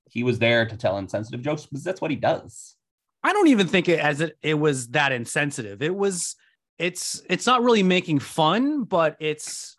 He 0.09 0.23
was 0.23 0.39
there 0.39 0.65
to 0.67 0.77
tell 0.77 0.97
insensitive 0.97 1.41
jokes 1.41 1.65
because 1.65 1.83
that's 1.83 2.01
what 2.01 2.11
he 2.11 2.17
does. 2.17 2.75
I 3.23 3.33
don't 3.33 3.47
even 3.47 3.67
think 3.67 3.87
it 3.89 3.99
as 3.99 4.21
it, 4.21 4.37
it 4.41 4.55
was 4.55 4.89
that 4.89 5.11
insensitive. 5.11 5.81
It 5.81 5.95
was 5.95 6.35
it's 6.77 7.21
it's 7.29 7.45
not 7.45 7.63
really 7.63 7.83
making 7.83 8.19
fun, 8.19 8.83
but 8.83 9.15
it's 9.19 9.75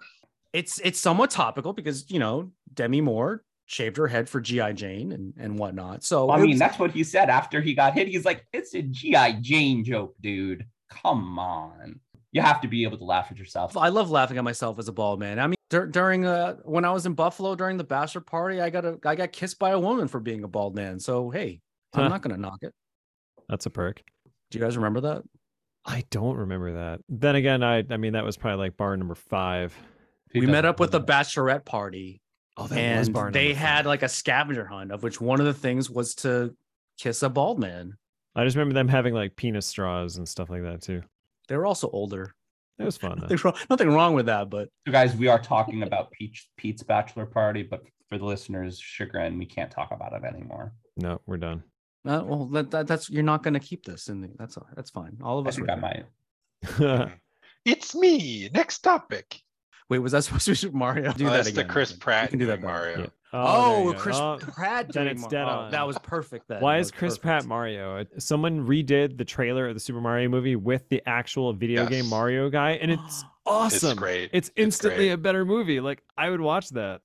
it's 0.52 0.80
it's 0.82 0.98
somewhat 0.98 1.30
topical 1.30 1.72
because 1.72 2.10
you 2.10 2.18
know 2.18 2.52
Demi 2.72 3.00
Moore 3.00 3.44
shaved 3.66 3.96
her 3.96 4.06
head 4.08 4.28
for 4.28 4.40
GI 4.40 4.72
Jane 4.74 5.12
and 5.12 5.34
and 5.38 5.58
whatnot. 5.58 6.04
So 6.04 6.30
I 6.30 6.38
mean, 6.38 6.50
was- 6.50 6.58
that's 6.58 6.78
what 6.78 6.90
he 6.92 7.04
said 7.04 7.28
after 7.28 7.60
he 7.60 7.74
got 7.74 7.94
hit. 7.94 8.08
He's 8.08 8.24
like, 8.24 8.46
"It's 8.52 8.74
a 8.74 8.82
GI 8.82 9.34
Jane 9.40 9.84
joke, 9.84 10.14
dude. 10.20 10.64
Come 10.88 11.38
on, 11.38 12.00
you 12.34 12.42
have 12.42 12.60
to 12.60 12.68
be 12.68 12.82
able 12.82 12.98
to 12.98 13.04
laugh 13.04 13.28
at 13.30 13.38
yourself." 13.38 13.76
I 13.76 13.88
love 13.88 14.10
laughing 14.10 14.36
at 14.36 14.44
myself 14.44 14.78
as 14.78 14.88
a 14.88 14.92
bald 14.92 15.20
man. 15.20 15.38
I 15.38 15.46
mean, 15.46 15.56
dur- 15.70 15.86
during 15.86 16.26
uh 16.26 16.56
when 16.64 16.84
I 16.84 16.90
was 16.90 17.06
in 17.06 17.14
Buffalo 17.14 17.54
during 17.54 17.78
the 17.78 17.84
bachelor 17.84 18.20
party, 18.20 18.60
I 18.60 18.68
got 18.68 18.84
a 18.84 18.98
I 19.06 19.14
got 19.14 19.32
kissed 19.32 19.58
by 19.58 19.70
a 19.70 19.78
woman 19.78 20.08
for 20.08 20.20
being 20.20 20.44
a 20.44 20.48
bald 20.48 20.74
man. 20.74 21.00
So 21.00 21.30
hey, 21.30 21.62
I'm 21.94 22.10
not 22.10 22.20
gonna 22.20 22.36
knock 22.36 22.58
it. 22.60 22.74
That's 23.48 23.64
a 23.64 23.70
perk. 23.70 24.02
Do 24.50 24.58
you 24.58 24.64
guys 24.64 24.76
remember 24.76 25.00
that? 25.00 25.22
I 25.86 26.04
don't 26.10 26.36
remember 26.36 26.74
that. 26.74 27.00
Then 27.08 27.36
again, 27.36 27.62
I 27.62 27.84
I 27.88 27.96
mean 27.96 28.12
that 28.12 28.24
was 28.24 28.36
probably 28.36 28.66
like 28.66 28.76
bar 28.76 28.94
number 28.96 29.14
five. 29.14 29.74
Who 30.32 30.40
we 30.40 30.46
met 30.46 30.66
up 30.66 30.80
with 30.80 30.90
the 30.90 31.00
remember 31.00 31.12
bachelorette 31.12 31.64
party 31.64 32.20
Oh, 32.56 32.68
and 32.70 33.32
they 33.32 33.52
had 33.52 33.84
like 33.84 34.02
a 34.02 34.08
scavenger 34.08 34.64
hunt 34.64 34.92
of 34.92 35.02
which 35.02 35.20
one 35.20 35.40
of 35.40 35.46
the 35.46 35.54
things 35.54 35.90
was 35.90 36.14
to 36.16 36.54
kiss 36.98 37.22
a 37.22 37.28
bald 37.28 37.58
man. 37.58 37.96
I 38.36 38.44
just 38.44 38.56
remember 38.56 38.74
them 38.74 38.86
having 38.86 39.12
like 39.12 39.34
penis 39.34 39.66
straws 39.66 40.18
and 40.18 40.28
stuff 40.28 40.50
like 40.50 40.62
that 40.62 40.80
too. 40.80 41.02
They 41.48 41.56
were 41.56 41.66
also 41.66 41.88
older. 41.90 42.34
It 42.78 42.84
was 42.84 42.96
fun. 42.96 43.18
Nothing 43.20 43.38
wrong, 43.44 43.54
nothing 43.70 43.88
wrong 43.90 44.14
with 44.14 44.26
that, 44.26 44.50
but 44.50 44.68
So, 44.86 44.92
guys, 44.92 45.14
we 45.14 45.28
are 45.28 45.38
talking 45.38 45.82
about 45.82 46.10
Peach, 46.10 46.48
Pete's 46.56 46.82
bachelor 46.82 47.26
party, 47.26 47.62
but 47.62 47.82
for 48.08 48.18
the 48.18 48.24
listeners' 48.24 48.78
chagrin, 48.80 49.38
we 49.38 49.46
can't 49.46 49.70
talk 49.70 49.90
about 49.92 50.12
it 50.12 50.24
anymore. 50.24 50.72
No, 50.96 51.20
we're 51.26 51.36
done. 51.36 51.62
uh, 52.06 52.22
well, 52.24 52.46
that, 52.46 52.70
that, 52.72 52.86
that's 52.86 53.08
you're 53.10 53.22
not 53.22 53.42
going 53.42 53.54
to 53.54 53.60
keep 53.60 53.84
this, 53.84 54.08
and 54.08 54.28
that's 54.38 54.56
all. 54.56 54.66
That's 54.74 54.90
fine. 54.90 55.18
All 55.22 55.38
of 55.38 55.46
I 55.46 55.50
us. 55.50 55.56
think 55.56 55.68
were 55.68 55.74
I 55.74 56.04
might. 56.80 57.12
It's 57.64 57.94
me. 57.94 58.50
Next 58.52 58.80
topic. 58.80 59.40
Wait, 59.90 59.98
was 59.98 60.12
that 60.12 60.24
supposed 60.24 60.44
to 60.46 60.50
be 60.52 60.54
Super 60.56 60.76
Mario? 60.76 61.12
Do 61.12 61.26
Oh, 61.26 61.30
that 61.30 61.36
that's 61.44 61.52
the 61.52 61.60
again. 61.60 61.70
Chris 61.72 61.90
You 61.92 61.98
Pratt 61.98 62.30
can 62.30 62.38
do 62.38 62.46
that. 62.46 62.62
Mario. 62.62 63.00
Yeah. 63.00 63.06
Oh, 63.36 63.74
there 63.76 63.84
you 63.86 63.92
go. 63.94 63.98
Chris 63.98 64.16
Oh, 64.16 64.38
Pratt. 64.40 64.92
then 64.92 65.04
doing 65.04 65.12
it's 65.16 65.20
Mar- 65.22 65.30
dead 65.30 65.42
oh, 65.44 65.48
on. 65.48 65.70
That 65.72 65.86
was 65.86 65.98
perfect. 65.98 66.46
Then 66.48 66.60
Why 66.60 66.74
That 66.74 66.80
is 66.80 66.84
was 66.86 66.90
Chris 66.92 67.12
perfect. 67.14 67.22
Pratt 67.24 67.44
Mario? 67.46 68.04
Someone 68.18 68.66
redid 68.66 69.18
the 69.18 69.24
trailer 69.24 69.68
of 69.68 69.74
the 69.74 69.80
Super 69.80 70.00
Mario 70.00 70.28
movie 70.28 70.54
with 70.56 70.88
the 70.88 71.02
actual 71.06 71.52
video 71.52 71.84
game 71.86 72.06
Mario 72.06 72.48
guy, 72.48 72.72
and 72.72 72.92
it's 72.92 73.24
awesome. 73.46 73.90
It's 73.90 73.98
great. 73.98 74.30
It's 74.32 74.50
instantly 74.56 75.06
great. 75.06 75.10
a 75.12 75.16
better 75.18 75.44
movie. 75.44 75.80
Like 75.80 76.02
I 76.16 76.30
would 76.30 76.40
watch 76.40 76.70
that. 76.70 77.00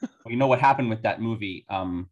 Well, 0.00 0.10
you 0.28 0.36
know 0.36 0.46
what 0.46 0.60
happened 0.60 0.88
with 0.88 1.02
that 1.02 1.20
movie? 1.20 1.66
Um, 1.68 2.08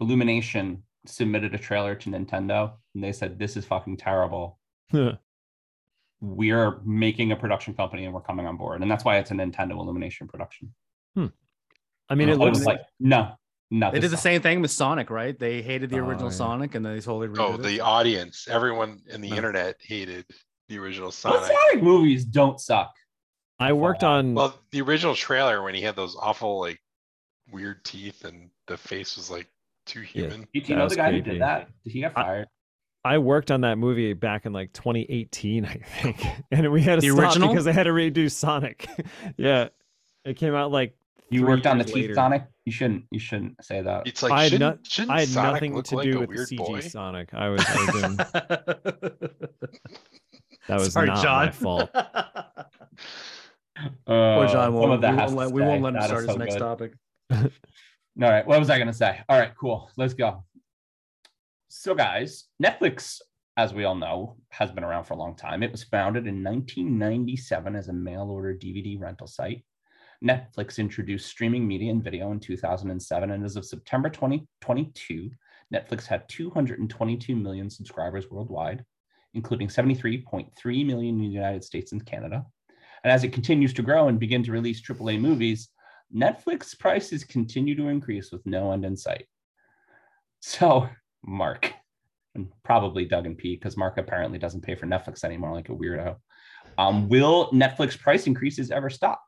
Illumination 0.00 0.82
submitted 1.06 1.54
a 1.54 1.58
trailer 1.58 1.94
to 1.94 2.10
Nintendo, 2.10 2.72
and 2.94 3.04
they 3.04 3.12
said, 3.12 3.38
"This 3.38 3.56
is 3.56 3.64
fucking 3.64 3.96
terrible. 3.98 4.58
We're 6.20 6.80
making 6.84 7.32
a 7.32 7.36
production 7.36 7.74
company, 7.74 8.04
and 8.04 8.12
we're 8.14 8.20
coming 8.20 8.46
on 8.46 8.56
board." 8.56 8.82
And 8.82 8.90
that's 8.90 9.04
why 9.04 9.18
it's 9.18 9.30
a 9.30 9.34
Nintendo 9.34 9.72
Illumination 9.72 10.28
production. 10.28 10.74
Hmm. 11.14 11.26
I 12.08 12.14
mean, 12.14 12.28
it 12.28 12.38
looks 12.38 12.58
was 12.58 12.66
like, 12.66 12.80
no, 12.98 13.32
no. 13.70 13.90
They 13.90 13.98
this 13.98 14.02
did 14.02 14.10
the 14.12 14.16
sucks." 14.16 14.22
same 14.22 14.42
thing 14.42 14.60
with 14.60 14.70
Sonic, 14.70 15.10
right? 15.10 15.38
They 15.38 15.62
hated 15.62 15.90
the 15.90 15.98
Oh, 16.00 16.06
original 16.06 16.30
yeah. 16.30 16.36
Sonic, 16.36 16.74
and 16.74 16.84
then 16.84 16.94
they 16.94 17.00
totally 17.00 17.28
oh, 17.28 17.30
redid 17.30 17.38
Oh, 17.40 17.54
it. 17.54 17.62
the 17.62 17.80
audience, 17.80 18.48
everyone 18.48 19.00
in 19.08 19.20
the 19.20 19.30
No. 19.30 19.36
internet 19.36 19.76
hated 19.80 20.26
the 20.68 20.78
original 20.78 21.06
What 21.08 21.14
Sonic. 21.14 21.42
Sonic 21.70 21.82
movies 21.82 22.24
don't 22.24 22.60
suck. 22.60 22.92
I 23.58 23.72
worked 23.72 24.04
on. 24.04 24.34
Well, 24.34 24.58
the 24.70 24.80
original 24.82 25.14
trailer 25.14 25.62
when 25.62 25.74
he 25.74 25.82
had 25.82 25.94
those 25.96 26.16
awful 26.16 26.60
like 26.60 26.80
weird 27.50 27.84
teeth 27.84 28.24
and 28.24 28.50
the 28.66 28.76
face 28.76 29.16
was 29.16 29.30
like 29.30 29.48
too 29.86 30.00
human. 30.02 30.42
Do 30.52 30.60
you 30.60 30.76
know 30.76 30.88
the 30.88 30.96
guy 30.96 31.12
who 31.12 31.20
did 31.20 31.40
that? 31.40 31.68
Did 31.84 31.92
he 31.92 32.00
get 32.00 32.12
I- 32.16 32.22
fired? 32.22 32.48
I 33.04 33.18
worked 33.18 33.50
on 33.50 33.62
that 33.62 33.78
movie 33.78 34.12
back 34.12 34.44
in 34.46 34.52
like 34.52 34.72
2018, 34.74 35.64
I 35.64 35.74
think, 36.02 36.24
and 36.50 36.70
we 36.70 36.82
had 36.82 37.00
to 37.00 37.06
The 37.06 37.12
stop 37.14 37.24
original? 37.30 37.48
because 37.48 37.64
they 37.64 37.72
had 37.72 37.84
to 37.84 37.90
redo 37.90 38.30
Sonic. 38.30 38.88
yeah, 39.36 39.68
it 40.24 40.36
came 40.36 40.54
out 40.54 40.70
like 40.70 40.94
You 41.30 41.46
worked 41.46 41.66
on 41.66 41.78
the 41.78 41.84
teeth 41.84 41.94
later. 41.94 42.14
Sonic. 42.14 42.44
You 42.66 42.72
shouldn't. 42.72 43.04
You 43.10 43.18
shouldn't 43.18 43.64
say 43.64 43.80
that. 43.80 44.06
It's 44.06 44.22
like 44.22 44.32
I 44.32 44.42
had, 44.44 44.52
shouldn't, 44.52 44.76
no- 44.76 44.82
shouldn't 44.88 45.10
I 45.12 45.20
had 45.20 45.28
Sonic 45.28 45.52
nothing 45.54 45.74
look 45.74 45.84
to 45.86 45.96
like 45.96 46.04
do 46.04 46.18
a 46.18 46.26
with 46.26 46.30
the 46.48 46.56
CG 46.56 46.58
boy? 46.58 46.80
Sonic. 46.80 47.32
I 47.32 47.48
was, 47.48 47.64
I 47.66 47.76
was 47.76 47.88
doing, 48.02 48.16
that 50.68 50.78
was 50.78 50.92
Sorry, 50.92 51.06
not 51.06 51.22
John. 51.22 51.46
my 51.46 51.52
fault. 51.52 51.90
Uh, 51.94 52.04
Poor 54.06 54.46
John 54.46 54.52
some 54.52 54.74
won't. 54.74 55.00
We 55.00 55.08
won't, 55.08 55.34
let, 55.34 55.50
we 55.50 55.62
won't 55.62 55.82
let 55.82 55.94
him 55.94 55.94
That 55.94 56.02
is 56.02 56.06
start 56.08 56.22
his 56.24 56.32
so 56.32 56.36
next 56.36 56.54
good. 56.54 56.60
topic. 56.60 56.92
All 57.32 58.28
right. 58.30 58.46
What 58.46 58.58
was 58.58 58.68
I 58.68 58.76
going 58.76 58.88
to 58.88 58.92
say? 58.92 59.20
All 59.28 59.38
right, 59.38 59.52
cool. 59.58 59.90
Let's 59.96 60.12
go. 60.14 60.44
So, 61.72 61.94
guys, 61.94 62.46
Netflix, 62.60 63.20
as 63.56 63.72
we 63.72 63.84
all 63.84 63.94
know, 63.94 64.34
has 64.48 64.72
been 64.72 64.82
around 64.82 65.04
for 65.04 65.14
a 65.14 65.16
long 65.16 65.36
time. 65.36 65.62
It 65.62 65.70
was 65.70 65.84
founded 65.84 66.26
in 66.26 66.42
1997 66.42 67.76
as 67.76 67.86
a 67.86 67.92
mail 67.92 68.28
order 68.28 68.52
DVD 68.52 69.00
rental 69.00 69.28
site. 69.28 69.62
Netflix 70.22 70.78
introduced 70.78 71.28
streaming 71.28 71.68
media 71.68 71.92
and 71.92 72.02
video 72.02 72.32
in 72.32 72.40
2007. 72.40 73.30
And 73.30 73.44
as 73.44 73.54
of 73.54 73.64
September 73.64 74.10
2022, 74.10 75.30
Netflix 75.72 76.06
had 76.06 76.28
222 76.28 77.36
million 77.36 77.70
subscribers 77.70 78.28
worldwide, 78.32 78.84
including 79.34 79.68
73.3 79.68 80.86
million 80.86 81.14
in 81.14 81.20
the 81.20 81.26
United 81.28 81.62
States 81.62 81.92
and 81.92 82.04
Canada. 82.04 82.44
And 83.04 83.12
as 83.12 83.22
it 83.22 83.32
continues 83.32 83.72
to 83.74 83.82
grow 83.82 84.08
and 84.08 84.18
begin 84.18 84.42
to 84.42 84.50
release 84.50 84.82
AAA 84.82 85.20
movies, 85.20 85.68
Netflix 86.12 86.76
prices 86.76 87.22
continue 87.22 87.76
to 87.76 87.86
increase 87.86 88.32
with 88.32 88.44
no 88.44 88.72
end 88.72 88.84
in 88.84 88.96
sight. 88.96 89.26
So, 90.40 90.88
Mark, 91.24 91.72
and 92.34 92.48
probably 92.64 93.04
Doug 93.04 93.26
and 93.26 93.36
Pete, 93.36 93.60
because 93.60 93.76
Mark 93.76 93.98
apparently 93.98 94.38
doesn't 94.38 94.62
pay 94.62 94.74
for 94.74 94.86
Netflix 94.86 95.24
anymore 95.24 95.52
like 95.52 95.68
a 95.68 95.72
weirdo. 95.72 96.16
Um, 96.78 97.08
will 97.08 97.50
Netflix 97.52 97.98
price 97.98 98.26
increases 98.26 98.70
ever 98.70 98.90
stop? 98.90 99.22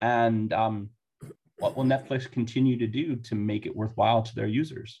And 0.00 0.52
um, 0.52 0.90
what 1.58 1.76
will 1.76 1.84
Netflix 1.84 2.30
continue 2.30 2.78
to 2.78 2.86
do 2.86 3.16
to 3.16 3.34
make 3.34 3.66
it 3.66 3.74
worthwhile 3.74 4.22
to 4.22 4.34
their 4.34 4.46
users? 4.46 5.00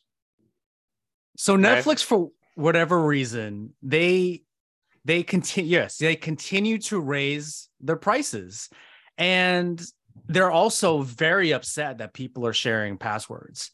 So 1.36 1.56
Netflix, 1.56 2.02
for 2.02 2.30
whatever 2.54 3.02
reason, 3.02 3.74
they 3.82 4.42
they 5.04 5.22
continue. 5.22 5.70
Yes, 5.70 5.98
they 5.98 6.16
continue 6.16 6.78
to 6.78 7.00
raise 7.00 7.68
their 7.80 7.96
prices, 7.96 8.68
and 9.18 9.82
they're 10.26 10.50
also 10.50 11.02
very 11.02 11.52
upset 11.52 11.98
that 11.98 12.14
people 12.14 12.46
are 12.46 12.52
sharing 12.52 12.96
passwords, 12.96 13.70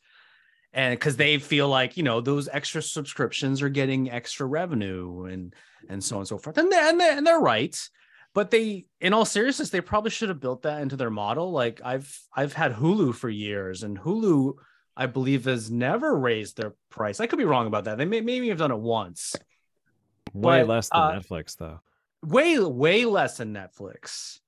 and 0.73 0.93
because 0.93 1.16
they 1.16 1.39
feel 1.39 1.68
like 1.68 1.97
you 1.97 2.03
know 2.03 2.21
those 2.21 2.49
extra 2.49 2.83
subscriptions 2.83 3.62
are 3.62 3.68
getting 3.68 4.11
extra 4.11 4.47
revenue 4.47 5.25
and 5.25 5.55
and 5.89 6.03
so 6.03 6.16
on 6.16 6.21
and 6.21 6.29
so 6.29 6.39
forth, 6.39 6.59
and 6.59 6.71
they 6.71 6.79
and 6.79 7.01
they're, 7.01 7.16
and 7.16 7.27
they're 7.27 7.41
right. 7.41 7.77
But 8.33 8.53
they, 8.53 8.87
in 9.01 9.12
all 9.12 9.25
seriousness, 9.25 9.71
they 9.71 9.81
probably 9.81 10.12
should 10.12 10.29
have 10.29 10.39
built 10.39 10.62
that 10.62 10.83
into 10.83 10.97
their 10.97 11.11
model. 11.11 11.51
Like 11.51 11.81
I've 11.85 12.16
I've 12.33 12.53
had 12.53 12.75
Hulu 12.75 13.14
for 13.14 13.29
years, 13.29 13.83
and 13.83 13.99
Hulu 13.99 14.55
I 14.97 15.07
believe 15.07 15.47
has 15.47 15.71
never 15.71 16.16
raised 16.16 16.57
their 16.57 16.75
price. 16.91 17.21
I 17.21 17.27
could 17.27 17.39
be 17.39 17.45
wrong 17.45 17.66
about 17.66 17.85
that. 17.85 17.99
They 17.99 18.05
may 18.05 18.21
maybe 18.21 18.49
have 18.51 18.59
done 18.59 18.71
it 18.71 18.79
once. 18.79 19.35
Way 20.33 20.61
But, 20.61 20.68
less 20.68 20.89
than 20.91 21.01
uh, 21.01 21.21
Netflix, 21.21 21.57
though. 21.57 21.81
Way 22.23 22.59
way 22.61 23.05
less 23.05 23.39
than 23.39 23.53
Netflix. 23.53 24.41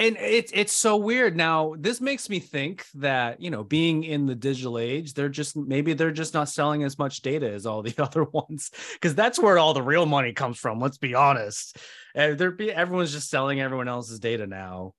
And 0.00 0.16
it's 0.16 0.52
it's 0.54 0.72
so 0.72 0.96
weird. 0.96 1.36
Now, 1.36 1.74
this 1.76 2.00
makes 2.00 2.30
me 2.30 2.38
think 2.38 2.86
that, 2.94 3.40
you 3.40 3.50
know, 3.50 3.64
being 3.64 4.04
in 4.04 4.26
the 4.26 4.34
digital 4.36 4.78
age, 4.78 5.12
they're 5.12 5.28
just 5.28 5.56
maybe 5.56 5.92
they're 5.92 6.12
just 6.12 6.34
not 6.34 6.48
selling 6.48 6.84
as 6.84 6.98
much 6.98 7.20
data 7.20 7.50
as 7.50 7.66
all 7.66 7.82
the 7.82 7.94
other 8.02 8.22
ones 8.22 8.70
because 8.92 9.16
that's 9.16 9.40
where 9.40 9.58
all 9.58 9.74
the 9.74 9.82
real 9.82 10.06
money 10.06 10.32
comes 10.32 10.56
from, 10.56 10.78
let's 10.78 10.98
be 10.98 11.14
honest. 11.14 11.78
And 12.14 12.38
there 12.38 12.52
be 12.52 12.70
everyone's 12.70 13.12
just 13.12 13.28
selling 13.28 13.60
everyone 13.60 13.88
else's 13.88 14.20
data 14.20 14.46
now. 14.46 14.94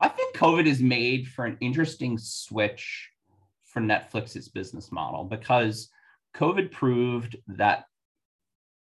I 0.00 0.08
think 0.08 0.34
COVID 0.34 0.66
has 0.66 0.80
made 0.80 1.28
for 1.28 1.44
an 1.44 1.58
interesting 1.60 2.16
switch 2.16 3.10
for 3.64 3.80
Netflix's 3.80 4.48
business 4.48 4.90
model 4.90 5.24
because 5.24 5.90
COVID 6.34 6.70
proved 6.70 7.36
that 7.48 7.84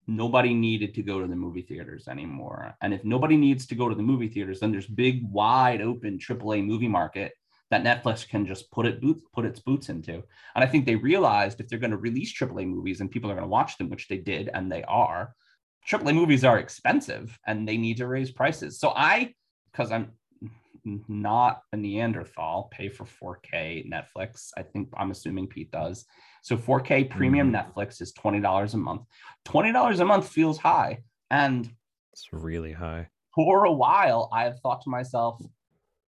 nobody 0.08 0.54
needed 0.54 0.94
to 0.96 1.04
go 1.04 1.22
to 1.22 1.28
the 1.28 1.36
movie 1.36 1.62
theaters 1.62 2.08
anymore. 2.08 2.76
And 2.82 2.94
if 2.94 3.04
nobody 3.04 3.38
needs 3.38 3.66
to 3.68 3.76
go 3.76 3.90
to 3.90 3.96
the 3.96 4.04
movie 4.04 4.28
theaters, 4.28 4.60
then 4.60 4.72
there's 4.72 4.88
big, 4.88 5.22
wide 5.32 5.82
open 5.82 6.20
AAA 6.20 6.66
movie 6.66 6.88
market 6.88 7.34
that 7.72 7.84
Netflix 7.84 8.28
can 8.28 8.46
just 8.46 8.70
put 8.72 8.86
it 8.86 9.02
boots, 9.02 9.24
put 9.34 9.46
its 9.46 9.60
boots 9.60 9.90
into. 9.90 10.14
And 10.14 10.64
I 10.64 10.68
think 10.68 10.86
they 10.86 10.96
realized 10.96 11.60
if 11.60 11.68
they're 11.68 11.80
going 11.80 11.92
to 11.92 11.98
release 11.98 12.34
AAA 12.34 12.68
movies 12.68 13.02
and 13.02 13.10
people 13.10 13.32
are 13.32 13.36
going 13.36 13.44
to 13.44 13.50
watch 13.50 13.78
them, 13.78 13.90
which 13.90 14.08
they 14.08 14.18
did 14.18 14.50
and 14.54 14.72
they 14.72 14.84
are, 14.84 15.34
AAA 15.88 16.14
movies 16.14 16.44
are 16.44 16.60
expensive 16.60 17.38
and 17.48 17.68
they 17.68 17.78
need 17.78 17.98
to 17.98 18.08
raise 18.08 18.32
prices. 18.32 18.80
So 18.80 18.94
I, 18.96 19.34
because 19.72 19.92
I'm 19.92 20.12
not 21.08 21.62
a 21.74 21.78
Neanderthal, 21.78 22.70
pay 22.72 22.90
for 22.90 23.06
4K 23.06 23.90
Netflix. 23.90 24.52
I 24.56 24.64
think 24.64 24.90
I'm 24.96 25.12
assuming 25.12 25.48
Pete 25.48 25.72
does. 25.72 26.06
So 26.46 26.56
4K 26.58 27.06
premium 27.10 27.52
Mhm. 27.52 27.56
Netflix 27.74 28.02
is 28.04 28.14
$20 28.14 28.76
a 28.76 28.78
month. 28.78 29.02
$20 29.46 30.00
a 30.00 30.06
month 30.06 30.28
feels 30.30 30.60
high. 30.60 31.00
And 31.32 31.68
It's 32.14 32.32
really 32.32 32.72
high. 32.72 33.10
for 33.34 33.66
a 33.66 33.72
while, 33.72 34.30
I 34.32 34.44
have 34.44 34.60
thought 34.60 34.82
to 34.84 34.92
myself, 34.92 35.42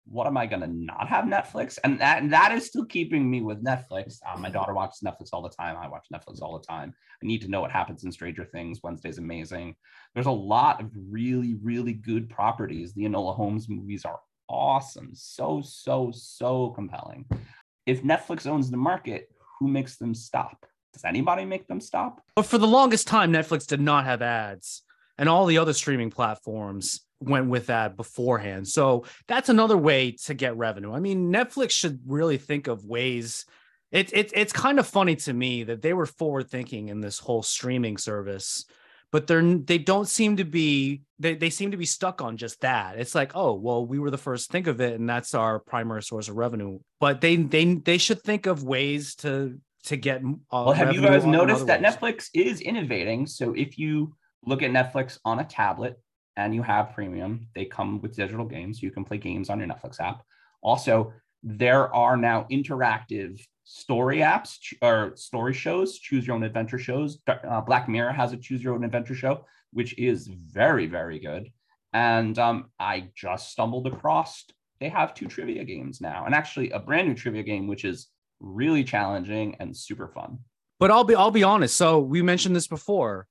what 0.07 0.27
am 0.27 0.35
I 0.35 0.45
going 0.45 0.59
to 0.61 0.67
not 0.67 1.07
have 1.07 1.23
Netflix? 1.23 1.79
And 1.85 2.01
that, 2.01 2.21
and 2.21 2.33
that 2.33 2.51
is 2.51 2.65
still 2.67 2.83
keeping 2.85 3.31
me 3.31 3.41
with 3.43 3.63
Netflix. 3.63 4.19
Uh, 4.27 4.37
my 4.37 4.49
daughter 4.49 4.73
watches 4.73 4.99
Netflix 4.99 5.29
all 5.31 5.41
the 5.41 5.49
time. 5.49 5.77
I 5.77 5.87
watch 5.87 6.07
Netflix 6.13 6.41
all 6.41 6.59
the 6.59 6.65
time. 6.67 6.93
I 7.23 7.25
need 7.25 7.41
to 7.43 7.47
know 7.47 7.61
what 7.61 7.71
happens 7.71 8.03
in 8.03 8.11
Stranger 8.11 8.43
Things. 8.43 8.81
Wednesday's 8.83 9.19
amazing. 9.19 9.73
There's 10.13 10.25
a 10.25 10.31
lot 10.31 10.81
of 10.81 10.91
really, 11.09 11.53
really 11.63 11.93
good 11.93 12.29
properties. 12.29 12.93
The 12.93 13.03
Enola 13.05 13.33
Holmes 13.37 13.69
movies 13.69 14.03
are 14.03 14.19
awesome. 14.49 15.11
So, 15.15 15.61
so, 15.61 16.11
so 16.13 16.71
compelling. 16.71 17.23
If 17.85 18.03
Netflix 18.03 18.45
owns 18.45 18.69
the 18.69 18.75
market, 18.77 19.31
who 19.59 19.67
makes 19.67 19.97
them 19.97 20.13
stop? 20.13 20.65
Does 20.93 21.03
anybody 21.03 21.45
make 21.45 21.67
them 21.67 21.81
stop? 21.81 22.21
But 22.35 22.45
for 22.45 22.57
the 22.57 22.67
longest 22.67 23.07
time, 23.07 23.33
Netflix 23.33 23.67
did 23.67 23.81
not 23.81 24.05
have 24.05 24.21
ads, 24.21 24.83
and 25.17 25.27
all 25.27 25.45
the 25.45 25.57
other 25.57 25.73
streaming 25.73 26.09
platforms 26.09 27.01
went 27.19 27.49
with 27.49 27.67
that 27.67 27.97
beforehand. 27.97 28.67
So 28.67 29.05
that's 29.27 29.49
another 29.49 29.77
way 29.77 30.11
to 30.25 30.33
get 30.33 30.55
revenue. 30.57 30.93
I 30.93 30.99
mean, 30.99 31.31
Netflix 31.31 31.71
should 31.71 31.99
really 32.05 32.37
think 32.37 32.67
of 32.67 32.85
ways. 32.85 33.45
It, 33.91 34.13
it, 34.13 34.31
it's 34.33 34.53
kind 34.53 34.79
of 34.79 34.87
funny 34.87 35.15
to 35.17 35.33
me 35.33 35.63
that 35.63 35.81
they 35.81 35.93
were 35.93 36.05
forward 36.05 36.49
thinking 36.49 36.89
in 36.89 37.01
this 37.01 37.19
whole 37.19 37.43
streaming 37.43 37.97
service, 37.97 38.65
but 39.15 39.27
they're 39.27 39.41
they 39.41 39.77
don't 39.77 40.09
seem 40.09 40.35
to 40.35 40.43
be 40.43 41.01
they, 41.19 41.35
they 41.35 41.49
seem 41.49 41.71
to 41.71 41.77
be 41.77 41.85
stuck 41.85 42.21
on 42.21 42.35
just 42.35 42.59
that. 42.59 42.99
It's 42.99 43.15
like, 43.15 43.31
oh, 43.33 43.53
well, 43.53 43.85
we 43.85 43.97
were 43.97 44.11
the 44.11 44.17
first 44.17 44.47
to 44.47 44.51
think 44.51 44.67
of 44.67 44.81
it, 44.81 44.99
and 44.99 45.07
that's 45.07 45.33
our 45.33 45.59
primary 45.59 46.03
source 46.03 46.27
of 46.27 46.35
revenue. 46.35 46.79
But 46.99 47.21
they 47.21 47.37
they 47.37 47.75
they 47.75 47.97
should 47.97 48.21
think 48.23 48.45
of 48.45 48.65
ways 48.65 49.15
to 49.23 49.57
to 49.85 49.95
get. 49.95 50.17
Uh, 50.21 50.35
Well, 50.51 50.73
have 50.73 50.93
you 50.93 50.99
guys 50.99 51.25
noticed 51.25 51.65
that 51.67 51.81
ways. 51.81 51.95
Netflix 51.95 52.29
is 52.33 52.59
innovating? 52.59 53.25
So 53.25 53.53
if 53.53 53.79
you 53.79 54.13
look 54.45 54.61
at 54.61 54.71
Netflix 54.71 55.17
on 55.23 55.39
a 55.39 55.45
tablet 55.45 55.97
and 56.35 56.53
you 56.53 56.61
have 56.63 56.93
premium, 56.93 57.47
they 57.55 57.63
come 57.63 58.01
with 58.01 58.17
digital 58.17 58.45
games. 58.45 58.83
You 58.83 58.91
can 58.91 59.05
play 59.05 59.17
games 59.17 59.49
on 59.49 59.59
your 59.59 59.69
Netflix 59.69 60.01
app. 60.01 60.23
Also, 60.61 61.13
there 61.41 61.87
are 61.95 62.17
now 62.17 62.47
interactive 62.51 63.39
story 63.65 64.19
apps 64.19 64.73
or 64.81 65.15
story 65.15 65.53
shows, 65.53 65.99
choose 65.99 66.25
your 66.25 66.35
own 66.35 66.43
adventure 66.43 66.79
shows. 66.79 67.19
Uh, 67.27 67.61
Black 67.61 67.89
Mirror 67.89 68.13
has 68.13 68.31
a 68.31 68.37
choose 68.37 68.63
your 68.63 68.75
own 68.75 68.83
adventure 68.83 69.15
show, 69.15 69.45
which 69.73 69.97
is 69.99 70.27
very, 70.27 70.87
very 70.87 71.19
good. 71.19 71.51
And 71.91 72.37
um, 72.39 72.69
I 72.79 73.09
just 73.15 73.51
stumbled 73.51 73.87
across, 73.87 74.45
they 74.79 74.89
have 74.89 75.13
two 75.13 75.27
trivia 75.27 75.63
games 75.63 75.99
now, 75.99 76.25
and 76.25 76.35
actually 76.35 76.69
a 76.71 76.79
brand 76.79 77.07
new 77.07 77.15
trivia 77.15 77.43
game, 77.43 77.67
which 77.67 77.85
is 77.85 78.07
really 78.39 78.83
challenging 78.83 79.55
and 79.59 79.75
super 79.75 80.07
fun. 80.07 80.39
But 80.79 80.91
I'll 80.91 81.03
be 81.03 81.15
I'll 81.15 81.31
be 81.31 81.43
honest. 81.43 81.75
So 81.75 81.99
we 81.99 82.21
mentioned 82.21 82.55
this 82.55 82.67
before. 82.67 83.27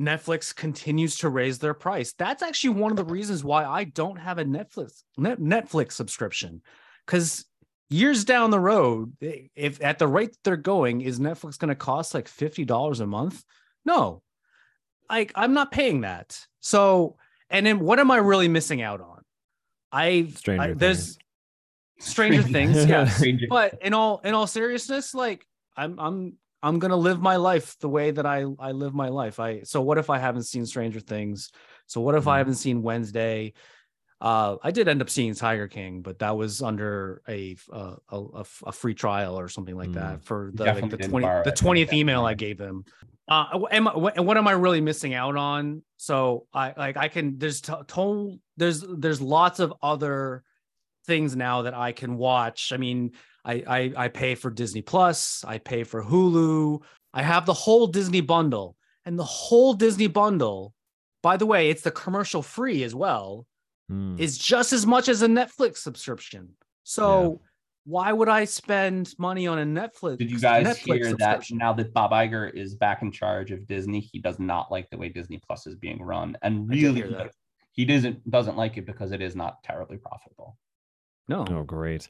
Netflix 0.00 0.56
continues 0.56 1.18
to 1.18 1.28
raise 1.28 1.58
their 1.58 1.74
price. 1.74 2.14
That's 2.14 2.42
actually 2.42 2.80
one 2.80 2.90
of 2.90 2.96
the 2.96 3.04
reasons 3.04 3.44
why 3.44 3.64
I 3.64 3.84
don't 3.84 4.16
have 4.16 4.38
a 4.38 4.44
Netflix 4.44 5.02
Netflix 5.18 5.92
subscription. 5.92 6.62
Because 7.06 7.44
years 7.90 8.24
down 8.24 8.50
the 8.50 8.60
road, 8.60 9.12
if 9.20 9.82
at 9.82 9.98
the 9.98 10.06
rate 10.08 10.36
they're 10.44 10.56
going, 10.56 11.00
is 11.00 11.18
Netflix 11.20 11.58
going 11.58 11.68
to 11.68 11.74
cost 11.74 12.14
like 12.14 12.28
fifty 12.28 12.64
dollars 12.64 13.00
a 13.00 13.06
month? 13.06 13.42
No, 13.84 14.22
like 15.10 15.32
I'm 15.34 15.52
not 15.54 15.70
paying 15.72 16.02
that. 16.02 16.38
So, 16.60 17.16
and 17.50 17.66
then 17.66 17.80
what 17.80 17.98
am 17.98 18.10
I 18.10 18.16
really 18.18 18.48
missing 18.48 18.82
out 18.82 19.00
on? 19.00 19.22
I, 19.90 20.28
Stranger 20.34 20.62
I 20.62 20.72
there's. 20.74 21.18
Stranger 21.98 22.42
Things, 22.42 22.84
yes. 22.84 23.16
Stranger- 23.18 23.46
but 23.48 23.74
in 23.80 23.94
all 23.94 24.20
in 24.24 24.34
all 24.34 24.48
seriousness 24.48 25.14
like 25.14 25.46
i'm 25.76 26.00
i'm 26.00 26.34
i'm 26.60 26.80
gonna 26.80 26.96
live 26.96 27.20
my 27.22 27.36
life 27.36 27.76
the 27.78 27.88
way 27.88 28.10
that 28.10 28.26
i 28.26 28.44
i 28.58 28.72
live 28.72 28.92
my 28.92 29.08
life 29.08 29.38
i 29.38 29.62
so 29.62 29.80
what 29.80 29.98
if 29.98 30.10
i 30.10 30.18
haven't 30.18 30.42
seen 30.42 30.66
stranger 30.66 30.98
things 30.98 31.52
so 31.86 32.00
what 32.00 32.16
if 32.16 32.26
i 32.26 32.34
Mhm. 32.34 32.38
haven't 32.38 32.54
seen 32.56 32.82
wednesday 32.82 33.52
uh 34.22 34.56
i 34.62 34.70
did 34.70 34.88
end 34.88 35.02
up 35.02 35.10
seeing 35.10 35.34
tiger 35.34 35.68
king 35.68 36.00
but 36.00 36.18
that 36.18 36.36
was 36.36 36.62
under 36.62 37.20
a 37.28 37.56
uh, 37.72 37.96
a, 38.10 38.18
a, 38.18 38.44
a 38.66 38.72
free 38.72 38.94
trial 38.94 39.38
or 39.38 39.48
something 39.48 39.76
like 39.76 39.92
that 39.92 40.24
for 40.24 40.50
the 40.54 40.64
like 40.64 40.88
the 40.88 40.96
20 40.96 41.24
borrow 41.24 41.44
the. 41.44 41.52
20th 41.52 41.92
email 41.92 42.24
i 42.24 42.32
gave 42.32 42.56
them 42.56 42.84
uh 43.28 43.58
am 43.70 43.88
I, 43.88 43.96
what, 43.96 44.18
what 44.24 44.36
am 44.36 44.48
i 44.48 44.52
really 44.52 44.80
missing 44.80 45.12
out 45.12 45.36
on 45.36 45.82
so 45.98 46.46
i 46.54 46.72
like 46.76 46.96
i 46.96 47.08
can 47.08 47.36
there's 47.38 47.60
t- 47.60 47.74
told 47.86 48.38
there's 48.56 48.84
there's 48.88 49.20
lots 49.20 49.60
of 49.60 49.74
other 49.82 50.44
things 51.06 51.34
now 51.36 51.62
that 51.62 51.74
I 51.74 51.92
can 51.92 52.16
watch. 52.16 52.72
I 52.72 52.76
mean, 52.76 53.12
I, 53.44 53.54
I 53.66 54.04
I 54.04 54.08
pay 54.08 54.34
for 54.34 54.50
Disney 54.50 54.82
Plus, 54.82 55.44
I 55.46 55.58
pay 55.58 55.84
for 55.84 56.02
Hulu, 56.02 56.80
I 57.12 57.22
have 57.22 57.46
the 57.46 57.52
whole 57.52 57.86
Disney 57.86 58.20
bundle, 58.20 58.76
and 59.04 59.18
the 59.18 59.24
whole 59.24 59.74
Disney 59.74 60.06
bundle. 60.06 60.74
By 61.22 61.36
the 61.36 61.46
way, 61.46 61.70
it's 61.70 61.82
the 61.82 61.90
commercial 61.90 62.42
free 62.42 62.82
as 62.82 62.94
well. 62.94 63.46
Hmm. 63.88 64.16
Is 64.18 64.38
just 64.38 64.72
as 64.72 64.86
much 64.86 65.08
as 65.08 65.22
a 65.22 65.26
Netflix 65.26 65.78
subscription. 65.78 66.50
So 66.84 67.40
why 67.84 68.12
would 68.12 68.28
I 68.28 68.44
spend 68.44 69.12
money 69.18 69.46
on 69.46 69.58
a 69.58 69.64
Netflix? 69.64 70.18
Did 70.18 70.30
you 70.30 70.38
guys 70.38 70.66
Netflix 70.66 71.04
hear 71.04 71.16
that 71.16 71.44
now 71.50 71.72
that 71.72 71.92
Bob 71.92 72.12
Iger 72.12 72.52
is 72.54 72.74
back 72.76 73.02
in 73.02 73.10
charge 73.10 73.50
of 73.50 73.66
Disney, 73.66 74.00
he 74.00 74.20
does 74.20 74.38
not 74.38 74.70
like 74.70 74.88
the 74.90 74.96
way 74.96 75.08
Disney 75.08 75.40
Plus 75.44 75.66
is 75.66 75.74
being 75.74 76.00
run, 76.00 76.36
and 76.42 76.68
really 76.68 77.04
he 77.72 77.84
doesn't 77.84 78.30
doesn't 78.30 78.56
like 78.56 78.76
it 78.76 78.86
because 78.86 79.12
it 79.12 79.20
is 79.20 79.34
not 79.34 79.62
terribly 79.64 79.96
profitable. 79.96 80.56
No. 81.28 81.44
Oh, 81.50 81.62
great. 81.62 82.08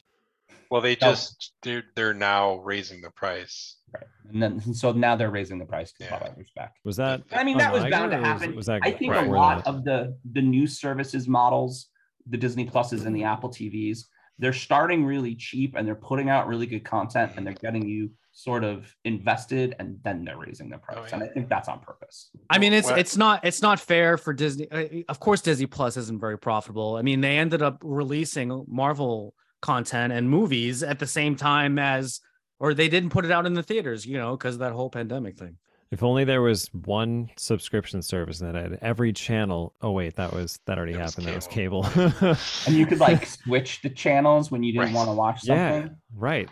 Well, 0.73 0.81
they 0.81 0.97
No. 0.99 1.11
just 1.11 1.53
they're 1.61 1.83
they're 1.95 2.15
now 2.15 2.55
raising 2.55 2.99
the 3.01 3.11
price. 3.11 3.77
Right, 3.93 4.03
and 4.31 4.41
then 4.41 4.53
and 4.65 4.75
so 4.75 4.91
now 4.91 5.15
they're 5.15 5.29
raising 5.29 5.59
the 5.59 5.65
price 5.65 5.93
because 5.93 6.11
Yeah. 6.11 6.17
Bob 6.19 6.35
Iger's 6.35 6.51
back. 6.55 6.73
Was 6.83 6.95
that? 6.97 7.21
I 7.31 7.43
mean, 7.43 7.53
on 7.57 7.59
that 7.59 7.71
was 7.73 7.83
Iger, 7.83 7.91
bound 7.91 8.09
to 8.11 8.17
or 8.17 8.21
was- 8.21 8.27
happen. 8.27 8.55
Was, 8.55 8.65
that 8.65 8.79
I 8.83 8.89
think 8.91 9.11
right. 9.11 9.19
a 9.19 9.21
before 9.21 9.35
lot 9.37 9.63
that? 9.65 9.69
of 9.69 9.83
the 9.83 10.17
the 10.31 10.41
new 10.41 10.65
services 10.65 11.27
models, 11.27 11.89
the 12.27 12.37
Disney 12.37 12.65
Pluses 12.67 13.05
and 13.05 13.15
the 13.15 13.23
Apple 13.23 13.51
TVs, 13.51 13.99
they're 14.39 14.51
starting 14.51 15.05
really 15.05 15.35
cheap 15.35 15.75
and 15.75 15.87
they're 15.87 15.93
putting 15.93 16.29
out 16.31 16.47
really 16.47 16.65
good 16.65 16.83
content 16.83 17.33
and 17.37 17.45
they're 17.45 17.53
getting 17.53 17.87
you 17.87 18.09
sort 18.31 18.63
of 18.63 18.91
invested 19.05 19.75
and 19.77 19.99
then 20.03 20.25
they're 20.25 20.39
raising 20.39 20.69
the 20.69 20.79
price. 20.79 20.97
Oh, 21.11 21.13
And. 21.13 21.23
I 21.23 21.27
think 21.27 21.49
that's 21.49 21.69
on 21.69 21.81
purpose. 21.81 22.31
I 22.49 22.57
mean, 22.57 22.73
it's 22.73 22.87
Well- 22.87 22.97
it's 22.97 23.15
not 23.15 23.45
it's 23.45 23.61
not 23.61 23.79
fair 23.79 24.17
for 24.17 24.33
Disney. 24.33 24.67
Of 25.07 25.19
course, 25.19 25.41
Disney 25.43 25.67
Plus 25.67 25.97
isn't 25.97 26.19
very 26.19 26.39
profitable. 26.39 26.95
I 26.95 27.03
mean, 27.03 27.21
they 27.21 27.37
ended 27.37 27.61
up 27.61 27.77
releasing 27.83 28.65
Marvel 28.67 29.35
content 29.63 30.13
and 30.13 30.29
movies 30.29 30.83
at 30.83 30.99
the 30.99 31.07
same 31.07 31.35
time 31.35 31.79
as, 31.79 32.19
or 32.59 32.75
they 32.75 32.87
didn't 32.87 33.09
put 33.09 33.25
it 33.25 33.31
out 33.31 33.47
in 33.47 33.53
the 33.55 33.63
theaters, 33.63 34.05
you 34.05 34.17
know, 34.17 34.37
because 34.37 34.55
of 34.55 34.59
that 34.59 34.73
whole 34.73 34.91
pandemic 34.91 35.37
thing. 35.39 35.57
If 35.89 36.03
only 36.03 36.23
there 36.25 36.41
was 36.41 36.69
one 36.73 37.29
subscription 37.37 38.01
service 38.01 38.39
that 38.39 38.55
had 38.55 38.79
every 38.81 39.13
channel. 39.13 39.73
Oh 39.81 39.91
wait, 39.91 40.15
that 40.17 40.33
was 40.33 40.59
that 40.65 40.77
already 40.77 40.93
It 40.93 40.97
was 40.99 41.11
happened. 41.15 41.27
That 41.27 41.35
was 41.35 41.47
cable. 41.47 41.83
cable. 41.83 42.35
And 42.67 42.75
you 42.75 42.85
could 42.85 42.99
like 42.99 43.25
switch 43.27 43.81
the 43.81 43.89
channels 43.91 44.49
when 44.51 44.63
you 44.63 44.71
didn't 44.73 44.85
Right. 44.87 44.95
want 44.95 45.09
to 45.09 45.13
watch 45.13 45.41
something. 45.41 45.83
yeah, 45.83 45.89
right, 46.15 46.49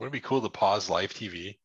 Would 0.00 0.06
it 0.06 0.12
be 0.12 0.20
cool 0.20 0.40
to 0.42 0.48
pause 0.48 0.90
live 0.90 1.12
TV? 1.14 1.56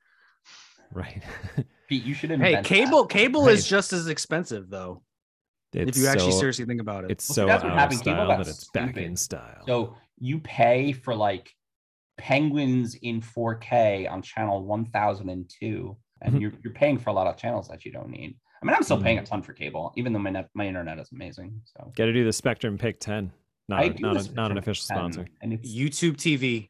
right. 0.93 1.21
Pete, 1.87 2.03
you 2.03 2.13
should 2.13 2.29
Hey, 2.29 2.35
invent 2.35 2.55
that. 2.57 2.65
cable 2.65 3.05
cable 3.07 3.47
is 3.47 3.67
just 3.67 3.91
as 3.93 4.07
expensive 4.07 4.69
though, 4.69 5.01
It's 5.73 5.97
if 5.97 6.03
you 6.03 6.07
actually 6.07 6.33
so- 6.33 6.39
seriously 6.39 6.65
think 6.65 6.81
about 6.81 7.03
it. 7.05 7.09
It's 7.11 7.27
Well, 7.29 7.33
see, 7.33 7.41
so 7.41 7.45
that's 7.47 7.63
what 7.63 7.71
out 7.71 7.75
of 7.75 7.79
happened. 7.79 8.03
Cable 8.03 8.15
style 8.15 8.27
got 8.27 8.37
that 8.45 8.47
it's 8.47 8.69
back 8.69 8.89
stupid. 8.89 9.03
in 9.03 9.15
style. 9.15 9.63
So 9.65 9.95
you 10.19 10.39
pay 10.39 10.91
for 10.91 11.15
like 11.15 11.53
Penguins 12.17 12.95
in 12.95 13.21
4K 13.21 14.09
on 14.09 14.21
channel 14.21 14.63
1002, 14.63 15.95
and 16.21 16.35
Mhm. 16.35 16.41
you're, 16.41 16.53
you're 16.63 16.73
paying 16.73 16.97
for 16.97 17.09
a 17.09 17.13
lot 17.13 17.27
of 17.27 17.37
channels 17.37 17.67
that 17.69 17.85
you 17.85 17.91
don't 17.91 18.09
need. 18.09 18.37
I 18.61 18.65
mean, 18.65 18.75
I'm 18.75 18.83
still 18.83 18.97
Mhm. 18.97 19.03
paying 19.03 19.19
a 19.19 19.25
ton 19.25 19.41
for 19.41 19.53
cable, 19.53 19.93
even 19.95 20.11
though 20.11 20.19
my 20.19 20.29
net, 20.29 20.49
my 20.53 20.67
internet 20.67 20.99
is 20.99 21.09
amazing. 21.13 21.61
So 21.65 21.93
Got 21.95 22.05
to 22.05 22.13
do 22.13 22.25
the 22.25 22.33
Spectrum 22.33 22.77
Pick 22.77 22.99
10. 22.99 23.31
Not, 23.69 23.79
I 23.79 23.83
a, 23.83 23.89
do 23.93 24.01
not, 24.01 24.17
this 24.17 24.27
a, 24.27 24.33
not 24.33 24.51
an 24.51 24.57
official 24.57 24.85
10, 24.87 24.97
sponsor. 24.97 25.27
And 25.41 25.53
it's, 25.53 25.73
YouTube 25.73 26.17
TV. 26.17 26.69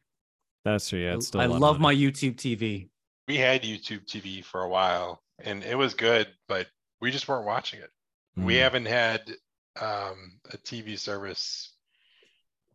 That's 0.64 0.88
true. 0.88 1.00
Yeah, 1.00 1.14
it's 1.14 1.26
still. 1.28 1.40
I 1.40 1.44
a 1.44 1.48
lot 1.48 1.56
of 1.56 1.62
love 1.62 1.80
my. 1.80 1.94
YouTube 1.94 2.36
TV. 2.36 2.88
We 3.26 3.38
had 3.38 3.62
YouTube 3.62 4.04
TV 4.06 4.44
for 4.44 4.62
a 4.62 4.68
while, 4.68 5.22
and 5.42 5.64
it 5.64 5.76
was 5.76 5.94
good, 5.94 6.28
but 6.46 6.68
we 7.00 7.10
just 7.10 7.26
weren't 7.26 7.46
watching 7.46 7.80
it. 7.80 7.90
We 8.36 8.54
Mm. 8.54 8.60
haven't 8.60 8.86
had 8.86 9.34
um, 9.80 10.38
a 10.52 10.58
TV 10.58 10.98
service 10.98 11.74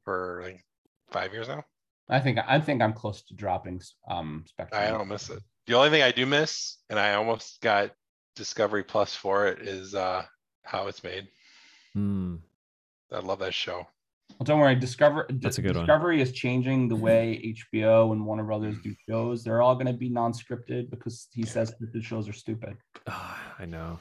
for 0.06 0.42
like 0.44 0.64
five 1.12 1.34
years 1.34 1.50
now. 1.50 1.64
I 2.08 2.20
think 2.20 2.40
I 2.48 2.60
think 2.60 2.82
I'm 2.82 2.94
close 2.94 3.24
to 3.24 3.34
dropping 3.36 3.82
um 4.08 4.46
Spectrum. 4.48 4.82
I 4.82 4.92
don't 4.92 5.08
miss 5.10 5.30
it. 5.30 5.40
The 5.68 5.74
only 5.74 5.90
thing 5.90 6.04
I 6.04 6.12
do 6.12 6.26
miss, 6.26 6.78
and 6.90 7.00
I 7.00 7.16
almost 7.16 7.60
got 7.62 7.92
Discovery 8.36 8.84
Plus 8.84 9.16
for 9.16 9.48
it, 9.48 9.68
is 9.68 9.96
uh, 9.96 10.24
how 10.64 10.88
it's 10.88 11.04
made. 11.04 11.28
Mm. 11.98 12.40
I 13.12 13.20
love 13.20 13.40
that 13.40 13.54
show. 13.54 13.88
Well, 14.38 14.44
don't 14.44 14.60
worry. 14.60 14.76
Discover 14.76 15.28
That's 15.30 15.58
a 15.58 15.62
good 15.62 15.76
one. 15.76 15.86
Discovery 15.86 16.22
is 16.22 16.34
changing 16.34 16.88
the 16.88 16.96
way 16.96 17.56
HBO 17.74 18.12
and 18.12 18.26
Warner 18.26 18.44
Brothers 18.44 18.76
do 18.84 18.94
shows. 19.10 19.44
They're 19.44 19.62
all 19.62 19.76
going 19.76 19.88
to 19.88 19.94
be 19.94 20.10
non-scripted 20.10 20.90
because 20.90 21.28
he 21.32 21.44
says 21.44 21.74
scripted 21.74 22.04
shows 22.04 22.28
are 22.28 22.34
stupid. 22.34 22.78
Ah, 23.08 23.56
I 23.58 23.66
know. 23.66 23.98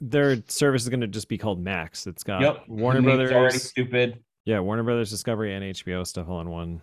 Their 0.00 0.42
service 0.48 0.82
is 0.82 0.90
going 0.90 1.00
to 1.00 1.06
just 1.06 1.28
be 1.28 1.38
called 1.38 1.62
Max. 1.62 2.06
It's 2.06 2.22
got 2.22 2.42
yep. 2.42 2.64
Warner 2.68 3.00
The 3.00 3.06
name's 3.06 3.18
already 3.18 3.32
Brothers. 3.32 3.62
stupid. 3.62 4.22
Yeah, 4.50 4.58
Warner 4.58 4.82
Brothers 4.82 5.10
Discovery 5.10 5.54
and 5.54 5.64
HBO 5.64 6.04
stuff 6.04 6.28
all 6.28 6.40
in 6.40 6.50
one. 6.50 6.82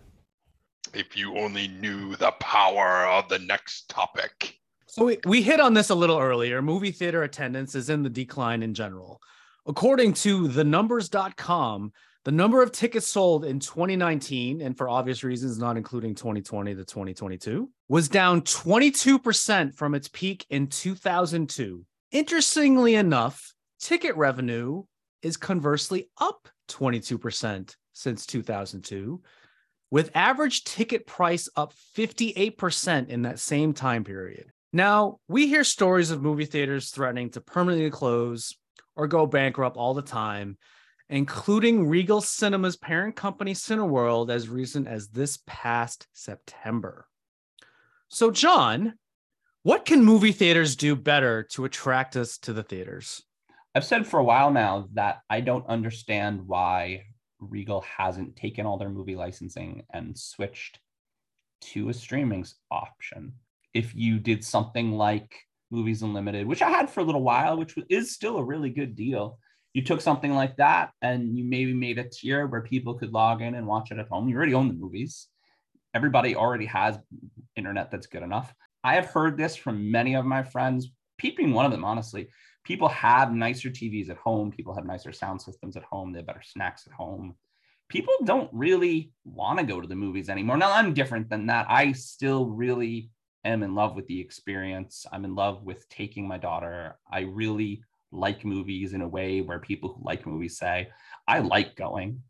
If 0.94 1.18
you 1.18 1.36
only 1.36 1.68
knew 1.68 2.16
the 2.16 2.30
power 2.40 3.04
of 3.04 3.28
the 3.28 3.40
next 3.40 3.90
topic. 3.90 4.58
So 4.86 5.04
we, 5.04 5.18
we 5.26 5.42
hit 5.42 5.60
on 5.60 5.74
this 5.74 5.90
a 5.90 5.94
little 5.94 6.18
earlier. 6.18 6.62
Movie 6.62 6.92
theater 6.92 7.24
attendance 7.24 7.74
is 7.74 7.90
in 7.90 8.02
the 8.02 8.08
decline 8.08 8.62
in 8.62 8.72
general. 8.72 9.20
According 9.66 10.14
to 10.14 10.48
thenumbers.com, 10.48 11.92
the 12.24 12.32
number 12.32 12.62
of 12.62 12.72
tickets 12.72 13.06
sold 13.06 13.44
in 13.44 13.60
2019, 13.60 14.62
and 14.62 14.74
for 14.74 14.88
obvious 14.88 15.22
reasons, 15.22 15.58
not 15.58 15.76
including 15.76 16.14
2020 16.14 16.74
to 16.74 16.86
2022, 16.86 17.68
was 17.90 18.08
down 18.08 18.40
22% 18.40 19.74
from 19.74 19.94
its 19.94 20.08
peak 20.08 20.46
in 20.48 20.68
2002. 20.68 21.84
Interestingly 22.12 22.94
enough, 22.94 23.52
ticket 23.78 24.16
revenue 24.16 24.84
is 25.22 25.36
conversely 25.36 26.08
up 26.20 26.48
22% 26.68 27.74
since 27.92 28.26
2002, 28.26 29.20
with 29.90 30.10
average 30.14 30.64
ticket 30.64 31.06
price 31.06 31.48
up 31.56 31.72
58% 31.96 33.08
in 33.08 33.22
that 33.22 33.38
same 33.38 33.72
time 33.72 34.04
period. 34.04 34.52
Now, 34.72 35.18
we 35.28 35.48
hear 35.48 35.64
stories 35.64 36.10
of 36.10 36.22
movie 36.22 36.44
theaters 36.44 36.90
threatening 36.90 37.30
to 37.30 37.40
permanently 37.40 37.90
close 37.90 38.54
or 38.94 39.06
go 39.06 39.26
bankrupt 39.26 39.76
all 39.76 39.94
the 39.94 40.02
time, 40.02 40.58
including 41.08 41.88
Regal 41.88 42.20
Cinema's 42.20 42.76
parent 42.76 43.16
company 43.16 43.54
Cineworld 43.54 44.30
as 44.30 44.48
recent 44.48 44.86
as 44.86 45.08
this 45.08 45.38
past 45.46 46.06
September. 46.12 47.06
So, 48.08 48.30
John, 48.30 48.94
what 49.62 49.84
can 49.84 50.04
movie 50.04 50.32
theaters 50.32 50.76
do 50.76 50.94
better 50.96 51.44
to 51.50 51.64
attract 51.64 52.16
us 52.16 52.38
to 52.38 52.52
the 52.52 52.62
theaters? 52.62 53.22
I've 53.74 53.84
said 53.84 54.06
for 54.06 54.18
a 54.18 54.24
while 54.24 54.50
now 54.50 54.88
that 54.94 55.20
I 55.28 55.40
don't 55.40 55.66
understand 55.68 56.46
why 56.46 57.04
Regal 57.38 57.82
hasn't 57.82 58.36
taken 58.36 58.66
all 58.66 58.78
their 58.78 58.88
movie 58.88 59.14
licensing 59.14 59.84
and 59.92 60.18
switched 60.18 60.80
to 61.60 61.88
a 61.88 61.94
streaming 61.94 62.46
option. 62.70 63.34
If 63.74 63.94
you 63.94 64.18
did 64.18 64.44
something 64.44 64.92
like 64.92 65.34
Movies 65.70 66.02
Unlimited, 66.02 66.46
which 66.46 66.62
I 66.62 66.70
had 66.70 66.88
for 66.88 67.00
a 67.00 67.04
little 67.04 67.22
while, 67.22 67.58
which 67.58 67.74
is 67.88 68.12
still 68.12 68.38
a 68.38 68.44
really 68.44 68.70
good 68.70 68.96
deal, 68.96 69.38
you 69.74 69.82
took 69.82 70.00
something 70.00 70.34
like 70.34 70.56
that 70.56 70.90
and 71.02 71.36
you 71.36 71.44
maybe 71.44 71.74
made 71.74 71.98
a 71.98 72.08
tier 72.08 72.46
where 72.46 72.62
people 72.62 72.94
could 72.94 73.12
log 73.12 73.42
in 73.42 73.54
and 73.54 73.66
watch 73.66 73.90
it 73.90 73.98
at 73.98 74.08
home. 74.08 74.28
You 74.28 74.36
already 74.36 74.54
own 74.54 74.68
the 74.68 74.74
movies. 74.74 75.28
Everybody 75.94 76.34
already 76.34 76.66
has 76.66 76.98
internet 77.54 77.90
that's 77.90 78.06
good 78.06 78.22
enough. 78.22 78.52
I 78.82 78.94
have 78.94 79.06
heard 79.06 79.36
this 79.36 79.56
from 79.56 79.90
many 79.90 80.14
of 80.14 80.24
my 80.24 80.42
friends, 80.42 80.90
peeping 81.18 81.52
one 81.52 81.66
of 81.66 81.72
them, 81.72 81.84
honestly. 81.84 82.28
People 82.68 82.88
have 82.88 83.32
nicer 83.32 83.70
TVs 83.70 84.10
at 84.10 84.18
home. 84.18 84.50
People 84.50 84.74
have 84.74 84.84
nicer 84.84 85.10
sound 85.10 85.40
systems 85.40 85.74
at 85.74 85.84
home. 85.84 86.12
They 86.12 86.18
have 86.18 86.26
better 86.26 86.42
snacks 86.42 86.86
at 86.86 86.92
home. 86.92 87.34
People 87.88 88.12
don't 88.26 88.50
really 88.52 89.10
want 89.24 89.58
to 89.58 89.64
go 89.64 89.80
to 89.80 89.88
the 89.88 89.94
movies 89.94 90.28
anymore. 90.28 90.58
Now, 90.58 90.72
I'm 90.72 90.92
different 90.92 91.30
than 91.30 91.46
that. 91.46 91.64
I 91.70 91.92
still 91.92 92.44
really 92.44 93.08
am 93.42 93.62
in 93.62 93.74
love 93.74 93.96
with 93.96 94.06
the 94.06 94.20
experience. 94.20 95.06
I'm 95.10 95.24
in 95.24 95.34
love 95.34 95.64
with 95.64 95.88
taking 95.88 96.28
my 96.28 96.36
daughter. 96.36 96.98
I 97.10 97.20
really 97.20 97.82
like 98.12 98.44
movies 98.44 98.92
in 98.92 99.00
a 99.00 99.08
way 99.08 99.40
where 99.40 99.60
people 99.60 99.94
who 99.94 100.04
like 100.04 100.26
movies 100.26 100.58
say, 100.58 100.90
I 101.26 101.38
like 101.38 101.74
going. 101.74 102.22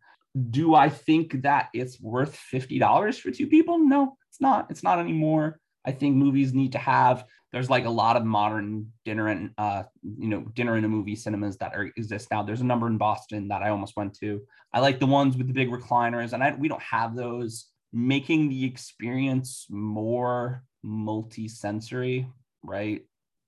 Do 0.51 0.77
I 0.77 0.89
think 0.89 1.43
that 1.43 1.69
it's 1.75 2.01
worth 2.01 2.41
$50 2.55 3.19
for 3.19 3.33
two 3.33 3.49
people? 3.49 3.81
No, 3.81 4.17
it's 4.31 4.41
not. 4.41 4.71
It's 4.71 4.85
not 4.85 5.01
anymore. 5.01 5.59
I 5.85 5.91
think 5.91 6.15
movies 6.15 6.55
need 6.55 6.73
to 6.73 6.79
have 6.79 7.25
there's 7.53 7.71
like 7.71 7.85
a 7.85 7.91
lot 7.91 8.17
of 8.17 8.25
modern 8.25 8.93
dinner 9.05 9.29
and 9.29 9.51
uh 9.59 9.83
you 10.03 10.29
know 10.29 10.41
dinner 10.55 10.77
in 10.77 10.85
a 10.85 10.89
movie 10.89 11.17
cinemas 11.17 11.57
that 11.59 11.75
are 11.75 11.91
exist 11.97 12.29
now. 12.31 12.43
There's 12.43 12.61
a 12.61 12.65
number 12.67 12.87
in 12.87 12.99
Boston 12.99 13.49
that 13.49 13.63
I 13.63 13.71
almost 13.71 13.97
went 13.97 14.15
to. 14.21 14.41
I 14.73 14.81
like 14.81 14.99
the 14.99 15.07
ones 15.07 15.37
with 15.37 15.47
the 15.47 15.53
big 15.53 15.71
recliners 15.71 16.33
and 16.33 16.43
I 16.43 16.55
we 16.55 16.69
don't 16.69 16.83
have 16.83 17.15
those 17.17 17.67
making 17.93 18.49
the 18.49 18.65
experience 18.65 19.67
more 19.71 20.63
multi-sensory, 20.83 22.29
right? 22.63 23.03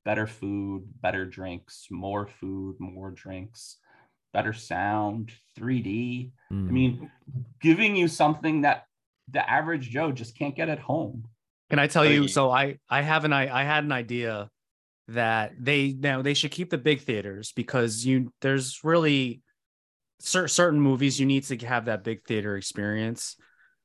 Better 0.05 0.27
food, 0.27 0.85
better 1.03 1.27
drinks, 1.27 1.87
more 1.91 2.27
food, 2.27 2.77
more 2.79 3.11
drinks, 3.11 3.77
better 4.33 4.53
sound, 4.53 5.33
3D. 5.59 6.33
Mm. 6.53 6.69
I 6.69 6.73
mean, 6.73 7.11
giving 7.61 7.97
you 7.97 8.09
something 8.09 8.63
that 8.63 8.87
the 9.31 9.49
average 9.49 9.91
Joe 9.91 10.13
just 10.13 10.37
can't 10.37 10.57
get 10.57 10.69
at 10.69 10.79
home. 10.79 11.25
Can 11.71 11.79
I 11.79 11.87
tell 11.87 12.05
you? 12.05 12.29
So 12.29 12.51
I 12.51 12.79
I 12.89 13.03
have 13.03 13.25
an 13.25 13.33
I 13.33 13.61
I 13.61 13.65
had 13.65 13.85
an 13.85 13.93
idea 13.93 14.51
that 15.09 15.53
they 15.59 15.95
now 15.99 16.23
they 16.23 16.35
should 16.35 16.51
keep 16.51 16.71
the 16.71 16.79
big 16.79 17.01
theaters 17.01 17.53
because 17.53 18.05
you 18.05 18.33
there's 18.41 18.81
really 18.85 19.43
cer- 20.21 20.49
certain 20.49 20.81
movies 20.81 21.19
you 21.19 21.27
need 21.27 21.45
to 21.45 21.57
have 21.67 21.87
that 21.87 22.05
big 22.05 22.25
theater 22.25 22.57
experience. 22.57 23.37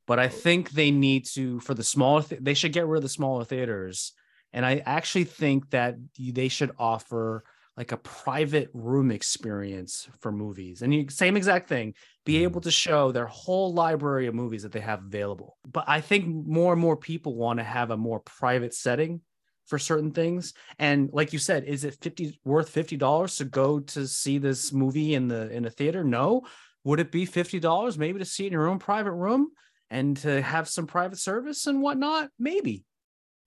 But 0.07 0.19
I 0.19 0.25
oh. 0.25 0.29
think 0.29 0.71
they 0.71 0.91
need 0.91 1.25
to 1.33 1.59
for 1.59 1.73
the 1.73 1.83
smaller 1.83 2.23
th- 2.23 2.41
they 2.41 2.53
should 2.55 2.73
get 2.73 2.87
rid 2.87 2.97
of 2.97 3.03
the 3.03 3.09
smaller 3.09 3.45
theaters. 3.45 4.13
And 4.51 4.65
I 4.65 4.81
actually 4.85 5.25
think 5.25 5.69
that 5.71 5.95
they 6.17 6.47
should 6.47 6.71
offer 6.79 7.43
like 7.77 7.91
a 7.91 7.97
private 7.97 8.69
room 8.73 9.11
experience 9.11 10.07
for 10.21 10.31
movies. 10.31 10.81
And 10.81 10.93
you, 10.93 11.09
same 11.09 11.35
exact 11.35 11.67
thing, 11.67 11.93
be 12.25 12.43
able 12.43 12.61
mm. 12.61 12.65
to 12.65 12.71
show 12.71 13.11
their 13.11 13.25
whole 13.25 13.73
library 13.73 14.27
of 14.27 14.35
movies 14.35 14.63
that 14.63 14.71
they 14.71 14.79
have 14.79 15.03
available. 15.03 15.57
But 15.69 15.85
I 15.87 16.01
think 16.01 16.25
more 16.27 16.71
and 16.71 16.81
more 16.81 16.95
people 16.95 17.35
want 17.35 17.59
to 17.59 17.63
have 17.63 17.91
a 17.91 17.97
more 17.97 18.21
private 18.21 18.73
setting 18.73 19.21
for 19.65 19.77
certain 19.77 20.11
things. 20.11 20.53
And 20.79 21.09
like 21.11 21.33
you 21.33 21.39
said, 21.39 21.65
is 21.65 21.83
it 21.83 21.97
50 22.01 22.39
worth 22.45 22.73
$50 22.73 23.37
to 23.37 23.45
go 23.45 23.79
to 23.79 24.07
see 24.07 24.37
this 24.37 24.71
movie 24.71 25.15
in 25.15 25.27
the 25.27 25.51
in 25.51 25.65
a 25.65 25.69
theater? 25.69 26.03
No. 26.03 26.43
Would 26.83 26.99
it 26.99 27.11
be 27.11 27.25
$50 27.25 27.97
maybe 27.97 28.19
to 28.19 28.25
see 28.25 28.43
it 28.43 28.47
in 28.47 28.53
your 28.53 28.67
own 28.67 28.77
private 28.79 29.13
room 29.13 29.49
and 29.89 30.15
to 30.17 30.41
have 30.41 30.69
some 30.69 30.85
private 30.85 31.17
service 31.17 31.65
and 31.67 31.81
whatnot? 31.81 32.29
Maybe. 32.37 32.85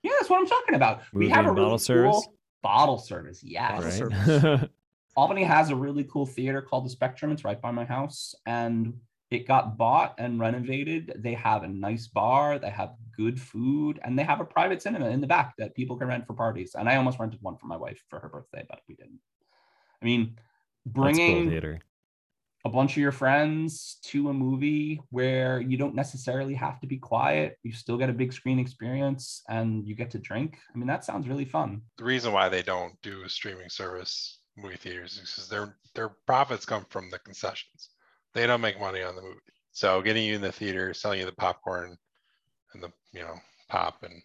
Yeah, 0.03 0.13
that's 0.19 0.29
what 0.29 0.41
I'm 0.41 0.47
talking 0.47 0.75
about. 0.75 1.03
we 1.13 1.29
have 1.29 1.45
a 1.45 1.49
and 1.49 1.57
really 1.57 1.67
bottle 1.67 1.79
service? 1.79 2.29
Cool 2.63 2.71
bottle 2.71 2.99
service. 2.99 3.43
Yes. 3.43 3.83
Right? 3.83 3.93
service. 4.23 4.69
Albany 5.17 5.43
has 5.43 5.71
a 5.71 5.77
really 5.77 6.05
cool 6.05 6.27
theater 6.27 6.63
called 6.63 6.85
the 6.85 6.91
Spectrum. 6.91 7.33
It's 7.33 7.45
right 7.45 7.61
by 7.61 7.73
my 7.73 7.85
house, 7.85 8.35
and 8.47 8.95
it 9.31 9.47
got 9.47 9.77
bought 9.77 10.15
and 10.19 10.39
renovated. 10.39 11.13
They 11.17 11.35
have 11.35 11.65
a 11.65 11.69
nice 11.69 12.07
bar, 12.07 12.59
they 12.59 12.71
have 12.71 12.95
good 13.17 13.41
food, 13.41 13.99
and 14.05 14.19
they 14.19 14.23
have 14.23 14.41
a 14.41 14.45
private 14.45 14.81
cinema 14.81 15.11
in 15.11 15.21
the 15.21 15.27
back 15.27 15.55
that 15.59 15.75
people 15.75 15.97
can 15.97 16.09
rent 16.09 16.27
for 16.27 16.35
parties. 16.35 16.77
And 16.79 16.89
I 16.89 16.97
almost 16.97 17.19
rented 17.19 17.43
one 17.43 17.57
for 17.57 17.67
my 17.67 17.77
wife 17.77 18.03
for 18.09 18.21
her 18.21 18.29
birthday, 18.29 18.65
but 18.69 18.81
we 18.89 18.95
didn't. 18.95 19.19
I 20.01 20.05
mean, 20.05 20.37
That's 20.87 20.95
cool 20.95 21.03
bringing 21.03 21.51
theater. 21.51 21.81
A 22.65 22.71
bunch 22.71 22.93
of 22.93 22.97
your 22.99 23.13
friends 23.13 23.99
to 24.05 24.31
a 24.31 24.33
movie 24.33 25.01
where 25.11 25.61
you 25.61 25.77
don't 25.77 25.95
necessarily 25.95 26.55
have 26.55 26.81
to 26.81 26.87
be 26.87 26.99
quiet, 26.99 27.57
you 27.63 27.73
still 27.73 27.97
get 27.97 28.11
a 28.11 28.13
big 28.13 28.33
screen 28.33 28.59
experience, 28.59 29.43
and 29.49 29.87
you 29.87 29.95
get 29.95 30.11
to 30.11 30.19
drink. 30.19 30.59
I 30.75 30.79
mean, 30.79 30.89
that 30.89 31.05
sounds 31.05 31.29
really 31.29 31.45
fun. 31.45 31.83
The 31.99 32.05
reason 32.05 32.33
why 32.33 32.49
they 32.49 32.63
don't 32.63 33.01
do 33.03 33.23
a 33.23 33.29
streaming 33.29 33.69
service 33.69 34.41
movie 34.57 34.77
theaters 34.77 35.13
is 35.13 35.31
because 35.31 35.49
their 35.49 35.77
their 35.95 36.11
profits 36.27 36.67
come 36.67 36.85
from 36.91 37.11
the 37.11 37.19
concessions. 37.21 37.91
They 38.35 38.47
don't 38.47 38.61
make 38.61 38.81
money 38.81 39.03
on 39.03 39.17
the 39.17 39.23
movie. 39.23 39.39
So 39.73 40.03
getting 40.03 40.25
you 40.25 40.35
in 40.35 40.41
the 40.41 40.53
theater, 40.53 40.93
selling 40.93 41.21
you 41.21 41.27
the 41.27 41.33
popcorn 41.33 41.97
and 42.75 42.83
the 42.83 42.93
you 43.13 43.21
know 43.21 43.35
pop 43.69 44.03
and 44.03 44.23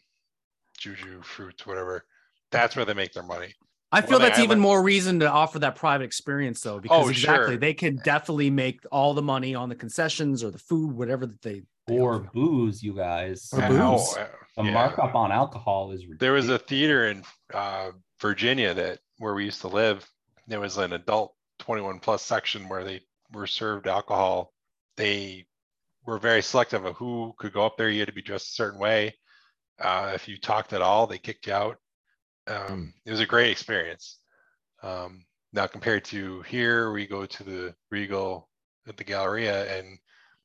Jujyfruits, 0.80 1.66
whatever, 1.66 2.06
that's 2.52 2.76
where 2.76 2.86
they 2.86 2.94
make 2.94 3.14
their 3.14 3.24
money. 3.24 3.54
I 3.94 4.02
feel 4.02 4.12
Well, 4.20 4.20
that's 4.28 4.40
I 4.40 4.44
even 4.44 4.60
like- 4.60 4.64
more 4.64 4.84
reason 4.84 5.20
to 5.22 5.30
offer 5.30 5.60
that 5.60 5.76
private 5.76 6.04
experience 6.04 6.62
though, 6.62 6.80
because 6.80 7.06
Oh, 7.06 7.10
exactly 7.10 7.54
sure. 7.54 7.58
they 7.58 7.74
can 7.74 7.96
definitely 7.98 8.50
make 8.50 8.82
all 8.92 9.14
the 9.14 9.22
money 9.22 9.56
on 9.56 9.70
the 9.70 9.76
concessions 9.76 10.44
or 10.44 10.52
the 10.52 10.58
food, 10.60 10.92
whatever 10.94 11.26
that 11.26 11.42
they, 11.42 11.62
they 11.88 12.00
Or 12.00 12.16
offer. 12.16 12.30
booze, 12.34 12.82
you 12.84 12.94
guys. 12.94 13.50
Or 13.54 13.62
booze. 13.68 13.80
oh, 13.80 14.16
uh, 14.20 14.28
The 14.58 14.64
yeah. 14.66 14.72
markup 14.74 15.16
on 15.16 15.32
alcohol 15.32 15.92
is 15.92 16.02
ridiculous. 16.08 16.20
There 16.20 16.34
was 16.34 16.50
a 16.50 16.60
theater 16.60 17.08
in 17.08 17.24
uh, 17.54 17.92
Virginia 18.22 18.74
that 18.74 19.00
where 19.18 19.34
we 19.36 19.46
used 19.46 19.62
to 19.62 19.68
live. 19.68 20.08
There 20.48 20.60
was 20.60 20.78
an 20.78 20.94
adult 20.94 21.36
21 21.60 22.00
plus 22.00 22.22
section 22.24 22.68
where 22.68 22.84
they 22.84 23.02
were 23.32 23.48
served 23.48 23.88
alcohol. 23.88 24.52
They 24.98 25.46
were 26.06 26.20
very 26.20 26.42
selective 26.42 26.84
of 26.86 26.96
who 26.98 27.34
could 27.38 27.54
go 27.54 27.66
up 27.66 27.78
there. 27.78 27.90
You 27.90 28.00
had 28.00 28.08
to 28.10 28.14
be 28.14 28.22
dressed 28.22 28.50
a 28.50 28.54
certain 28.54 28.80
way. 28.80 29.16
Uh, 29.80 30.12
if 30.14 30.28
you 30.28 30.38
talked 30.38 30.74
at 30.74 30.82
all, 30.82 31.08
they 31.08 31.18
kicked 31.18 31.48
you 31.48 31.54
out. 31.54 31.78
Um, 32.48 32.94
It 33.06 33.12
was 33.12 33.20
a 33.20 33.26
great 33.26 33.52
experience. 33.52 34.20
Um, 34.82 35.26
now 35.54 35.68
compared 35.68 36.04
to 36.06 36.42
here, 36.44 36.92
we 36.92 37.06
go 37.08 37.26
to 37.26 37.44
the 37.44 37.76
Regal 37.92 38.50
at 38.88 38.98
the 38.98 39.04
Galleria, 39.04 39.78
and 39.78 39.98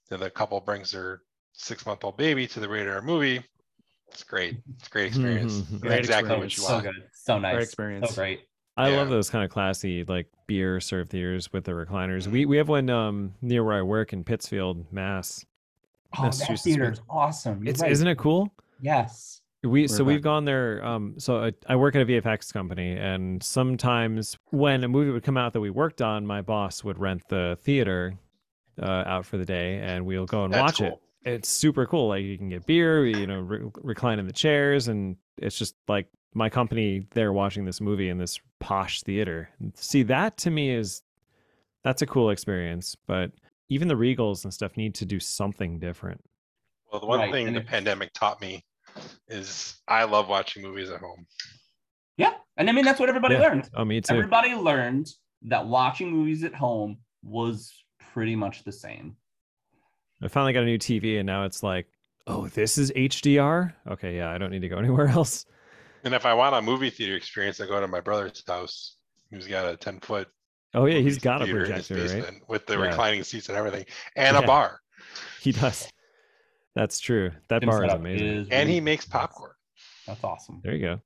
then 0.08 0.20
the 0.20 0.30
couple 0.30 0.60
brings 0.60 0.92
their 0.92 1.22
six-month-old 1.54 2.16
baby 2.16 2.46
to 2.46 2.60
the 2.60 2.68
radar 2.68 3.02
movie. 3.02 3.42
It's 4.08 4.22
great. 4.22 4.56
It's 4.76 4.86
a 4.86 4.90
great 4.90 5.06
experience. 5.08 5.60
Great 5.80 5.98
exactly 5.98 6.44
experience. 6.44 6.58
what 6.58 6.68
you 6.68 6.74
want. 6.74 6.84
so 6.84 6.92
good. 6.92 7.08
So 7.12 7.38
nice. 7.38 7.54
Great 7.54 7.64
experience. 7.64 8.08
So 8.10 8.14
great. 8.14 8.40
I 8.76 8.90
love 8.94 9.08
those 9.08 9.28
kind 9.28 9.44
of 9.44 9.50
classy 9.50 10.04
like 10.04 10.28
beer 10.46 10.78
served 10.80 11.10
theaters 11.10 11.52
with 11.52 11.64
the 11.64 11.72
recliners. 11.72 12.28
We 12.28 12.46
we 12.46 12.56
have 12.58 12.68
one 12.68 12.88
um 12.90 13.34
near 13.42 13.64
where 13.64 13.76
I 13.76 13.82
work 13.82 14.12
in 14.12 14.22
Pittsfield, 14.22 14.92
Mass. 14.92 15.44
Oh, 16.16 16.22
that 16.22 16.26
Massachusetts 16.26 16.62
theater 16.62 16.92
is 16.92 17.00
awesome. 17.10 17.64
You're 17.64 17.72
It's 17.72 17.82
right. 17.82 17.90
isn't 17.90 18.06
it 18.06 18.18
cool? 18.18 18.52
Yes. 18.80 19.37
We 19.64 19.88
so 19.88 20.04
We're 20.04 20.12
we've 20.12 20.22
gone 20.22 20.44
there. 20.44 20.84
Um, 20.84 21.14
so 21.18 21.42
I, 21.44 21.52
I 21.66 21.74
work 21.76 21.96
at 21.96 22.02
a 22.02 22.06
VFX 22.06 22.52
company, 22.52 22.92
and 22.92 23.42
sometimes 23.42 24.38
when 24.50 24.84
a 24.84 24.88
movie 24.88 25.10
would 25.10 25.24
come 25.24 25.36
out 25.36 25.52
that 25.54 25.60
we 25.60 25.70
worked 25.70 26.00
on, 26.00 26.24
my 26.26 26.42
boss 26.42 26.84
would 26.84 26.98
rent 26.98 27.22
the 27.28 27.58
theater 27.62 28.14
uh, 28.80 29.02
out 29.06 29.26
for 29.26 29.36
the 29.36 29.44
day, 29.44 29.78
and 29.78 30.06
we'll 30.06 30.26
go 30.26 30.44
and 30.44 30.54
That's 30.54 30.62
watch 30.62 30.78
cool. 30.88 31.00
it. 31.24 31.30
it's 31.34 31.48
super 31.48 31.86
cool. 31.86 32.08
Like 32.08 32.22
you 32.22 32.38
can 32.38 32.48
get 32.48 32.66
beer, 32.66 33.04
you 33.04 33.26
know, 33.26 33.40
re- 33.40 33.68
recline 33.82 34.20
in 34.20 34.26
the 34.28 34.32
chairs, 34.32 34.86
and 34.86 35.16
it's 35.38 35.58
just 35.58 35.74
like 35.88 36.06
my 36.34 36.48
company 36.48 37.08
there 37.14 37.32
watching 37.32 37.64
this 37.64 37.80
movie 37.80 38.10
in 38.10 38.18
this 38.18 38.38
posh 38.60 39.02
theater. 39.02 39.48
See, 39.74 40.04
that 40.04 40.36
to 40.38 40.50
me 40.50 40.70
is 40.70 41.02
that's 41.82 42.02
a 42.02 42.06
cool 42.06 42.30
experience. 42.30 42.96
But 43.08 43.32
even 43.70 43.88
the 43.88 43.94
Regals 43.96 44.44
and 44.44 44.54
stuff 44.54 44.76
need 44.76 44.94
to 44.96 45.04
do 45.04 45.18
something 45.18 45.80
different. 45.80 46.22
Well, 46.92 47.00
the 47.00 47.06
one 47.08 47.18
Right, 47.18 47.32
thing 47.32 47.48
and 47.48 47.56
the 47.56 47.60
it's- 47.60 47.72
pandemic 47.72 48.12
taught 48.12 48.40
me 48.40 48.64
is 49.28 49.76
I 49.88 50.04
love 50.04 50.28
watching 50.28 50.62
movies 50.62 50.90
at 50.90 51.00
home. 51.00 51.26
Yeah, 52.16 52.32
and 52.56 52.68
I 52.68 52.72
mean 52.72 52.84
that's 52.84 52.98
what 53.00 53.08
everybody 53.08 53.34
Yeah. 53.34 53.42
learned. 53.42 53.70
Oh, 53.74 53.84
me 53.84 54.00
too. 54.00 54.14
Everybody 54.14 54.54
learned 54.54 55.08
that 55.42 55.66
watching 55.66 56.10
movies 56.10 56.44
at 56.44 56.54
home 56.54 56.98
was 57.22 57.72
pretty 58.12 58.34
much 58.36 58.64
the 58.64 58.72
same. 58.72 59.16
I 60.22 60.28
finally 60.28 60.52
got 60.52 60.62
a 60.62 60.66
new 60.66 60.78
TV, 60.78 61.18
and 61.18 61.26
now 61.26 61.44
it's 61.44 61.62
like, 61.62 61.86
oh, 62.26 62.48
this 62.48 62.76
is 62.76 62.90
HDR. 62.92 63.72
Okay, 63.86 64.16
yeah, 64.16 64.30
I 64.30 64.38
don't 64.38 64.50
need 64.50 64.62
to 64.62 64.68
go 64.68 64.78
anywhere 64.84 65.08
else. 65.08 65.46
And 66.04 66.14
if 66.14 66.26
I 66.26 66.34
want 66.34 66.54
a 66.54 66.62
movie 66.62 66.90
theater 66.90 67.14
experience, 67.16 67.60
I 67.60 67.66
go 67.66 67.80
to 67.80 67.86
my 67.88 68.00
brother's 68.00 68.42
house. 68.46 68.96
He's 69.30 69.46
got 69.46 69.72
a 69.72 69.76
10 69.76 70.00
foot 70.00 70.28
Oh 70.74 70.86
yeah, 70.86 70.98
he's 70.98 71.18
got 71.18 71.42
a 71.42 71.46
projector, 71.46 71.94
right? 71.94 72.04
basement 72.04 72.42
with 72.48 72.66
the 72.66 72.74
Yeah. 72.74 72.80
reclining 72.80 73.22
seats 73.24 73.48
and 73.48 73.56
everything, 73.56 73.86
and 74.16 74.36
Yeah. 74.36 74.42
a 74.42 74.46
bar. 74.46 74.80
He 75.40 75.52
does. 75.52 75.88
That's 76.78 77.00
true. 77.00 77.32
That 77.48 77.62
Jim's 77.62 77.74
bar 77.74 77.86
is 77.86 77.92
amazing. 77.92 78.26
is 78.28 78.48
And 78.50 78.68
he 78.70 78.80
makes 78.80 79.04
popcorn. 79.04 79.50
That's 80.06 80.22
awesome. 80.22 80.60
There 80.62 80.76
you 80.76 80.80
go. 80.80 81.00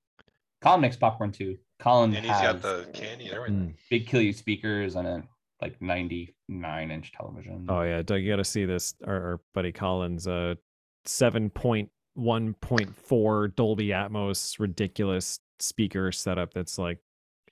Colin 0.60 0.82
makes 0.82 0.96
popcorn 0.96 1.32
too. 1.32 1.56
Colin 1.78 2.14
And 2.14 2.26
he's 2.26 2.34
has 2.34 2.42
got 2.42 2.60
the 2.60 2.86
candy 2.92 3.28
and 3.28 3.34
everything. 3.34 3.68
Mm. 3.70 3.74
big 3.88 4.06
kill 4.06 4.20
you 4.20 4.34
speakers 4.34 4.96
and 4.96 5.08
a 5.08 5.22
like 5.62 5.80
99 5.80 6.90
inch 6.90 7.12
television. 7.12 7.66
Oh 7.70 7.80
yeah, 7.80 8.02
Doug, 8.02 8.20
you 8.20 8.30
got 8.30 8.36
to 8.36 8.44
see 8.44 8.66
this. 8.66 8.94
Our, 9.06 9.14
our 9.14 9.40
buddy 9.54 9.72
Colin's, 9.72 10.28
uh, 10.28 10.56
seven 11.06 11.48
point 11.48 11.88
one 12.12 12.52
point 12.52 12.94
four 12.94 13.48
Dolby 13.48 13.88
Atmos, 13.88 14.60
ridiculous 14.60 15.40
speaker 15.58 16.12
setup. 16.12 16.52
That's 16.52 16.76
like, 16.76 16.98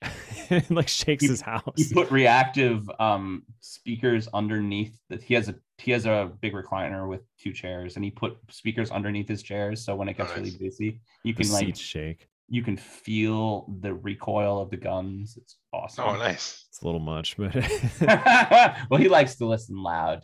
like 0.69 0.87
shakes 0.87 1.23
He- 1.23 1.29
his 1.29 1.41
house. 1.41 1.73
he 1.77 1.93
put 1.93 2.11
reactive 2.11 2.89
um 2.99 3.43
speakers 3.59 4.27
underneath 4.33 4.97
that 5.09 5.21
he 5.23 5.33
has 5.33 5.49
a 5.49 5.55
he 5.77 5.91
has 5.91 6.05
a 6.05 6.31
big 6.41 6.53
recliner 6.53 7.07
with 7.07 7.21
two 7.39 7.53
chairs 7.53 7.95
and 7.95 8.03
he 8.05 8.11
put 8.11 8.37
speakers 8.49 8.91
underneath 8.91 9.27
his 9.27 9.41
chairs 9.43 9.83
so 9.83 9.95
when 9.95 10.07
it 10.09 10.17
gets 10.17 10.31
Oh, 10.31 10.35
really 10.35 10.49
nice. 10.51 10.59
busy 10.59 11.01
you 11.23 11.33
the 11.33 11.43
can 11.43 11.51
like 11.53 11.65
seats 11.67 11.79
shake. 11.79 12.27
you 12.49 12.63
can 12.63 12.77
feel 12.77 13.67
the 13.81 13.93
recoil 13.93 14.61
of 14.61 14.69
the 14.69 14.77
guns 14.77 15.37
it's 15.37 15.57
awesome 15.73 16.05
Oh, 16.07 16.15
nice. 16.17 16.65
It's 16.69 16.81
a 16.81 16.85
little 16.85 16.99
much, 16.99 17.37
but 17.37 17.55
well 18.89 18.99
he 18.99 19.07
likes 19.09 19.35
to 19.35 19.45
listen 19.45 19.81
loud 19.81 20.23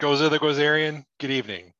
Gozer 0.00 0.28
the 0.30 0.38
Gozerian, 0.40 1.04
good 1.20 1.30
evening. 1.30 1.72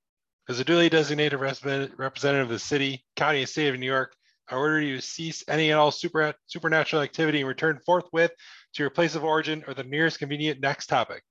As 0.49 0.61
a 0.61 0.65
duly 0.65 0.89
designated 0.89 1.41
represent- 1.41 1.91
representative 1.99 2.47
of 2.47 2.53
the 2.53 2.59
city, 2.61 3.05
county, 3.17 3.41
and 3.41 3.49
state 3.49 3.75
of 3.75 3.81
New 3.81 3.87
York, 3.87 4.15
I 4.53 4.55
order 4.55 4.83
you 4.83 4.97
to 4.97 5.03
cease 5.03 5.43
any 5.49 5.71
and 5.71 5.81
all 5.81 5.91
super, 5.91 6.35
supernatural 6.47 7.01
activity 7.01 7.39
and 7.39 7.49
return 7.49 7.81
forthwith 7.87 8.33
to 8.75 8.83
your 8.83 8.91
place 8.91 9.15
of 9.15 9.25
origin 9.25 9.65
or 9.67 9.73
the 9.73 9.83
nearest 9.83 10.19
convenient 10.19 10.61
next 10.61 10.89
topic. 10.89 11.23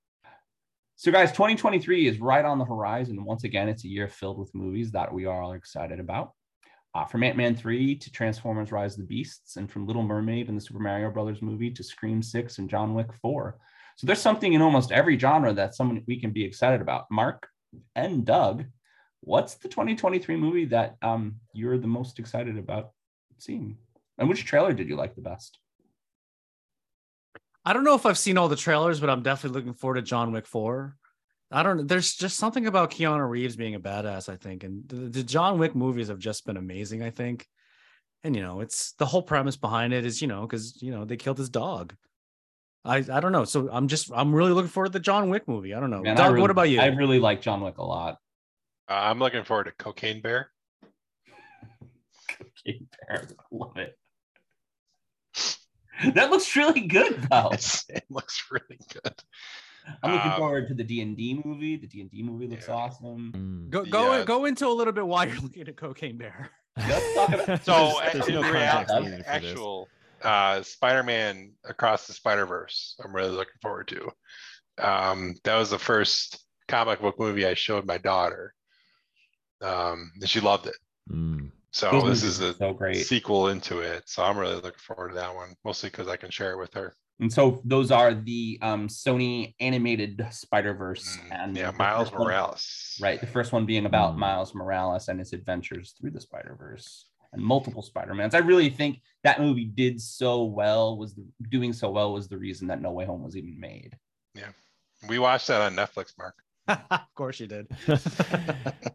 so 0.96 1.12
guys 1.12 1.32
2023 1.32 2.08
is 2.08 2.20
right 2.20 2.44
on 2.44 2.58
the 2.58 2.66
horizon. 2.66 3.24
Once 3.24 3.44
again 3.44 3.70
it's 3.70 3.86
a 3.86 3.88
year 3.88 4.08
filled 4.08 4.40
with 4.40 4.56
movies 4.56 4.92
that 4.94 5.14
we 5.14 5.28
are 5.28 5.40
all 5.40 5.54
excited 5.54 6.00
about. 6.00 6.32
Uh, 6.96 7.06
from 7.06 7.24
ant-man 7.24 7.56
3 7.56 7.96
to 7.96 8.12
transformers 8.12 8.72
rise 8.72 8.94
of 8.94 9.02
the 9.02 9.16
beasts 9.16 9.56
and 9.56 9.72
from 9.72 9.86
little 9.86 10.04
mermaid 10.04 10.50
and 10.50 10.58
the 10.58 10.62
super 10.62 10.80
mario 10.80 11.12
brothers 11.12 11.44
movie 11.44 11.70
to 11.70 11.84
scream 11.84 12.22
6 12.24 12.58
and 12.58 12.70
john 12.70 12.96
wick 12.96 13.14
4 13.22 13.56
so 13.98 14.08
there's 14.08 14.20
something 14.20 14.54
in 14.54 14.64
almost 14.64 14.92
every 14.92 15.18
genre 15.18 15.54
that 15.54 15.76
someone 15.76 16.04
we 16.08 16.20
can 16.20 16.32
be 16.32 16.44
excited 16.44 16.82
about. 16.82 17.06
Mark 17.12 17.48
and 17.96 18.26
doug 18.26 18.66
what's 19.22 19.54
the 19.56 19.70
2023 19.70 20.36
movie 20.36 20.66
that 20.66 20.98
um, 21.04 21.36
you're 21.54 21.78
the 21.78 21.88
most 21.88 22.18
excited 22.18 22.58
about 22.58 22.92
seeing 23.42 23.78
and 24.18 24.30
which 24.30 24.46
trailer 24.46 24.74
did 24.74 24.88
you 24.89 24.96
like 24.96 25.16
the 25.16 25.22
best 25.22 25.60
I 27.64 27.74
don't 27.74 27.84
know 27.84 27.96
if 27.96 28.06
I've 28.06 28.18
seen 28.18 28.38
all 28.38 28.48
the 28.48 28.56
trailers, 28.56 29.00
but 29.00 29.10
I'm 29.10 29.22
definitely 29.22 29.60
looking 29.60 29.74
forward 29.76 29.96
to 29.96 30.02
John 30.02 30.32
Wick 30.32 30.48
4. 30.48 30.98
I 31.52 31.64
don't 31.64 31.78
know. 31.78 31.84
There's 31.84 32.16
just 32.16 32.38
something 32.38 32.66
about 32.66 32.92
Keanu 32.92 33.30
Reeves 33.30 33.56
being 33.56 33.76
a 33.76 33.80
badass, 33.80 34.30
I 34.30 34.36
think. 34.36 34.64
And 34.64 34.88
the, 34.88 34.96
the 34.96 35.24
John 35.24 35.60
Wick 35.60 35.76
movies 35.76 36.08
have 36.08 36.18
just 36.18 36.46
been 36.46 36.58
amazing, 36.58 37.04
I 37.04 37.12
think. 37.12 37.46
And, 38.24 38.36
you 38.36 38.42
know, 38.42 38.62
it's 38.62 38.94
the 38.94 39.06
whole 39.06 39.22
premise 39.22 39.58
behind 39.58 39.94
it 39.94 40.06
is, 40.06 40.22
you 40.22 40.28
know, 40.28 40.42
because, 40.42 40.82
you 40.82 40.92
know, 40.92 41.06
they 41.06 41.18
killed 41.18 41.38
his 41.38 41.50
dog. 41.50 41.94
I, 42.84 42.98
I 42.98 43.20
don't 43.20 43.32
know. 43.32 43.46
So 43.46 43.70
I'm 43.72 43.88
just, 43.88 44.12
I'm 44.12 44.34
really 44.34 44.54
looking 44.54 44.70
forward 44.70 44.88
to 44.88 44.94
the 44.94 45.00
John 45.00 45.30
Wick 45.30 45.48
movie. 45.48 45.76
I 45.76 45.80
don't 45.80 45.92
know. 45.92 46.02
Man, 46.02 46.18
I 46.18 46.18
Doug, 46.18 46.32
really- 46.32 46.42
what 46.42 46.52
about 46.52 46.70
you? 46.70 46.80
i 46.80 46.88
really 46.88 47.20
like 47.20 47.42
john 47.42 47.62
wick 47.62 47.78
a 47.78 47.84
lot 47.84 48.18
Uh, 48.89 48.94
I'm 48.94 49.20
looking 49.20 49.44
forward 49.44 49.66
to 49.66 49.72
Cocaine 49.72 50.22
Bear. 50.22 50.52
Cocaine 52.66 52.88
Bear. 53.07 53.28
Love 53.51 53.78
it. 53.78 53.97
That 56.16 56.32
looks 56.32 56.55
really 56.55 56.82
good, 56.88 57.22
though. 57.30 57.47
It's- 57.53 57.86
it 57.89 58.05
looks 58.09 58.43
really 58.51 58.80
good. 58.93 59.14
I'm 60.03 60.12
looking 60.14 60.32
Um, 60.32 60.38
forward 60.38 60.68
to 60.70 60.74
the 60.74 60.84
D 60.84 61.01
and 61.01 61.16
D 61.18 61.41
movie. 61.43 61.76
The 61.78 61.88
D 61.88 62.01
and 62.01 62.09
D 62.12 62.24
movie 62.24 62.47
looks 62.47 62.68
Yeah. 62.68 62.74
awesome. 62.76 63.32
Mm. 63.34 63.70
go 63.70 63.84
go 63.86 64.18
Yeah. 64.18 64.24
go 64.26 64.45
into 64.45 64.68
a 64.68 64.70
little 64.70 64.93
bit 64.93 65.05
why 65.05 65.26
you're 65.26 65.39
looking 65.41 65.68
at 65.68 65.76
Cocaine 65.76 66.18
Bear. 66.18 66.49
Let's 66.78 67.14
talk 67.16 67.30
about- 67.30 67.62
So 67.66 67.74
There's- 67.74 68.14
there's 68.14 68.28
in 68.28 68.34
no 68.36 68.41
reality, 68.51 68.88
context 68.88 69.03
needed 69.03 69.26
for 69.26 69.39
this. 69.39 69.49
actual 69.51 69.89
uh, 70.24 70.62
Spider-Man 70.62 71.53
Across 71.66 72.05
the 72.07 72.14
Spider-Verse, 72.14 72.95
I'm 73.03 73.14
really 73.16 73.32
looking 73.32 73.57
forward 73.62 73.88
to. 73.88 74.12
Um, 74.78 75.36
that 75.43 75.55
was 75.57 75.72
the 75.72 75.80
first 75.80 76.39
comic 76.68 77.01
book 77.01 77.20
movie 77.20 77.45
I 77.47 77.55
showed 77.55 77.86
my 77.88 77.97
daughter, 77.97 78.53
um, 79.62 80.12
and 80.22 80.30
she 80.30 80.39
loved 80.39 80.68
it. 80.68 80.76
Mm. 81.12 81.51
So 81.74 81.90
Those 81.92 82.04
this 82.04 82.08
movies 82.22 82.24
is 82.24 82.42
are 82.42 82.50
a 82.50 82.54
so 82.56 82.74
great. 82.74 83.06
sequel 83.06 83.48
into 83.48 83.80
it. 83.80 84.04
So 84.10 84.24
I'm 84.24 84.38
really 84.38 84.56
looking 84.56 84.72
forward 84.80 85.10
to 85.10 85.16
that 85.16 85.34
one, 85.34 85.56
mostly 85.64 85.90
because 85.90 86.08
I 86.08 86.18
can 86.18 86.30
share 86.30 86.52
it 86.52 86.58
with 86.60 86.74
her. 86.74 86.94
And 87.22 87.32
so 87.32 87.62
those 87.64 87.92
are 87.92 88.14
the 88.14 88.58
um, 88.62 88.88
Sony 88.88 89.54
animated 89.60 90.26
Spider 90.32 90.74
Verse, 90.74 91.18
Mm, 91.18 91.44
and 91.44 91.58
yeah, 91.58 91.72
the 91.72 91.78
Miles 91.78 92.10
first 92.10 92.20
one- 92.20 92.28
Morales. 92.28 92.98
right, 93.02 93.22
the 93.22 93.28
first 93.28 93.52
one 93.54 93.66
being 93.66 93.86
about 93.86 94.16
Mm. 94.16 94.20
Miles 94.20 94.54
Morales 94.56 95.08
and 95.08 95.20
his 95.20 95.32
adventures 95.32 95.94
through 96.00 96.12
the 96.12 96.20
Spider 96.20 96.56
Verse 96.60 97.08
and 97.32 97.42
multiple 97.42 97.82
Spider 97.84 98.14
Mans. 98.16 98.34
I 98.36 98.40
really 98.40 98.70
think 98.70 99.02
that 99.24 99.40
movie 99.40 99.66
did 99.66 100.02
so 100.02 100.44
well. 100.44 100.98
Was 100.98 101.14
the, 101.16 101.24
doing 101.50 101.72
so 101.74 101.90
well 101.92 102.12
was 102.12 102.28
the 102.28 102.38
reason 102.38 102.68
that 102.68 102.82
No 102.82 102.92
Way 102.92 103.06
Home 103.06 103.24
was 103.24 103.38
even 103.38 103.58
made. 103.60 103.96
Yeah. 104.36 104.50
We 105.08 105.20
watched 105.20 105.48
that 105.48 105.62
on 105.62 105.76
Netflix, 105.76 106.14
Mark. 106.18 106.36
of 106.68 107.16
course 107.16 107.40
you 107.40 107.48
did. 107.48 107.68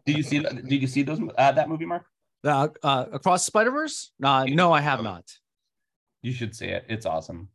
Did 0.05 0.17
you 0.17 0.23
see? 0.23 0.39
that- 0.39 0.67
Did 0.67 0.81
you 0.81 0.87
see 0.87 1.01
those 1.03 1.19
uh, 1.37 1.51
that 1.53 1.69
movie, 1.69 1.85
Mark? 1.85 2.05
Uh, 2.47 2.69
uh, 2.83 3.05
Across 3.11 3.45
Spider 3.45 3.71
Verse? 3.71 4.11
Uh, 4.23 4.45
no, 4.45 4.71
I 4.71 4.81
have 4.81 5.03
not. 5.03 5.23
You 6.23 6.31
should 6.33 6.55
see 6.55 6.65
it. 6.67 6.85
It's 6.89 7.05
awesome. 7.05 7.49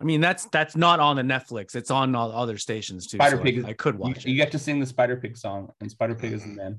I 0.00 0.04
mean, 0.04 0.20
that's 0.20 0.46
that's 0.46 0.76
not 0.76 0.98
on 0.98 1.16
the 1.16 1.22
Netflix. 1.22 1.74
It's 1.76 1.90
on 1.90 2.14
all 2.14 2.32
other 2.32 2.56
stations 2.58 3.06
too. 3.06 3.18
Spider 3.18 3.36
so 3.36 3.42
Pig 3.42 3.56
I, 3.56 3.58
is- 3.60 3.64
I 3.66 3.72
could 3.74 3.98
watch 3.98 4.24
you 4.24 4.32
it. 4.32 4.36
get 4.36 4.52
to 4.52 4.58
sing 4.58 4.80
the 4.80 4.86
Spider 4.86 5.16
Pig 5.16 5.36
song, 5.36 5.70
and 5.80 5.90
Spider 5.90 6.14
Pig 6.14 6.32
is 6.32 6.42
the 6.42 6.48
Mhm. 6.48 6.56
man. 6.56 6.78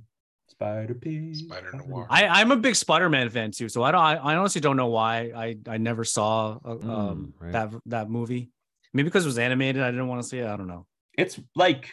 Spider 0.49 0.93
Pig. 0.95 1.35
Spider 1.35 1.71
Noir. 1.87 2.07
I, 2.09 2.27
I'm 2.27 2.51
a 2.51 2.57
big 2.57 2.75
Spider-Man 2.75 3.29
fan 3.29 3.51
too, 3.51 3.69
so 3.69 3.83
I 3.83 3.91
don't. 3.91 4.01
I, 4.01 4.15
I 4.15 4.35
honestly 4.35 4.59
don't 4.59 4.75
know 4.75 4.87
why 4.87 5.31
I 5.35 5.57
I 5.67 5.77
never 5.77 6.03
saw 6.03 6.57
uh, 6.65 6.75
Mm, 6.75 6.89
um 6.89 7.33
right. 7.39 7.51
that 7.53 7.69
that 7.85 8.09
movie. 8.09 8.51
Maybe 8.93 9.07
because 9.07 9.23
it 9.23 9.29
was 9.29 9.37
animated, 9.37 9.81
I 9.81 9.91
didn't 9.91 10.07
want 10.09 10.21
to 10.21 10.27
see 10.27 10.39
it. 10.39 10.47
I 10.47 10.57
don't 10.57 10.67
know. 10.67 10.85
It's 11.17 11.39
like 11.55 11.85
It's 11.85 11.91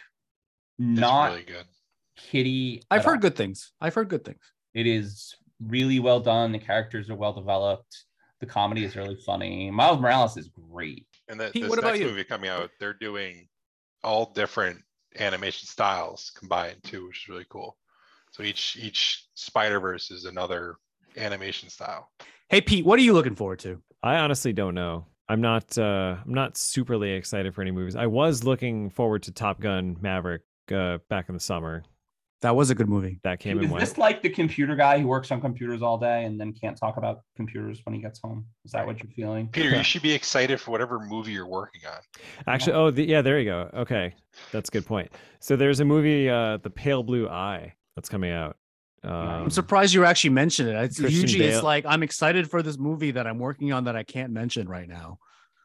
not 0.99 1.31
really 1.31 1.43
good. 1.43 1.65
kitty. 2.17 2.83
I've 2.91 3.05
heard 3.05 3.17
all. 3.17 3.21
good 3.21 3.35
things. 3.37 3.71
I've 3.79 3.93
heard 3.95 4.09
good 4.09 4.25
things. 4.25 4.41
It 4.73 4.85
is 4.87 5.35
really 5.67 5.99
well 5.99 6.19
done. 6.19 6.51
The 6.51 6.59
characters 6.59 7.09
are 7.09 7.15
well 7.15 7.33
developed. 7.33 8.05
The 8.39 8.45
comedy 8.45 8.85
is 8.85 8.95
really 8.95 9.17
funny. 9.25 9.69
Miles 9.69 9.99
Morales 9.99 10.37
is 10.37 10.49
great. 10.49 11.05
And 11.27 11.39
that 11.39 11.53
Pete, 11.53 11.63
this 11.63 11.69
what 11.69 11.79
about 11.79 11.89
next 11.89 12.01
you? 12.01 12.07
movie 12.07 12.23
coming 12.23 12.49
out, 12.49 12.69
they're 12.79 12.93
doing 12.93 13.47
all 14.03 14.31
different 14.33 14.79
animation 15.19 15.67
styles 15.67 16.31
combined 16.35 16.77
too, 16.83 17.07
which 17.07 17.23
is 17.23 17.29
really 17.29 17.45
cool. 17.49 17.77
So 18.31 18.43
each 18.43 18.77
each 18.79 19.25
Spider 19.33 19.79
Verse 19.79 20.11
is 20.11 20.25
another 20.25 20.75
animation 21.17 21.69
style. 21.69 22.11
Hey 22.49 22.61
Pete, 22.61 22.85
what 22.85 22.97
are 22.99 23.01
you 23.03 23.13
looking 23.13 23.35
forward 23.35 23.59
to? 23.59 23.81
I 24.01 24.17
honestly 24.17 24.53
don't 24.53 24.75
know. 24.75 25.05
I'm 25.27 25.41
not. 25.41 25.77
Uh, 25.77 26.17
I'm 26.25 26.33
not 26.33 26.55
superly 26.55 27.15
excited 27.17 27.53
for 27.53 27.61
any 27.61 27.71
movies. 27.71 27.95
I 27.95 28.07
was 28.07 28.43
looking 28.43 28.89
forward 28.89 29.23
to 29.23 29.31
Top 29.31 29.59
Gun 29.59 29.97
Maverick 30.01 30.41
uh, 30.73 30.99
back 31.09 31.29
in 31.29 31.35
the 31.35 31.39
summer. 31.39 31.83
That 32.41 32.55
was 32.55 32.69
a 32.69 32.75
good 32.75 32.87
movie. 32.87 33.19
That 33.23 33.39
came 33.39 33.57
is 33.57 33.63
and 33.63 33.73
went. 33.73 33.81
this 33.85 33.97
like 33.97 34.21
the 34.21 34.29
computer 34.29 34.75
guy 34.75 34.99
who 34.99 35.07
works 35.07 35.29
on 35.29 35.41
computers 35.41 35.81
all 35.81 35.97
day 35.97 36.23
and 36.23 36.39
then 36.39 36.53
can't 36.53 36.77
talk 36.77 36.95
about 36.95 37.21
computers 37.35 37.81
when 37.83 37.93
he 37.93 38.01
gets 38.01 38.19
home? 38.21 38.45
Is 38.63 38.71
that 38.71 38.85
what 38.85 39.03
you're 39.03 39.11
feeling? 39.11 39.49
Peter, 39.49 39.75
you 39.75 39.83
should 39.83 40.01
be 40.01 40.13
excited 40.13 40.61
for 40.61 40.71
whatever 40.71 40.99
movie 40.99 41.33
you're 41.33 41.47
working 41.47 41.81
on. 41.85 41.99
Actually, 42.47 42.73
oh 42.73 42.91
the, 42.91 43.03
yeah, 43.03 43.21
there 43.21 43.39
you 43.39 43.45
go. 43.45 43.69
Okay, 43.73 44.13
that's 44.51 44.69
a 44.69 44.71
good 44.71 44.85
point. 44.85 45.11
So 45.41 45.57
there's 45.57 45.81
a 45.81 45.85
movie, 45.85 46.29
uh, 46.29 46.57
The 46.57 46.69
Pale 46.69 47.03
Blue 47.03 47.27
Eye, 47.27 47.73
that's 47.95 48.07
coming 48.07 48.31
out. 48.31 48.55
Um, 49.03 49.11
I'm 49.11 49.49
surprised 49.49 49.93
you 49.93 50.05
actually 50.05 50.31
mentioned 50.31 50.69
it. 50.69 50.75
It's, 50.75 50.99
Christian 50.99 51.21
usually 51.21 51.45
it's 51.45 51.63
like 51.63 51.85
I'm 51.85 52.03
excited 52.03 52.49
for 52.49 52.61
this 52.61 52.77
movie 52.77 53.11
that 53.11 53.27
I'm 53.27 53.39
working 53.39 53.73
on 53.73 53.85
that 53.85 53.95
I 53.95 54.03
can't 54.03 54.31
mention 54.31 54.67
right 54.67 54.87
now. 54.87 55.19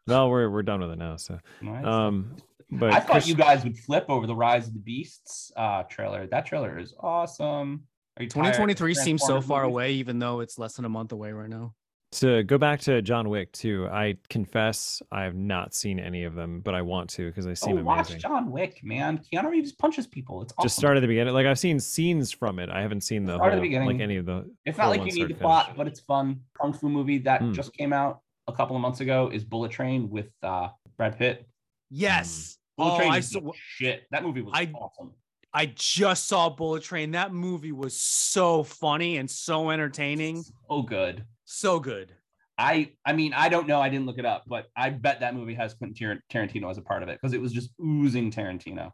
Well, 0.07 0.29
we're 0.29 0.51
we're 0.51 0.63
done 0.63 0.81
with 0.81 0.91
it 0.91 0.99
now. 0.99 1.17
So, 1.17 1.39
Nice. 1.63 1.85
um, 1.85 2.37
But 2.79 2.93
I 2.93 3.01
thought 3.01 3.11
Chris- 3.13 3.29
you 3.29 3.35
guys 3.35 3.65
would 3.65 3.79
flip 3.79 4.07
over 4.09 4.27
the 4.27 4.35
Rise 4.37 4.67
of 4.69 4.75
the 4.75 4.81
Beasts 4.81 5.53
uh, 5.57 5.83
trailer. 5.85 6.27
That 6.27 6.47
trailer 6.47 6.79
is 6.79 6.95
awesome. 7.01 7.85
Are 8.17 8.23
you 8.23 8.29
tired 8.29 8.47
of 8.47 8.53
2023 8.53 8.95
seems 8.95 9.23
so 9.23 9.41
far 9.41 9.63
movies? 9.63 9.73
away, 9.73 9.93
even 9.95 10.19
though 10.19 10.41
it's 10.41 10.59
less 10.59 10.75
than 10.75 10.85
a 10.85 10.89
month 10.89 11.13
away 11.13 11.33
right 11.33 11.49
now. 11.51 11.75
to 12.13 12.45
go 12.45 12.59
back 12.59 12.79
to 12.81 13.03
John 13.03 13.29
Wick 13.29 13.51
too, 13.51 13.89
I 13.91 14.17
confess 14.31 15.03
I 15.11 15.23
have 15.25 15.35
not 15.35 15.75
seen 15.75 15.99
any 15.99 16.23
of 16.23 16.37
them, 16.37 16.61
but 16.61 16.73
I 16.75 16.83
want 16.83 17.11
to 17.11 17.27
because 17.27 17.45
they 17.45 17.51
Oh, 17.51 17.55
seem 17.55 17.85
watch 17.85 18.11
amazing. 18.11 18.21
John 18.21 18.53
Wick, 18.53 18.79
man. 18.85 19.19
Keanu 19.33 19.51
Reeves 19.51 19.73
punches 19.73 20.07
people. 20.07 20.41
It's 20.43 20.53
awesome. 20.57 20.65
Just 20.67 20.77
start 20.77 20.97
at 20.97 21.01
the 21.01 21.09
beginning. 21.09 21.35
Like 21.35 21.47
I've 21.47 21.59
seen 21.59 21.81
scenes 21.81 22.31
from 22.31 22.61
it. 22.61 22.71
I 22.71 22.83
haven't 22.83 23.01
seen 23.01 23.25
the 23.25 23.35
Start 23.35 23.53
at 23.55 23.57
the 23.57 23.63
beginning. 23.63 23.89
like 23.89 24.01
any 24.01 24.17
of 24.17 24.27
the. 24.27 24.49
It's 24.65 24.79
not 24.79 24.91
like 24.91 25.01
you 25.05 25.13
need 25.13 25.25
the 25.25 25.35
to 25.35 25.41
plot, 25.41 25.65
finish. 25.67 25.77
but 25.79 25.87
it's 25.89 25.99
fun. 26.01 26.41
Kung 26.61 26.73
fu 26.73 26.89
movie 26.89 27.19
that 27.19 27.41
Hmm. 27.41 27.53
just 27.53 27.73
came 27.73 27.93
out 27.93 28.21
a 28.47 28.53
couple 28.53 28.77
of 28.77 28.83
months 28.83 29.01
ago 29.01 29.29
is 29.33 29.43
Bullet 29.43 29.73
Train 29.73 30.09
with 30.09 30.29
uh, 30.45 30.69
Brad 30.97 31.19
Pitt. 31.19 31.49
Yes. 31.91 32.59
Bullet 32.77 32.95
Oh, 32.95 32.99
Train 32.99 33.13
I 33.13 33.21
saw, 33.21 33.53
shit. 33.55 34.05
That 34.11 34.23
movie 34.23 34.43
was 34.43 34.53
I- 34.57 34.71
awesome. 34.75 35.13
I 35.57 35.67
just 35.77 36.27
saw 36.27 36.49
Bullet 36.49 36.83
Train. 36.83 37.13
That 37.13 37.33
movie 37.33 37.71
was 37.71 37.99
so 38.01 38.65
funny 38.65 39.19
and 39.19 39.31
so 39.31 39.71
entertaining. 39.71 40.43
Oh, 40.69 40.83
good. 40.83 41.25
So 41.45 41.79
good. 41.79 42.13
I 42.57 42.93
I 43.05 43.13
mean 43.13 43.33
I 43.35 43.49
don't 43.49 43.67
know. 43.67 43.81
I 43.81 43.89
didn't 43.89 44.07
look 44.07 44.19
it 44.19 44.25
up, 44.25 44.45
but 44.47 44.67
I 44.77 44.91
bet 44.91 45.19
that 45.21 45.35
movie 45.35 45.55
has 45.55 45.75
Quentin 45.75 46.21
Tarantino 46.31 46.71
as 46.71 46.79
a 46.79 46.83
part 46.83 47.03
of 47.03 47.09
it 47.09 47.19
because 47.21 47.33
it 47.35 47.41
was 47.41 47.53
just 47.53 47.71
oozing 47.85 48.31
Tarantino. 48.31 48.93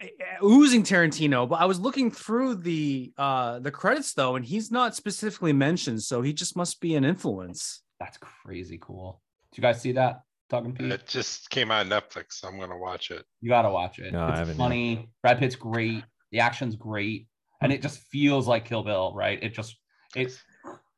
Eh, 0.00 0.08
Oozing 0.42 0.82
Tarantino, 0.82 1.48
but 1.48 1.60
I 1.60 1.66
was 1.66 1.78
looking 1.78 2.10
through 2.10 2.56
the 2.56 3.12
uh 3.16 3.60
the 3.60 3.70
credits 3.70 4.12
though, 4.14 4.34
and 4.34 4.44
he's 4.44 4.72
not 4.72 4.96
specifically 4.96 5.52
mentioned, 5.52 6.02
so 6.02 6.20
he 6.20 6.32
just 6.32 6.56
must 6.56 6.80
be 6.80 6.96
an 6.96 7.04
influence. 7.04 7.82
That's 8.00 8.18
crazy 8.18 8.76
cool. 8.80 9.22
Did 9.52 9.58
you 9.58 9.62
guys 9.62 9.80
see 9.80 9.92
that? 9.92 10.22
Talking 10.48 10.74
Pete, 10.74 10.92
It 10.92 11.06
just 11.06 11.50
came 11.50 11.70
out 11.70 11.84
on 11.84 11.88
Netflix. 11.90 12.34
So 12.34 12.48
I'm 12.48 12.58
gonna 12.58 12.78
watch 12.78 13.10
it. 13.10 13.24
you 13.40 13.48
gotta 13.48 13.70
watch 13.70 13.98
it. 13.98 14.12
No, 14.12 14.28
it's 14.28 14.38
haven't 14.38 14.54
yet. 14.56 14.62
funny. 14.62 15.08
Brad 15.22 15.38
Pitt's 15.38 15.56
great. 15.56 16.04
The 16.32 16.40
action's 16.40 16.76
great, 16.76 17.26
and 17.62 17.72
it 17.72 17.82
just 17.82 17.98
feels 18.10 18.46
like 18.46 18.64
Kill 18.64 18.82
Bill, 18.82 19.12
right? 19.14 19.42
It 19.42 19.54
just 19.54 19.76
it's 20.14 20.38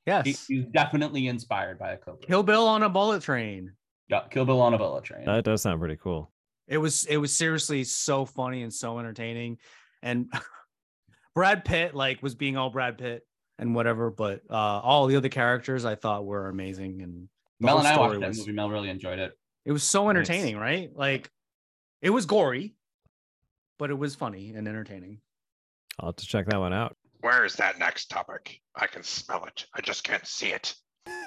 Yes. 0.07 0.25
he- 0.47 0.57
he's 0.57 0.67
definitely 0.67 1.27
inspired 1.27 1.79
by 1.79 1.93
a 1.93 1.97
Kill 1.99 2.15
Bill. 2.15 2.27
Kill 2.27 2.43
Bill 2.43 2.67
on 2.67 2.83
a 2.83 2.89
bullet 2.89 3.23
train. 3.23 3.73
Yeah, 4.09 4.23
Kill 4.31 4.45
Bill 4.47 4.61
on 4.61 4.73
a 4.75 4.79
bullet 4.79 5.05
train. 5.05 5.25
That 5.27 5.45
does 5.45 5.63
sound 5.63 5.81
pretty 5.81 5.97
cool. 5.97 6.33
It 6.67 6.79
was 6.79 7.05
it 7.07 7.17
was 7.17 7.35
seriously 7.37 7.85
so 7.85 8.25
funny 8.27 8.63
and 8.63 8.73
so 8.73 8.99
entertaining. 8.99 9.59
And 10.03 10.31
Brad 11.35 11.65
Pitt 11.65 11.95
like 11.95 12.23
was 12.23 12.35
being 12.35 12.57
all 12.57 12.71
Brad 12.71 12.99
Pitt 12.99 13.27
and 13.59 13.75
whatever, 13.75 14.11
but 14.11 14.43
uh 14.51 14.55
all 14.55 15.07
the 15.07 15.17
other 15.17 15.29
characters 15.29 15.85
I 15.85 15.95
thought 15.95 16.25
were 16.27 16.49
amazing 16.49 17.03
and 17.03 17.29
Mel 17.61 17.79
and 17.79 17.89
I 17.89 17.95
story 17.95 18.19
watched 18.19 18.21
that 18.21 18.37
movie. 18.39 18.53
Mel 18.53 18.71
really 18.71 18.89
enjoyed 18.89 19.19
it. 19.19 19.33
It 19.69 19.73
was 19.73 19.83
so 19.85 20.05
Nice. 20.05 20.17
entertaining, 20.17 20.57
right? 20.57 20.91
Like 20.97 21.31
it 22.01 22.09
was 22.09 22.25
gory, 22.25 22.75
but 23.79 23.91
it 23.91 23.99
was 23.99 24.15
funny 24.15 24.55
and 24.55 24.67
entertaining. 24.67 25.21
I'll 26.01 26.09
have 26.09 26.17
to 26.17 26.27
check 26.27 26.47
that 26.47 26.59
one 26.59 26.73
out. 26.73 26.97
Where 27.21 27.45
is 27.45 27.55
that 27.57 27.79
next 27.79 28.09
topic? 28.09 28.63
I 28.75 28.87
can 28.87 29.03
smell 29.03 29.45
it. 29.45 29.67
I 29.75 29.83
just 29.83 30.05
can't 30.05 30.27
see 30.27 30.55
it. 30.55 30.75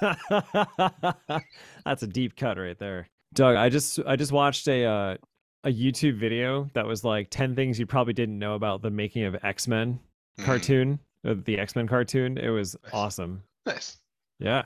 That's 1.84 2.02
a 2.02 2.06
deep 2.08 2.34
cut 2.36 2.58
right 2.58 2.76
there. 2.78 3.08
Doug, 3.32 3.54
I 3.54 3.68
just 3.68 4.00
I 4.06 4.16
just 4.16 4.32
watched 4.32 4.66
a 4.66 4.84
uh, 4.86 5.16
a 5.62 5.68
YouTube 5.72 6.18
video 6.18 6.68
that 6.74 6.84
was 6.84 7.04
like 7.04 7.28
10 7.30 7.54
things 7.54 7.78
you 7.78 7.86
probably 7.86 8.12
didn't 8.12 8.40
know 8.40 8.54
about 8.56 8.82
the 8.82 8.90
making 8.90 9.22
of 9.24 9.36
X-Men 9.44 10.00
Mm, 10.40 10.44
cartoon, 10.44 10.98
uh, 11.28 11.34
the 11.44 11.58
X-Men 11.58 11.86
cartoon. 11.86 12.38
It 12.38 12.48
was 12.48 12.74
Nice. 12.84 12.92
awesome. 12.92 13.42
Nice. 13.66 13.98
Yeah. 14.40 14.62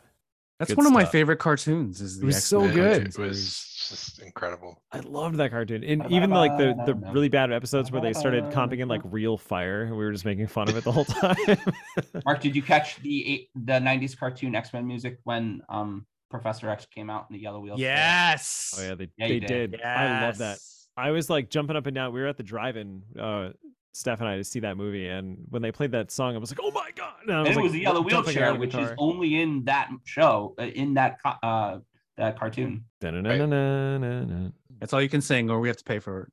That's 0.59 0.71
Good 0.71 0.79
one 0.79 0.87
of 0.87 0.93
my 0.93 1.03
stuff. 1.03 1.13
favorite 1.13 1.39
cartoons. 1.39 2.01
Is 2.01 2.19
the 2.19 2.27
was 2.27 2.43
so 2.45 2.65
X-Men 2.65 2.75
good. 2.75 3.07
It 3.09 3.19
was 3.19 3.87
just 3.89 4.21
incredible. 4.21 4.83
I 4.91 5.01
loved 5.01 5.37
that 5.37 5.51
cartoon. 5.51 5.85
And 5.85 6.11
even 6.11 6.31
like 6.31 6.57
the 6.57 6.75
the 6.87 6.95
really 6.95 7.29
bad 7.29 7.53
episodes 7.53 7.93
where 7.93 8.01
they 8.01 8.13
started 8.15 8.45
comping 8.45 8.81
in 8.81 8.89
like 8.89 9.03
real 9.05 9.37
fire 9.37 9.83
and 9.83 9.93
we 9.93 10.05
were 10.05 10.13
just 10.13 10.25
making 10.25 10.47
fun 10.47 10.69
of 10.69 10.77
it 10.77 10.85
the 10.85 10.93
whole 10.93 11.05
time. 11.05 11.37
Mark, 12.25 12.41
did 12.41 12.57
you 12.57 12.63
catch 12.63 12.97
the 13.03 13.27
eight, 13.29 13.51
the 13.55 13.75
'90s 13.75 14.19
cartoon 14.19 14.55
X 14.55 14.73
Men 14.73 14.87
music 14.87 15.19
when 15.25 15.61
um 15.69 16.07
Professor 16.31 16.69
X 16.71 16.87
came 16.87 17.11
out 17.11 17.27
in 17.31 17.37
the 17.37 17.43
yellow 17.43 17.61
wheel? 17.61 17.75
Yes. 17.79 18.75
oh 18.79 18.83
yeah, 18.83 18.95
they 18.95 19.09
Yeah, 19.19 19.29
they 19.29 19.35
you 19.35 19.41
did. 19.41 19.71
did. 19.73 19.83
I 19.83 20.23
love 20.27 20.39
that. 20.39 20.59
I 20.97 21.11
was 21.11 21.29
like 21.29 21.51
jumping 21.51 21.77
up 21.77 21.85
and 21.87 21.95
down. 21.95 22.15
We 22.15 22.21
were 22.23 22.27
at 22.27 22.39
the 22.39 22.43
drive-in, 22.43 23.03
uh, 23.21 23.51
Steph 23.97 24.21
and 24.21 24.29
I, 24.29 24.37
to 24.37 24.45
see 24.45 24.61
that 24.61 24.77
movie, 24.77 25.09
and 25.09 25.39
when 25.49 25.63
they 25.63 25.73
played 25.73 25.93
that 25.93 26.11
song, 26.11 26.35
I 26.35 26.39
was 26.39 26.51
like, 26.51 26.61
"Oh 26.63 26.71
my 26.71 26.91
god!" 26.95 27.15
And, 27.23 27.33
I 27.33 27.39
And 27.39 27.49
it 27.49 27.57
like, 27.57 27.63
was 27.63 27.73
the 27.73 27.81
yellow 27.81 28.03
wheelchair, 28.03 28.55
which 28.55 28.75
is 28.75 28.91
only 28.99 29.41
in 29.41 29.65
that 29.65 29.89
show, 30.05 30.55
uh, 30.59 30.65
in 30.65 30.93
that 30.95 31.19
uh 31.43 31.79
that 32.19 32.39
cartoon. 32.39 32.85
That's 33.01 34.93
all 34.93 35.01
you 35.01 35.09
can 35.09 35.23
sing, 35.23 35.49
or 35.49 35.61
we 35.61 35.69
have 35.69 35.79
to 35.79 35.85
pay 35.85 35.99
for 35.99 36.25
it. 36.25 36.33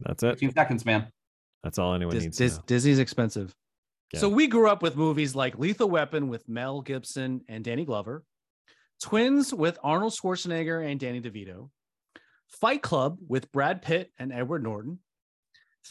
That's 0.00 0.22
it. 0.22 0.30
15 0.30 0.54
seconds, 0.54 0.86
man. 0.86 1.08
That's 1.62 1.78
all 1.78 1.92
anyone 1.92 2.14
Dis- 2.14 2.24
needs 2.24 2.38
Dis- 2.38 2.52
to 2.54 2.58
know. 2.60 2.64
Disney's 2.66 2.98
expensive. 2.98 3.54
Yeah. 4.14 4.20
So 4.20 4.30
we 4.30 4.46
grew 4.46 4.70
up 4.70 4.82
with 4.82 4.96
movies 4.96 5.34
like 5.34 5.58
Lethal 5.58 5.90
Weapon 5.90 6.28
with 6.28 6.48
Mel 6.48 6.80
Gibson 6.80 7.42
and 7.46 7.62
Danny 7.62 7.84
Glover, 7.84 8.24
Twins 9.02 9.52
with 9.52 9.78
Arnold 9.82 10.14
Schwarzenegger 10.14 10.90
and 10.90 10.98
Danny 10.98 11.20
DeVito, 11.20 11.68
Fight 12.48 12.80
Club 12.80 13.18
with 13.28 13.52
Brad 13.52 13.82
Pitt 13.82 14.12
and 14.18 14.32
Edward 14.32 14.62
Norton, 14.62 15.00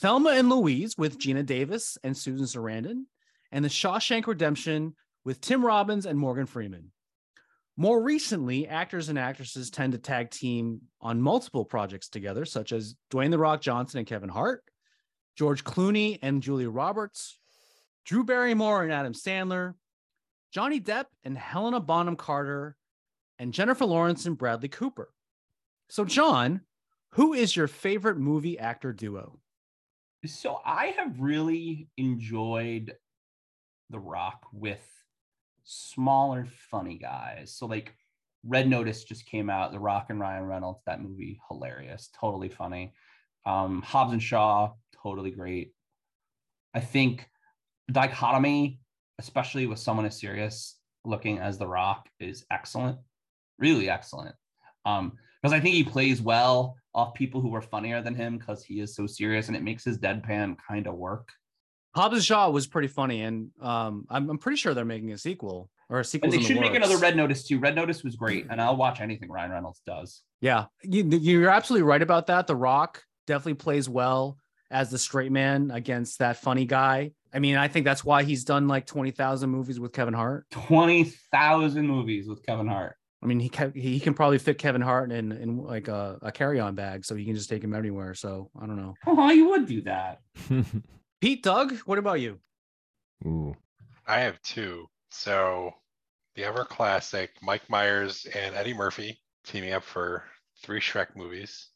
Thelma 0.01 0.31
and 0.31 0.49
Louise 0.49 0.97
with 0.97 1.17
Geena 1.17 1.45
Davis 1.45 1.97
and 2.03 2.17
Susan 2.17 2.45
Sarandon, 2.45 3.05
and 3.51 3.63
The 3.63 3.69
Shawshank 3.69 4.27
Redemption 4.27 4.93
with 5.23 5.39
Tim 5.39 5.65
Robbins 5.65 6.05
and 6.05 6.19
Morgan 6.19 6.45
Freeman. 6.45 6.91
More 7.77 8.01
recently, 8.01 8.67
actors 8.67 9.07
and 9.07 9.17
actresses 9.17 9.69
tend 9.69 9.93
to 9.93 9.99
tag 9.99 10.31
team 10.31 10.81
on 10.99 11.21
multiple 11.21 11.63
projects 11.63 12.09
together, 12.09 12.43
such 12.43 12.73
as 12.73 12.95
Dwayne 13.09 13.31
The 13.31 13.37
Rock 13.37 13.61
Johnson 13.61 13.99
and 13.99 14.07
Kevin 14.07 14.29
Hart, 14.29 14.63
George 15.37 15.63
Clooney 15.63 16.19
and 16.21 16.43
Julia 16.43 16.69
Roberts, 16.69 17.39
Drew 18.05 18.23
Barrymore 18.25 18.83
and 18.83 18.91
Adam 18.91 19.13
Sandler, 19.13 19.75
Johnny 20.53 20.79
Depp 20.81 21.05
and 21.23 21.37
Helena 21.37 21.79
Bonham 21.79 22.17
Carter, 22.17 22.75
and 23.39 23.53
Jennifer 23.53 23.85
Lawrence 23.85 24.25
and 24.25 24.37
Bradley 24.37 24.69
Cooper. 24.69 25.09
So, 25.89 26.03
John, 26.05 26.61
who 27.11 27.33
is 27.33 27.55
your 27.55 27.67
favorite 27.67 28.17
movie 28.17 28.59
actor 28.59 28.91
duo? 28.91 29.39
So 30.25 30.59
I 30.65 30.87
have 30.97 31.19
really 31.19 31.89
enjoyed 31.97 32.95
The 33.89 33.99
Rock 33.99 34.47
with 34.51 34.83
smaller, 35.63 36.47
funny 36.71 36.97
guys. 36.97 37.53
So 37.55 37.65
like 37.65 37.93
Red 38.43 38.67
Notice 38.67 39.03
just 39.03 39.25
came 39.25 39.49
out. 39.49 39.71
The 39.71 39.79
Rock 39.79 40.07
and 40.09 40.19
Ryan 40.19 40.45
Reynolds. 40.45 40.81
That 40.85 41.01
movie 41.01 41.39
hilarious, 41.49 42.09
totally 42.19 42.49
funny. 42.49 42.93
Um, 43.45 43.81
Hobbs 43.81 44.13
and 44.13 44.21
Shaw, 44.21 44.71
totally 45.03 45.31
great. 45.31 45.73
I 46.73 46.79
think 46.79 47.27
dichotomy, 47.91 48.79
especially 49.19 49.65
with 49.67 49.79
someone 49.79 50.05
as 50.05 50.19
serious 50.19 50.77
looking 51.03 51.39
as 51.39 51.57
The 51.57 51.67
Rock, 51.67 52.09
is 52.19 52.45
excellent, 52.51 52.97
really 53.59 53.89
excellent. 53.89 54.35
Um, 54.85 55.13
because 55.45 55.53
I 55.55 55.59
think 55.59 55.75
he 55.75 55.83
plays 55.83 56.23
well 56.23 56.75
off 56.95 57.13
people 57.13 57.39
who 57.39 57.53
are 57.53 57.61
funnier 57.61 58.01
than 58.01 58.15
him 58.15 58.39
because 58.39 58.63
he 58.63 58.79
is 58.79 58.95
so 58.95 59.05
serious 59.05 59.47
and 59.47 59.55
it 59.55 59.61
makes 59.61 59.83
his 59.83 59.99
deadpan 59.99 60.57
kind 60.67 60.87
of 60.87 60.95
work. 60.95 61.29
Hobbs 61.93 62.15
and 62.15 62.23
Shaw 62.23 62.49
was 62.49 62.65
pretty 62.65 62.87
funny, 62.87 63.21
and 63.21 63.51
um, 63.61 64.07
I'm, 64.09 64.27
I'm 64.31 64.37
pretty 64.39 64.57
sure 64.57 64.73
they're 64.73 64.85
making 64.85 65.11
a 65.11 65.19
sequel 65.19 65.69
or 65.87 65.99
a 65.99 66.03
sequel. 66.03 66.31
They 66.31 66.41
should 66.41 66.59
make 66.59 66.73
another 66.73 66.97
Red 66.97 67.15
Notice 67.15 67.43
too. 67.47 67.59
Red 67.59 67.75
Notice 67.75 68.03
was 68.03 68.15
great, 68.15 68.47
and 68.49 68.59
I'll 68.59 68.75
watch 68.75 69.01
anything 69.01 69.29
Ryan 69.29 69.51
Reynolds 69.51 69.83
does. 69.85 70.23
Yeah, 70.41 70.65
you, 70.81 71.03
you're 71.03 71.51
absolutely 71.51 71.83
right 71.83 72.01
about 72.01 72.25
that. 72.27 72.47
The 72.47 72.55
Rock 72.55 73.03
definitely 73.27 73.53
plays 73.53 73.87
well 73.87 74.39
as 74.71 74.89
the 74.89 74.97
straight 74.97 75.31
man 75.31 75.69
against 75.71 76.19
that 76.19 76.37
funny 76.37 76.65
guy. 76.65 77.11
I 77.31 77.37
mean, 77.37 77.55
I 77.55 77.67
think 77.67 77.85
that's 77.85 78.03
why 78.03 78.23
he's 78.23 78.45
done 78.45 78.67
like 78.67 78.87
20,000 78.87 79.47
movies 79.47 79.79
with 79.79 79.93
Kevin 79.93 80.15
Hart. 80.15 80.47
Twenty 80.49 81.03
thousand 81.03 81.87
movies 81.87 82.27
with 82.27 82.43
Kevin 82.43 82.67
Hart. 82.67 82.95
I 83.23 83.27
mean, 83.27 83.39
he 83.39 83.49
can, 83.49 83.71
he 83.73 83.99
can 83.99 84.13
probably 84.13 84.37
fit 84.37 84.57
Kevin 84.59 84.81
Hart 84.81 85.11
in 85.11 85.31
in 85.31 85.57
like 85.57 85.87
a, 85.87 86.19
a 86.21 86.31
carry 86.31 86.59
on 86.59 86.75
bag, 86.75 87.05
so 87.05 87.15
he 87.15 87.25
can 87.25 87.33
just 87.35 87.49
take 87.49 87.63
him 87.63 87.73
anywhere. 87.73 88.13
So 88.13 88.49
I 88.61 88.65
don't 88.67 88.77
know. 88.77 88.93
Oh, 89.07 89.29
you 89.31 89.49
would 89.49 89.65
do 89.65 89.81
that. 89.83 90.19
Pete, 91.21 91.41
Doug, 91.41 91.75
what 91.85 91.97
about 91.97 92.19
you? 92.19 92.39
Ooh, 93.25 93.55
I 94.05 94.19
have 94.19 94.39
two. 94.43 94.85
So 95.09 95.71
the 96.35 96.43
ever 96.43 96.65
classic 96.65 97.31
Mike 97.41 97.67
Myers 97.69 98.27
and 98.35 98.53
Eddie 98.53 98.73
Murphy 98.73 99.17
teaming 99.43 99.73
up 99.73 99.83
for 99.83 100.23
three 100.61 100.79
Shrek 100.81 101.15
movies, 101.15 101.69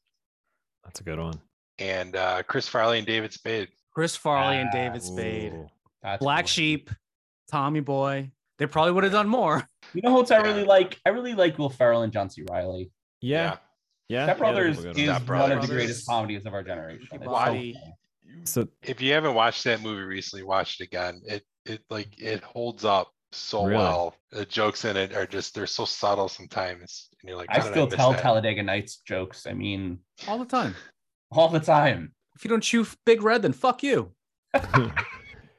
that's 0.83 0.99
a 0.99 1.03
good 1.03 1.19
one. 1.19 1.39
and 1.79 2.15
uh, 2.15 2.43
Chris 2.43 2.67
Farley 2.67 2.97
and 2.99 3.07
David 3.07 3.33
Spade. 3.33 3.69
Chris 3.95 4.15
Farley 4.15 4.57
and 4.57 4.69
Ah, 4.69 4.75
David 4.77 5.01
Spade, 5.01 5.53
Ooh. 5.53 5.67
Black 6.19 6.41
cool. 6.45 6.47
Sheep, 6.47 6.89
Tommy 7.49 7.79
Boy. 7.79 8.29
They 8.59 8.67
probably 8.67 8.91
would 8.91 9.03
have 9.05 9.13
done 9.13 9.27
more. 9.27 9.67
You 9.93 10.01
know 10.03 10.13
what 10.13 10.31
I 10.31 10.37
Yeah. 10.37 10.43
really 10.43 10.63
like? 10.65 10.99
I 11.05 11.09
really 11.09 11.33
like 11.33 11.57
Will 11.57 11.69
Ferrell 11.69 12.03
and 12.03 12.13
John 12.13 12.29
C. 12.29 12.43
Reilly. 12.51 12.91
Yeah, 13.21 13.57
yeah. 14.09 14.25
Step 14.25 14.35
yeah, 14.37 14.39
Brothers 14.39 14.77
they're 14.81 14.91
is 14.91 14.95
good 14.97 15.03
Step 15.15 15.27
one 15.27 15.51
of 15.51 15.61
the 15.61 15.67
greatest 15.67 16.05
comedies 16.07 16.45
of 16.45 16.53
our 16.53 16.61
generation. 16.61 17.07
Ricky 17.11 17.25
so 17.25 17.31
Bobby. 17.31 17.73
funny. 17.73 18.43
So 18.45 18.67
If 18.83 19.01
you 19.01 19.13
haven't 19.13 19.33
watched 19.33 19.63
that 19.63 19.81
movie 19.81 20.03
recently, 20.03 20.43
watch 20.43 20.79
it 20.79 20.83
again. 20.83 21.21
It 21.25 21.43
it 21.65 21.81
like 21.89 22.19
it 22.21 22.43
holds 22.43 22.85
up 22.85 23.07
so 23.31 23.63
Really? 23.63 23.77
well. 23.77 24.15
The 24.31 24.45
jokes 24.45 24.85
in 24.85 24.95
it 24.97 25.13
are 25.15 25.25
just 25.25 25.55
they're 25.55 25.65
so 25.65 25.85
subtle 25.85 26.27
sometimes, 26.29 27.09
and 27.21 27.29
you're 27.29 27.37
like, 27.37 27.49
I 27.49 27.59
still 27.61 27.85
miss 27.87 27.95
tell 27.95 28.11
that?" 28.11 28.21
Talladega 28.21 28.61
Nights 28.61 28.97
jokes. 29.07 29.47
I 29.47 29.53
mean, 29.53 29.99
all 30.27 30.37
the 30.37 30.45
time. 30.45 30.75
all 31.31 31.47
the 31.49 31.59
time. 31.59 32.13
If 32.35 32.43
you 32.43 32.49
don't 32.49 32.61
chew 32.61 32.85
Big 33.05 33.21
Red, 33.23 33.41
then 33.41 33.53
fuck 33.53 33.81
you. 33.81 34.13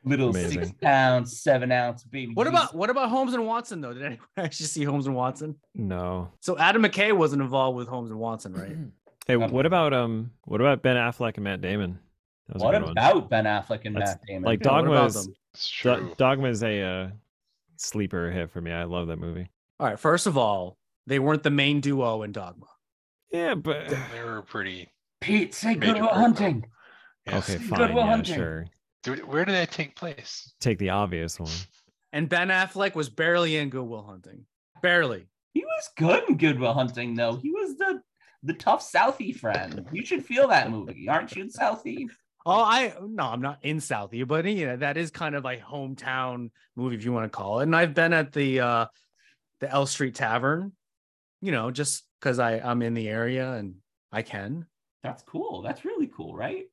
Little 0.05 0.31
Amazing. 0.31 0.65
six 0.65 0.73
pound, 0.81 1.29
seven 1.29 1.71
ounce 1.71 2.05
baby. 2.05 2.33
What 2.35 2.47
Jesus. 2.47 2.59
about 2.65 2.75
what 2.75 2.89
about 2.91 3.11
Holmes 3.11 3.35
and 3.35 3.47
Watson 3.47 3.81
though? 3.83 3.93
Did 3.93 4.03
anyone 4.03 4.25
actually 4.39 4.67
see 4.67 4.83
Holmes 4.85 5.07
and 5.07 5.15
Watson? 5.15 5.57
no. 5.75 6.31
So 6.41 6.57
Adam 6.59 6.83
McKay 6.83 7.13
wasn't 7.17 7.43
involved 7.43 7.77
with 7.77 7.87
Holmes 7.89 8.11
and 8.11 8.19
Watson, 8.19 8.53
right? 8.55 8.77
Hey, 9.27 9.35
Um, 9.37 9.51
what 9.53 9.67
about 9.67 9.93
um? 9.93 10.31
What 10.47 10.61
about 10.61 10.83
Ben 10.83 10.97
Affleck 10.97 11.35
and 11.37 11.45
Matt 11.45 11.61
Damon? 11.61 11.99
That 12.49 12.55
was 12.55 12.63
a 12.63 12.67
What 12.67 12.73
good 12.73 12.83
one. 12.83 12.91
about 12.93 13.31
Ben 13.31 13.45
Affleck 13.45 13.83
and 13.85 13.95
That's- 13.95 14.15
Matt 14.17 14.21
Damon? 14.27 14.43
like 14.45 14.61
Dogma 14.61 14.91
about 14.91 15.11
is 15.11 15.27
Do- 15.27 15.35
true. 15.69 16.15
Dogma 16.17 16.49
is 16.49 16.63
a 16.65 16.81
uh, 16.83 17.09
sleeper 17.77 18.31
hit 18.31 18.51
for 18.51 18.61
me. 18.61 18.73
I 18.73 18.85
love 18.85 19.07
that 19.09 19.19
movie. 19.19 19.49
All 19.79 19.87
right. 19.87 19.99
First 20.01 20.27
of 20.27 20.37
all, 20.37 20.79
they 21.07 21.19
weren't 21.19 21.43
the 21.45 21.51
main 21.51 21.81
duo 21.81 22.23
in 22.23 22.33
Dogma. 22.33 22.67
Yeah, 23.31 23.55
but 23.55 23.89
They 23.91 24.23
were 24.25 24.43
pretty. 24.43 24.91
Pete, 25.21 25.55
say 25.55 25.75
Major 25.77 25.93
Good 25.93 26.03
Will. 26.03 26.09
Hunting. 26.09 26.65
Yes. 27.27 27.49
okay, 27.51 27.59
Good 27.59 27.69
fine. 27.69 27.95
Will 27.95 28.01
Yeah, 28.03 28.07
Hunting. 28.11 28.35
sure. 28.35 28.67
Dude, 29.03 29.27
where 29.27 29.45
did 29.45 29.55
that 29.55 29.71
take 29.71 29.97
place? 29.97 30.53
Take 30.61 30.79
the 30.79 30.91
obvious 30.91 31.41
one. 31.41 31.51
And 32.13 32.29
Ben 32.29 32.49
Affleck 32.49 32.95
was 32.95 33.09
barely 33.09 33.57
in 33.57 33.71
Good 33.71 33.85
Will 33.85 34.03
Hunting. 34.03 34.45
Barely. 34.83 35.27
He 35.55 35.65
was 35.65 35.91
good 35.97 36.29
in 36.29 36.37
Good 36.37 36.59
Will 36.59 36.75
Hunting, 36.75 37.15
though. 37.15 37.37
He 37.37 37.51
was 37.51 37.77
the 37.77 38.03
the 38.43 38.55
tough 38.55 38.91
Southie 38.91 39.37
friend. 39.37 39.87
You 39.93 40.05
should 40.05 40.25
feel 40.25 40.49
that 40.49 40.71
movie, 40.71 41.09
aren't 41.09 41.37
you, 41.37 41.43
In 41.43 41.51
Southie? 41.51 42.09
Oh, 42.47 42.63
I 42.63 42.95
no, 43.03 43.25
I'm 43.25 43.43
not 43.43 43.59
in 43.63 43.79
Southie, 43.79 44.27
but 44.27 44.47
you 44.47 44.67
know 44.67 44.77
that 44.77 44.97
is 44.97 45.11
kind 45.11 45.35
of 45.35 45.45
like 45.45 45.63
hometown 45.63 46.51
movie 46.75 46.97
if 46.97 47.05
you 47.05 47.13
want 47.13 47.31
to 47.31 47.37
call 47.37 47.61
it. 47.61 47.65
And 47.65 47.77
I've 47.77 47.95
been 47.95 48.13
at 48.13 48.33
the 48.33 48.61
uh 48.61 48.87
the 49.61 49.71
L 49.71 49.87
Street 49.87 50.15
Tavern, 50.15 50.73
you 51.43 51.53
know, 51.53 51.71
just 51.71 52.05
because 52.19 52.39
I 52.39 52.59
I'm 52.59 52.81
in 52.81 52.95
the 52.95 53.09
area 53.09 53.53
and 53.53 53.77
I 54.11 54.23
can. 54.23 54.67
That's 55.03 55.23
cool. 55.23 55.61
That's 55.63 55.85
really 55.85 56.11
cool, 56.15 56.35
right? 56.35 56.67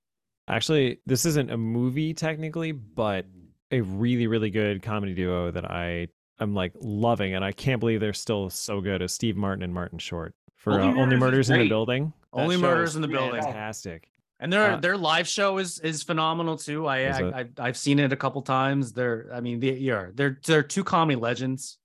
Actually, 0.48 1.00
this 1.06 1.26
isn't 1.26 1.52
a 1.52 1.58
movie 1.58 2.14
technically, 2.14 2.72
but 2.72 3.26
a 3.72 3.82
really, 3.82 4.28
really 4.28 4.50
good 4.50 4.82
comedy 4.82 5.14
duo 5.14 5.52
that 5.52 5.70
I 5.70 6.08
am 6.40 6.54
like 6.54 6.72
loving, 6.80 7.36
and 7.36 7.44
I 7.44 7.52
can't 7.52 7.80
believe 7.80 8.00
they're 8.00 8.14
still 8.14 8.50
so 8.50 8.80
good 8.80 9.02
as 9.02 9.12
Steve 9.12 9.36
Martin 9.36 9.64
and 9.64 9.74
Martin 9.74 10.00
Short 10.00 10.34
for 10.56 10.74
Only 10.74 10.88
uh, 10.88 10.92
Murders 10.92 11.02
Only 11.02 11.18
Murders 11.18 11.50
in 11.50 11.60
the. 11.60 11.68
Building. 11.70 12.14
That 12.34 12.42
Only 12.42 12.58
Murders 12.58 12.96
in 12.96 13.02
the 13.02 13.08
Building. 13.08 13.42
Fantastic. 13.42 14.10
And 14.40 14.54
their 14.54 14.74
Uh, 14.74 14.78
their 14.78 14.98
live 14.98 15.28
show 15.28 15.58
is 15.58 15.80
is 15.80 16.04
phenomenal 16.04 16.58
too. 16.58 16.86
I, 16.86 17.00
Is 17.00 17.18
I, 17.18 17.40
I 17.40 17.48
I've 17.58 17.78
seen 17.78 17.98
it 18.00 18.14
a 18.14 18.16
couple 18.16 18.42
times. 18.44 18.94
They're 18.94 19.30
I 19.34 19.42
mean 19.42 19.60
they 19.60 19.74
yeah 19.74 20.08
they're 20.14 20.40
they're 20.46 20.64
two 20.64 20.84
comedy 20.84 21.20
legends. 21.20 21.80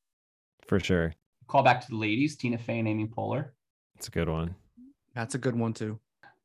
For 0.68 0.78
sure. 0.78 1.14
Call 1.48 1.62
back 1.62 1.80
to 1.80 1.88
the 1.88 1.96
ladies, 1.96 2.36
Tina 2.36 2.58
Fey 2.58 2.78
and 2.78 2.88
Amy 2.88 3.06
Poehler. 3.06 3.50
It's 3.96 4.08
a 4.08 4.10
good 4.10 4.28
one. 4.28 4.54
That's 5.14 5.34
a 5.34 5.38
good 5.38 5.56
one 5.56 5.72
too. 5.72 5.98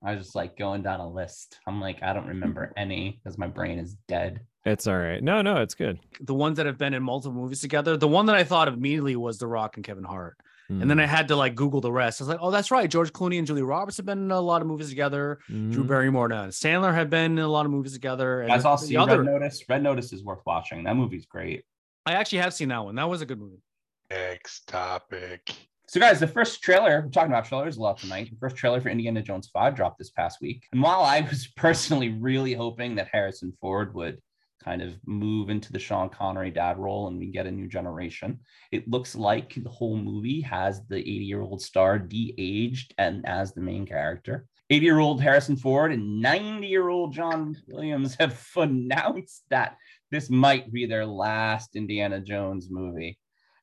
I 0.03 0.13
was 0.15 0.25
just 0.25 0.35
like 0.35 0.57
going 0.57 0.83
down 0.83 0.99
a 0.99 1.09
list. 1.09 1.59
I'm 1.65 1.81
like, 1.81 2.03
I 2.03 2.13
don't 2.13 2.27
remember 2.27 2.71
any 2.77 3.19
because 3.23 3.37
my 3.37 3.47
brain 3.47 3.79
is 3.79 3.95
dead. 4.07 4.41
It's 4.65 4.85
all 4.85 4.97
right. 4.97 5.23
No, 5.23 5.41
no, 5.41 5.57
it's 5.57 5.75
good. 5.75 5.99
The 6.21 6.33
ones 6.33 6.57
that 6.57 6.65
have 6.65 6.77
been 6.77 6.93
in 6.93 7.01
multiple 7.01 7.39
movies 7.39 7.61
together. 7.61 7.95
The 7.97 8.07
one 8.07 8.25
that 8.27 8.35
I 8.35 8.43
thought 8.43 8.67
of 8.67 8.73
immediately 8.75 9.15
was 9.15 9.37
The 9.37 9.47
Rock 9.47 9.77
and 9.77 9.85
Kevin 9.85 10.03
Hart. 10.03 10.37
And 10.69 10.83
Mm. 10.83 10.87
then 10.89 10.99
I 10.99 11.05
had 11.05 11.29
to 11.29 11.37
like 11.37 11.55
Google 11.55 11.79
the 11.79 11.91
rest. 11.93 12.19
I 12.19 12.25
was 12.25 12.29
like, 12.29 12.39
oh, 12.41 12.51
that's 12.51 12.71
right. 12.71 12.89
George 12.91 13.13
Clooney 13.13 13.37
and 13.37 13.47
Julie 13.47 13.61
Roberts 13.61 13.95
have 13.97 14.05
been 14.05 14.17
in 14.25 14.31
a 14.31 14.41
lot 14.41 14.61
of 14.61 14.67
movies 14.67 14.89
together. 14.89 15.39
Drew 15.47 15.85
Mhm. 15.85 15.87
Barrymore 15.87 16.25
and 16.25 16.51
Sandler 16.51 16.93
have 16.93 17.09
been 17.09 17.31
in 17.37 17.39
a 17.39 17.47
lot 17.47 17.65
of 17.65 17.71
movies 17.71 17.93
together. 17.93 18.41
And 18.41 18.49
Guys, 18.49 18.63
the- 18.63 18.69
all 18.69 18.75
the 18.77 18.85
see 18.85 18.97
other, 18.97 19.23
Red 19.23 19.31
Notice. 19.31 19.63
Red 19.69 19.81
Notice 19.83 20.11
is 20.11 20.25
worth 20.25 20.41
watching. 20.45 20.83
That 20.83 20.97
movie's 20.97 21.25
great. 21.25 21.63
I 22.05 22.11
actually 22.13 22.39
have 22.39 22.53
seen 22.53 22.67
that 22.67 22.83
one. 22.83 22.95
That 22.95 23.07
was 23.07 23.21
a 23.21 23.25
good 23.25 23.39
movie. 23.39 23.61
Next 24.09 24.67
topic. 24.67 25.55
So, 25.89 26.01
guys, 26.01 26.19
the 26.19 26.27
first 26.27 26.61
trailer, 26.61 27.01
we're 27.01 27.11
talking 27.11 27.31
about 27.31 27.45
trailers 27.45 27.77
a 27.77 27.81
lot 27.81 27.97
tonight. 27.97 28.29
The 28.29 28.35
first 28.41 28.57
trailer 28.57 28.81
for 28.81 28.89
Indiana 28.89 29.21
Jones 29.21 29.49
5 29.53 29.73
dropped 29.73 29.97
this 29.97 30.09
past 30.09 30.41
week. 30.41 30.67
And 30.73 30.81
while 30.81 31.01
I 31.01 31.21
was 31.21 31.47
personally 31.55 32.09
really 32.09 32.53
hoping 32.53 32.95
that 32.95 33.07
Harrison 33.09 33.53
Ford 33.61 33.93
would 33.93 34.21
kind 34.61 34.81
of 34.81 34.95
move 35.05 35.49
into 35.49 35.71
the 35.71 35.79
Sean 35.79 36.09
Connery 36.09 36.51
dad 36.51 36.77
role 36.77 37.07
and 37.07 37.17
we 37.17 37.27
get 37.27 37.45
a 37.45 37.51
new 37.51 37.69
generation, 37.69 38.41
it 38.73 38.85
looks 38.89 39.15
like 39.15 39.53
the 39.55 39.69
whole 39.69 39.95
movie 39.95 40.41
has 40.41 40.85
the 40.89 40.97
80 40.97 41.09
year 41.09 41.41
old 41.41 41.61
star 41.61 41.97
de 41.97 42.35
aged 42.37 42.93
and 42.97 43.25
as 43.25 43.53
the 43.53 43.61
main 43.61 43.85
character. 43.85 44.45
80 44.69 44.85
year 44.85 44.99
old 44.99 45.21
Harrison 45.21 45.55
Ford 45.55 45.93
and 45.93 46.19
90 46.19 46.67
year 46.67 46.89
old 46.89 47.13
John 47.13 47.55
Williams 47.65 48.13
have 48.19 48.45
announced 48.57 49.45
that 49.51 49.77
this 50.11 50.29
might 50.29 50.69
be 50.69 50.85
their 50.85 51.05
last 51.05 51.77
Indiana 51.77 52.19
Jones 52.19 52.67
movie. 52.69 53.17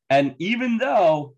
And 0.09 0.35
even 0.39 0.79
though 0.79 1.35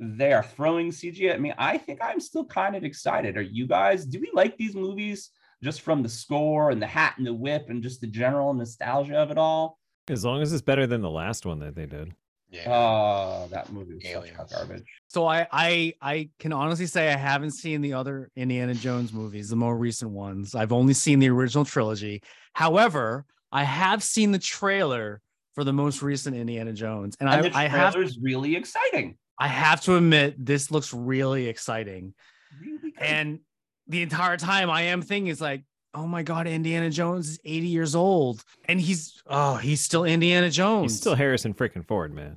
they 0.00 0.32
are 0.32 0.42
throwing 0.42 0.90
CG 0.90 1.28
at 1.30 1.40
me, 1.40 1.52
I 1.58 1.76
think 1.76 2.00
I'm 2.02 2.20
still 2.20 2.46
kind 2.46 2.74
of 2.74 2.84
excited. 2.84 3.36
Are 3.36 3.42
you 3.42 3.66
guys? 3.66 4.06
Do 4.06 4.18
we 4.18 4.30
like 4.32 4.56
these 4.56 4.74
movies 4.74 5.30
just 5.62 5.82
from 5.82 6.02
the 6.02 6.08
score 6.08 6.70
and 6.70 6.80
the 6.80 6.86
hat 6.86 7.14
and 7.18 7.26
the 7.26 7.34
whip 7.34 7.66
and 7.68 7.82
just 7.82 8.00
the 8.00 8.06
general 8.06 8.54
nostalgia 8.54 9.16
of 9.16 9.30
it 9.30 9.36
all? 9.36 9.78
As 10.08 10.24
long 10.24 10.40
as 10.40 10.52
it's 10.52 10.62
better 10.62 10.86
than 10.86 11.02
the 11.02 11.10
last 11.10 11.44
one 11.44 11.58
that 11.60 11.74
they 11.74 11.84
did. 11.86 12.14
Yeah. 12.50 12.64
Oh, 12.66 13.48
that 13.50 13.70
movie 13.72 13.94
was 13.94 14.04
Aliens. 14.06 14.36
hot 14.36 14.50
garbage. 14.50 14.84
So 15.06 15.26
I 15.26 15.46
I 15.52 15.94
I 16.00 16.30
can 16.40 16.52
honestly 16.52 16.86
say 16.86 17.12
I 17.12 17.16
haven't 17.16 17.52
seen 17.52 17.80
the 17.80 17.92
other 17.92 18.30
Indiana 18.34 18.74
Jones 18.74 19.12
movies, 19.12 19.50
the 19.50 19.56
more 19.56 19.76
recent 19.76 20.10
ones. 20.10 20.54
I've 20.54 20.72
only 20.72 20.94
seen 20.94 21.20
the 21.20 21.28
original 21.28 21.64
trilogy. 21.64 22.22
However, 22.54 23.24
I 23.52 23.62
have 23.64 24.02
seen 24.02 24.32
the 24.32 24.38
trailer 24.38 25.20
for 25.54 25.62
the 25.62 25.72
most 25.72 26.02
recent 26.02 26.34
Indiana 26.34 26.72
Jones, 26.72 27.16
and, 27.20 27.28
And 27.28 27.46
I 27.46 27.48
the 27.48 27.56
I 27.56 27.68
have 27.68 27.92
trailer's 27.92 28.18
really 28.20 28.56
exciting. 28.56 29.16
I 29.40 29.48
have 29.48 29.80
to 29.82 29.96
admit 29.96 30.44
this 30.44 30.70
looks 30.70 30.92
really 30.92 31.48
exciting. 31.48 32.12
Really. 32.60 32.92
And 33.00 33.40
the 33.88 34.02
entire 34.02 34.36
time 34.36 34.68
I 34.70 34.82
am 34.82 35.00
thinking 35.00 35.28
it's 35.32 35.40
like, 35.40 35.64
oh 35.94 36.06
my 36.06 36.22
god, 36.22 36.46
Indiana 36.46 36.90
Jones 36.90 37.30
is 37.30 37.40
80 37.44 37.66
years 37.66 37.94
old, 37.96 38.44
and 38.66 38.80
he's 38.80 39.20
oh 39.26 39.56
he's 39.56 39.80
still 39.80 40.04
Indiana 40.04 40.50
Jones. 40.50 40.92
He's 40.92 41.00
still 41.00 41.14
Harrison 41.14 41.54
freaking 41.54 41.86
Ford, 41.86 42.14
man. 42.14 42.36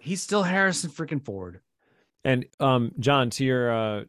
he's 0.00 0.20
still 0.22 0.42
Harrison 0.42 0.90
freaking 0.90 1.24
Ford. 1.24 1.60
And 2.24 2.44
um, 2.58 2.92
John, 2.98 3.30
to 3.30 3.44
your 3.44 3.72
uh, 3.72 4.04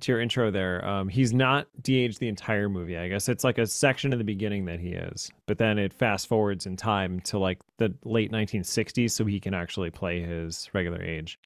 to 0.00 0.12
your 0.12 0.20
intro 0.20 0.50
there, 0.50 0.84
um, 0.84 1.08
he's 1.08 1.32
not 1.32 1.68
de-aged 1.82 2.18
the 2.20 2.28
entire 2.28 2.68
movie. 2.68 2.96
I 2.98 3.08
guess 3.08 3.28
it's 3.28 3.44
like 3.44 3.58
a 3.58 3.66
section 3.66 4.12
in 4.12 4.18
the 4.18 4.24
beginning 4.24 4.64
that 4.64 4.80
he 4.80 4.90
is, 4.90 5.30
but 5.46 5.58
then 5.58 5.78
it 5.78 5.92
fast 5.92 6.26
forwards 6.26 6.66
in 6.66 6.76
time 6.76 7.20
to 7.20 7.38
like 7.38 7.58
the 7.78 7.94
late 8.04 8.32
1960s, 8.32 9.10
so 9.10 9.24
he 9.26 9.38
can 9.40 9.54
actually 9.54 9.90
play 9.90 10.22
his 10.22 10.68
regular 10.72 11.02
age. 11.02 11.38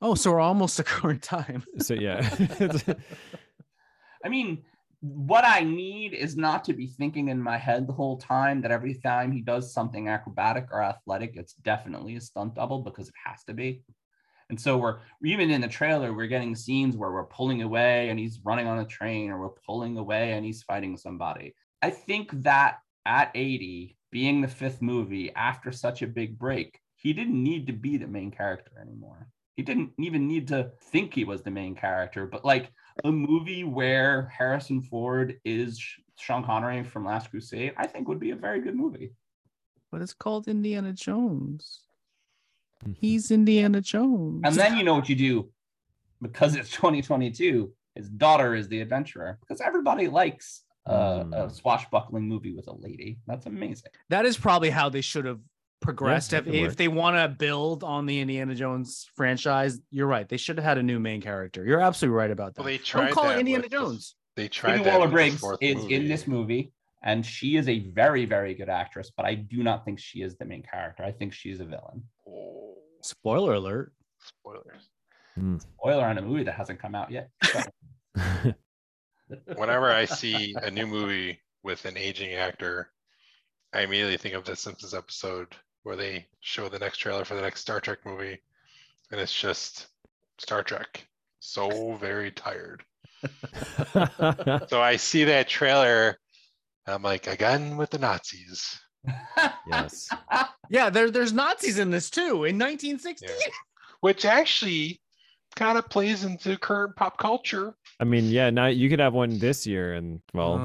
Oh, 0.00 0.14
so 0.14 0.32
we're 0.32 0.40
almost 0.40 0.76
to 0.76 0.84
current 0.84 1.22
time. 1.22 1.64
So 1.78 1.94
yeah, 1.94 2.28
I 4.24 4.28
mean, 4.28 4.62
what 5.00 5.44
I 5.44 5.60
need 5.60 6.14
is 6.14 6.36
not 6.36 6.64
to 6.64 6.72
be 6.72 6.86
thinking 6.86 7.28
in 7.28 7.42
my 7.42 7.58
head 7.58 7.88
the 7.88 7.92
whole 7.92 8.18
time 8.18 8.62
that 8.62 8.70
every 8.70 8.94
time 8.94 9.32
he 9.32 9.40
does 9.40 9.72
something 9.72 10.08
acrobatic 10.08 10.68
or 10.70 10.82
athletic, 10.82 11.32
it's 11.34 11.54
definitely 11.54 12.14
a 12.14 12.20
stunt 12.20 12.54
double 12.54 12.82
because 12.82 13.08
it 13.08 13.14
has 13.24 13.42
to 13.44 13.54
be. 13.54 13.82
And 14.48 14.60
so 14.60 14.76
we're 14.76 14.98
even 15.24 15.50
in 15.50 15.60
the 15.60 15.68
trailer, 15.68 16.12
we're 16.12 16.26
getting 16.26 16.54
scenes 16.54 16.96
where 16.96 17.10
we're 17.10 17.24
pulling 17.24 17.62
away 17.62 18.10
and 18.10 18.18
he's 18.18 18.40
running 18.44 18.66
on 18.66 18.78
a 18.78 18.84
train, 18.84 19.30
or 19.30 19.40
we're 19.40 19.60
pulling 19.66 19.96
away 19.96 20.32
and 20.32 20.44
he's 20.44 20.62
fighting 20.62 20.96
somebody. 20.96 21.54
I 21.80 21.90
think 21.90 22.30
that 22.42 22.78
at 23.04 23.32
80, 23.34 23.96
being 24.12 24.40
the 24.40 24.48
fifth 24.48 24.82
movie 24.82 25.32
after 25.34 25.72
such 25.72 26.02
a 26.02 26.06
big 26.06 26.38
break, 26.38 26.78
he 26.96 27.12
didn't 27.12 27.42
need 27.42 27.66
to 27.66 27.72
be 27.72 27.96
the 27.96 28.06
main 28.06 28.30
character 28.30 28.72
anymore. 28.80 29.28
He 29.56 29.62
didn't 29.62 29.90
even 29.98 30.26
need 30.26 30.48
to 30.48 30.70
think 30.90 31.12
he 31.14 31.24
was 31.24 31.42
the 31.42 31.50
main 31.50 31.74
character, 31.74 32.26
but 32.26 32.44
like 32.44 32.72
a 33.04 33.12
movie 33.12 33.64
where 33.64 34.32
Harrison 34.36 34.80
Ford 34.80 35.36
is 35.44 35.82
Sean 36.18 36.44
Connery 36.44 36.82
from 36.84 37.04
Last 37.04 37.30
Crusade, 37.30 37.74
I 37.76 37.86
think 37.86 38.08
would 38.08 38.20
be 38.20 38.30
a 38.30 38.36
very 38.36 38.60
good 38.60 38.74
movie. 38.74 39.12
But 39.90 40.00
it's 40.00 40.14
called 40.14 40.48
Indiana 40.48 40.92
Jones. 40.94 41.80
He's 42.94 43.30
Indiana 43.30 43.80
Jones. 43.80 44.40
And 44.44 44.54
then 44.56 44.76
you 44.76 44.84
know 44.84 44.94
what 44.94 45.08
you 45.08 45.14
do 45.16 45.50
because 46.22 46.56
it's 46.56 46.70
2022. 46.70 47.72
His 47.94 48.08
daughter 48.08 48.54
is 48.54 48.68
the 48.68 48.80
adventurer 48.80 49.38
because 49.40 49.60
everybody 49.60 50.08
likes 50.08 50.62
uh, 50.88 51.24
a 51.32 51.46
Mm. 51.46 51.52
swashbuckling 51.52 52.26
movie 52.26 52.52
with 52.54 52.66
a 52.68 52.72
lady. 52.74 53.18
That's 53.26 53.46
amazing. 53.46 53.90
that 54.08 54.24
is 54.24 54.36
probably 54.36 54.70
how 54.70 54.88
they 54.88 55.02
should 55.02 55.26
have 55.26 55.38
progressed. 55.82 56.32
Yeah, 56.32 56.38
if, 56.38 56.46
if 56.48 56.76
they 56.76 56.88
want 56.88 57.16
to 57.16 57.28
build 57.28 57.84
on 57.84 58.06
the 58.06 58.18
Indiana 58.20 58.54
Jones 58.54 59.08
franchise, 59.16 59.78
you're 59.90 60.06
right. 60.06 60.28
They 60.28 60.36
should 60.38 60.56
have 60.56 60.64
had 60.64 60.78
a 60.78 60.82
new 60.82 60.98
main 60.98 61.20
character. 61.20 61.64
You're 61.64 61.80
absolutely 61.80 62.16
right 62.16 62.30
about 62.30 62.54
that. 62.54 62.62
Well, 62.62 62.68
they 62.72 62.78
Don't 62.78 63.10
call 63.12 63.24
that 63.24 63.36
it 63.36 63.40
Indiana 63.40 63.62
with 63.62 63.70
the- 63.70 63.76
Jones. 63.76 64.14
They 64.34 64.48
tried 64.48 64.72
Phoebe 64.78 64.84
that 64.84 64.94
Waller 64.94 65.06
the 65.08 65.12
Briggs 65.12 65.44
is 65.60 65.76
movie. 65.82 65.94
in 65.94 66.08
this 66.08 66.26
movie, 66.26 66.72
and 67.02 67.24
she 67.26 67.56
is 67.56 67.68
a 67.68 67.80
very, 67.90 68.24
very 68.24 68.54
good 68.54 68.70
actress, 68.70 69.10
but 69.14 69.26
I 69.26 69.34
do 69.34 69.62
not 69.62 69.84
think 69.84 69.98
she 69.98 70.22
is 70.22 70.36
the 70.38 70.46
main 70.46 70.62
character. 70.62 71.04
I 71.04 71.12
think 71.12 71.34
she's 71.34 71.60
a 71.60 71.66
villain. 71.66 72.02
Oh, 72.26 72.76
Spoiler 73.02 73.52
alert. 73.54 73.92
spoilers. 74.24 74.88
Hmm. 75.34 75.58
Spoiler 75.58 76.04
on 76.04 76.16
a 76.16 76.22
movie 76.22 76.44
that 76.44 76.52
hasn't 76.54 76.80
come 76.80 76.94
out 76.94 77.10
yet. 77.10 77.28
Whenever 79.56 79.90
I 79.90 80.04
see 80.04 80.54
a 80.62 80.70
new 80.70 80.86
movie 80.86 81.40
with 81.62 81.84
an 81.84 81.96
aging 81.96 82.32
actor, 82.34 82.90
I 83.72 83.80
immediately 83.82 84.16
think 84.18 84.34
of 84.34 84.44
the 84.44 84.54
Simpsons 84.56 84.94
episode 84.94 85.48
where 85.82 85.96
they 85.96 86.26
show 86.40 86.68
the 86.68 86.78
next 86.78 86.98
trailer 86.98 87.24
for 87.24 87.34
the 87.34 87.40
next 87.42 87.60
Star 87.60 87.80
Trek 87.80 87.98
movie, 88.04 88.40
and 89.10 89.20
it's 89.20 89.32
just 89.38 89.88
Star 90.38 90.62
Trek. 90.62 91.06
So 91.40 91.94
very 91.94 92.30
tired. 92.30 92.82
So 94.68 94.80
I 94.80 94.96
see 94.96 95.24
that 95.24 95.48
trailer. 95.48 96.18
I'm 96.86 97.02
like, 97.02 97.26
again 97.26 97.76
with 97.76 97.90
the 97.90 97.98
Nazis. 97.98 98.80
yes. 99.68 100.08
Yeah, 100.70 100.88
there, 100.88 101.10
there's 101.10 101.34
Nazis 101.34 101.78
in 101.78 101.90
this 101.90 102.08
too 102.08 102.44
in 102.44 102.58
1960, 102.58 103.26
Yeah. 103.26 103.34
Which 104.00 104.24
actually 104.24 105.00
kind 105.54 105.76
of 105.76 105.88
plays 105.90 106.24
into 106.24 106.56
current 106.56 106.96
pop 106.96 107.18
culture. 107.18 107.74
I 108.00 108.04
mean, 108.04 108.24
yeah, 108.30 108.48
now 108.48 108.66
you 108.68 108.88
could 108.88 108.98
have 109.00 109.12
one 109.12 109.38
this 109.38 109.66
year, 109.66 109.92
and 109.92 110.20
well, 110.32 110.56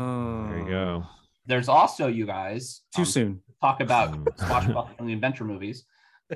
there 0.50 0.60
you 0.60 0.66
go. 0.70 1.04
Oh. 1.06 1.10
There's 1.48 1.70
also 1.70 2.08
you 2.08 2.26
guys 2.26 2.82
Too 2.96 3.02
um, 3.02 3.06
soon. 3.06 3.42
talk 3.62 3.82
about 3.82 4.16
swashbuckling 4.40 5.12
adventure 5.12 5.46
movies 5.46 5.86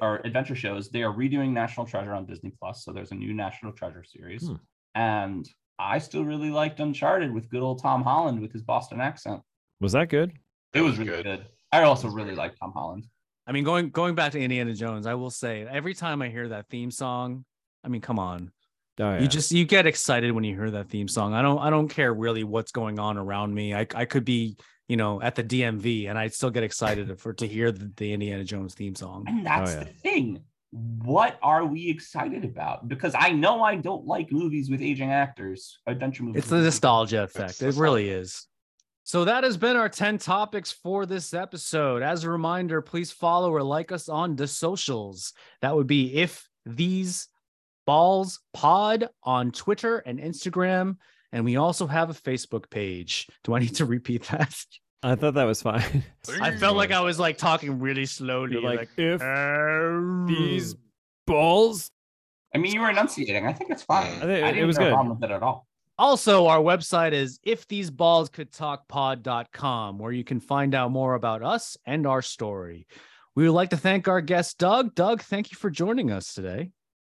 or 0.02 0.22
adventure 0.26 0.56
shows. 0.56 0.90
They 0.90 1.04
are 1.04 1.14
redoing 1.14 1.52
National 1.52 1.86
Treasure 1.86 2.14
on 2.14 2.26
Disney 2.26 2.52
Plus, 2.60 2.84
so 2.84 2.92
there's 2.92 3.12
a 3.12 3.16
new 3.16 3.34
National 3.34 3.74
Treasure 3.74 4.04
series. 4.04 4.48
Hmm. 4.48 4.56
And 4.96 5.50
I 5.78 6.00
still 6.00 6.24
really 6.26 6.50
liked 6.50 6.80
Uncharted 6.80 7.34
with 7.34 7.50
good 7.50 7.62
old 7.62 7.82
Tom 7.82 8.04
Holland 8.04 8.40
with 8.42 8.52
his 8.54 8.62
Boston 8.62 9.02
accent. 9.02 9.42
Was 9.80 9.92
that 9.94 10.10
good? 10.10 10.32
It 10.74 10.82
was 10.82 10.92
was 10.98 11.00
really 11.00 11.24
good. 11.24 11.40
good. 11.40 11.46
I 11.72 11.84
also 11.84 12.08
really 12.10 12.36
like 12.36 12.56
Tom 12.58 12.72
Holland. 12.74 13.06
I 13.48 13.52
mean, 13.52 13.64
going 13.64 13.90
going 13.90 14.16
back 14.16 14.32
to 14.34 14.40
Indiana 14.40 14.74
Jones, 14.74 15.06
I 15.08 15.16
will 15.16 15.32
say 15.32 15.66
every 15.70 15.94
time 15.94 16.22
I 16.22 16.30
hear 16.30 16.50
that 16.50 16.68
theme 16.70 16.92
song, 16.92 17.44
I 17.84 17.88
mean, 17.88 18.02
come 18.02 18.20
on, 18.20 18.52
Oh, 19.00 19.14
yeah. 19.16 19.22
you 19.22 19.28
just 19.28 19.52
you 19.52 19.66
get 19.66 19.88
excited 19.88 20.32
when 20.32 20.44
you 20.44 20.54
hear 20.56 20.70
that 20.72 20.90
theme 20.90 21.08
song. 21.08 21.34
I 21.34 21.42
don't 21.42 21.58
I 21.58 21.70
don't 21.70 21.88
care 21.88 22.14
really 22.14 22.44
what's 22.44 22.72
going 22.72 23.00
on 23.00 23.18
around 23.18 23.54
me. 23.54 23.74
I 23.74 23.88
I 23.96 24.06
could 24.06 24.26
be 24.26 24.58
you 24.92 24.98
know 24.98 25.22
at 25.22 25.36
the 25.36 25.44
DMV 25.44 26.10
and 26.10 26.20
I'd 26.20 26.34
still 26.34 26.50
get 26.50 26.64
excited 26.64 27.18
for 27.18 27.32
to 27.32 27.48
hear 27.48 27.72
the, 27.72 27.90
the 27.96 28.12
Indiana 28.12 28.44
Jones 28.44 28.74
theme 28.74 28.94
song. 28.94 29.24
And 29.26 29.40
oh, 29.40 29.44
that's 29.46 29.72
yeah. 29.72 29.80
the 29.80 29.86
thing. 29.86 30.44
What 30.72 31.40
are 31.42 31.66
we 31.66 31.90
excited 31.90 32.44
about? 32.44 32.90
Because 32.90 33.16
I 33.18 33.30
know 33.32 33.64
I 33.64 33.78
don't 33.78 34.06
like 34.06 34.34
movies 34.34 34.70
with 34.70 34.82
aging 34.82 35.10
actors, 35.10 35.80
adventure 35.88 36.24
movies. 36.24 36.40
It's 36.40 36.50
the 36.50 36.60
nostalgia 36.60 37.24
effect. 37.24 37.62
It's 37.62 37.78
It 37.78 37.80
really 37.80 38.10
is. 38.10 38.48
So 39.06 39.24
that 39.24 39.46
has 39.46 39.56
been 39.56 39.78
our 39.78 39.88
10 39.88 40.18
topics 40.18 40.74
for 40.74 41.06
this 41.06 41.34
episode. 41.34 42.02
As 42.02 42.26
a 42.26 42.30
reminder, 42.30 42.82
please 42.82 43.12
follow 43.12 43.54
or 43.54 43.64
like 43.64 43.94
us 43.94 44.10
on 44.10 44.36
the 44.36 44.48
socials. 44.48 45.32
That 45.62 45.74
would 45.74 45.88
be 45.88 46.16
if 46.16 46.50
these 46.66 47.30
balls 47.86 48.42
pod 48.54 49.08
on 49.24 49.52
Twitter 49.52 50.00
and 50.00 50.20
Instagram. 50.20 50.98
And 51.32 51.46
we 51.46 51.56
also 51.56 51.88
have 51.88 52.10
a 52.10 52.14
Facebook 52.14 52.70
page. 52.70 53.28
Do 53.44 53.54
I 53.54 53.60
need 53.60 53.76
to 53.76 53.86
repeat 53.86 54.24
that? 54.32 54.54
I 55.04 55.16
thought 55.16 55.34
that 55.34 55.46
was 55.46 55.62
fine. 55.62 56.04
I 56.42 56.56
felt 56.58 56.78
like 56.78 56.92
I 56.92 57.02
was 57.02 57.20
like 57.20 57.38
talking 57.38 57.80
really 57.80 58.06
slowly. 58.06 58.54
You're 58.54 58.62
like, 58.62 58.90
if 58.98 59.22
"Oh." 59.22 60.26
these 60.28 60.76
balls. 61.26 61.90
I 62.54 62.58
mean, 62.58 62.74
you 62.74 62.82
were 62.82 62.90
enunciating. 62.90 63.48
I 63.48 63.54
think 63.54 63.72
it's 63.72 63.84
fine. 63.84 64.08
I 64.08 64.20
think 64.20 64.24
it- 64.24 64.42
didn't 64.42 64.58
it 64.58 64.66
was 64.66 64.78
have 64.78 64.88
a 64.88 64.92
problem 64.92 65.20
with 65.20 65.30
it 65.30 65.34
at 65.34 65.42
all. 65.42 65.68
Also, 65.98 66.48
our 66.48 66.60
website 66.60 67.14
is 67.14 67.40
if 67.44 67.68
these 67.68 67.90
balls 67.92 68.30
could 68.30 68.52
talk 68.52 68.88
pod.com, 68.88 70.00
where 70.00 70.12
you 70.12 70.24
can 70.24 70.40
find 70.40 70.74
out 70.76 70.92
more 70.92 71.14
about 71.16 71.44
us 71.44 71.78
and 71.86 72.06
our 72.08 72.22
story. 72.22 72.88
We 73.36 73.44
would 73.46 73.54
like 73.54 73.70
to 73.70 73.78
thank 73.78 74.08
our 74.08 74.20
guest, 74.20 74.58
Doug. 74.58 74.94
Doug, 74.96 75.22
thank 75.22 75.52
you 75.52 75.58
for 75.58 75.70
joining 75.70 76.12
us 76.12 76.34
today. 76.34 76.72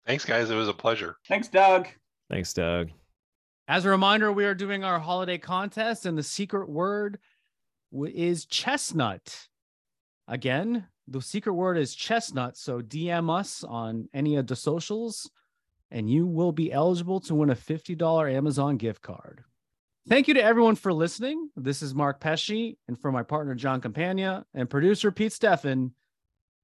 Thanks, 0.06 0.24
guys. 0.24 0.50
It 0.50 0.54
was 0.54 0.68
a 0.68 0.72
pleasure. 0.72 1.16
Thanks, 1.28 1.48
Doug. 1.48 1.88
Thanks, 2.30 2.52
Doug. 2.52 2.90
As 3.68 3.84
a 3.84 3.90
reminder, 3.90 4.30
we 4.30 4.44
are 4.44 4.54
doing 4.54 4.84
our 4.84 5.00
holiday 5.00 5.38
contest, 5.38 6.06
and 6.06 6.16
the 6.16 6.22
secret 6.22 6.68
word 6.68 7.18
is 7.92 8.46
chestnut. 8.46 9.48
Again, 10.28 10.86
the 11.08 11.20
secret 11.20 11.54
word 11.54 11.76
is 11.76 11.94
chestnut. 11.94 12.56
So 12.56 12.80
DM 12.80 13.28
us 13.28 13.64
on 13.64 14.08
any 14.14 14.36
of 14.36 14.46
the 14.46 14.54
socials, 14.54 15.28
and 15.90 16.08
you 16.08 16.28
will 16.28 16.52
be 16.52 16.72
eligible 16.72 17.18
to 17.20 17.34
win 17.34 17.50
a 17.50 17.56
$50 17.56 18.32
Amazon 18.32 18.76
gift 18.76 19.02
card. 19.02 19.42
Thank 20.08 20.28
you 20.28 20.34
to 20.34 20.44
everyone 20.44 20.76
for 20.76 20.92
listening. 20.92 21.50
This 21.56 21.82
is 21.82 21.92
Mark 21.92 22.20
Pesci, 22.20 22.76
and 22.86 22.96
for 22.96 23.10
my 23.10 23.24
partner, 23.24 23.56
John 23.56 23.80
Campagna, 23.80 24.44
and 24.54 24.70
producer, 24.70 25.10
Pete 25.10 25.32
Steffen. 25.32 25.90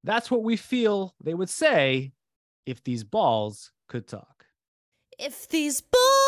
That's 0.05 0.31
what 0.31 0.43
we 0.43 0.55
feel 0.55 1.15
they 1.21 1.33
would 1.33 1.49
say 1.49 2.13
if 2.65 2.81
these 2.81 3.03
balls 3.03 3.73
could 3.89 4.07
talk. 4.07 4.45
If 5.19 5.49
these 5.49 5.81
balls 5.81 6.22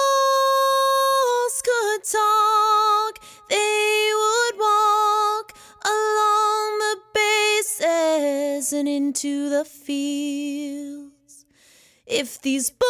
could 1.96 2.04
talk, 2.04 3.20
they 3.50 4.12
would 4.14 4.60
walk 4.60 5.54
along 5.86 6.80
the 6.80 6.98
bases 7.14 8.74
and 8.74 8.88
into 8.88 9.50
the 9.50 9.64
fields. 9.64 11.46
If 12.06 12.42
these 12.42 12.70
balls 12.70 12.86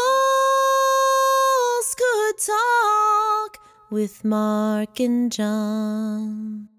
could 1.96 2.38
talk 2.40 3.60
with 3.92 4.26
Mark 4.26 5.00
and 5.00 5.32
John. 5.32 6.75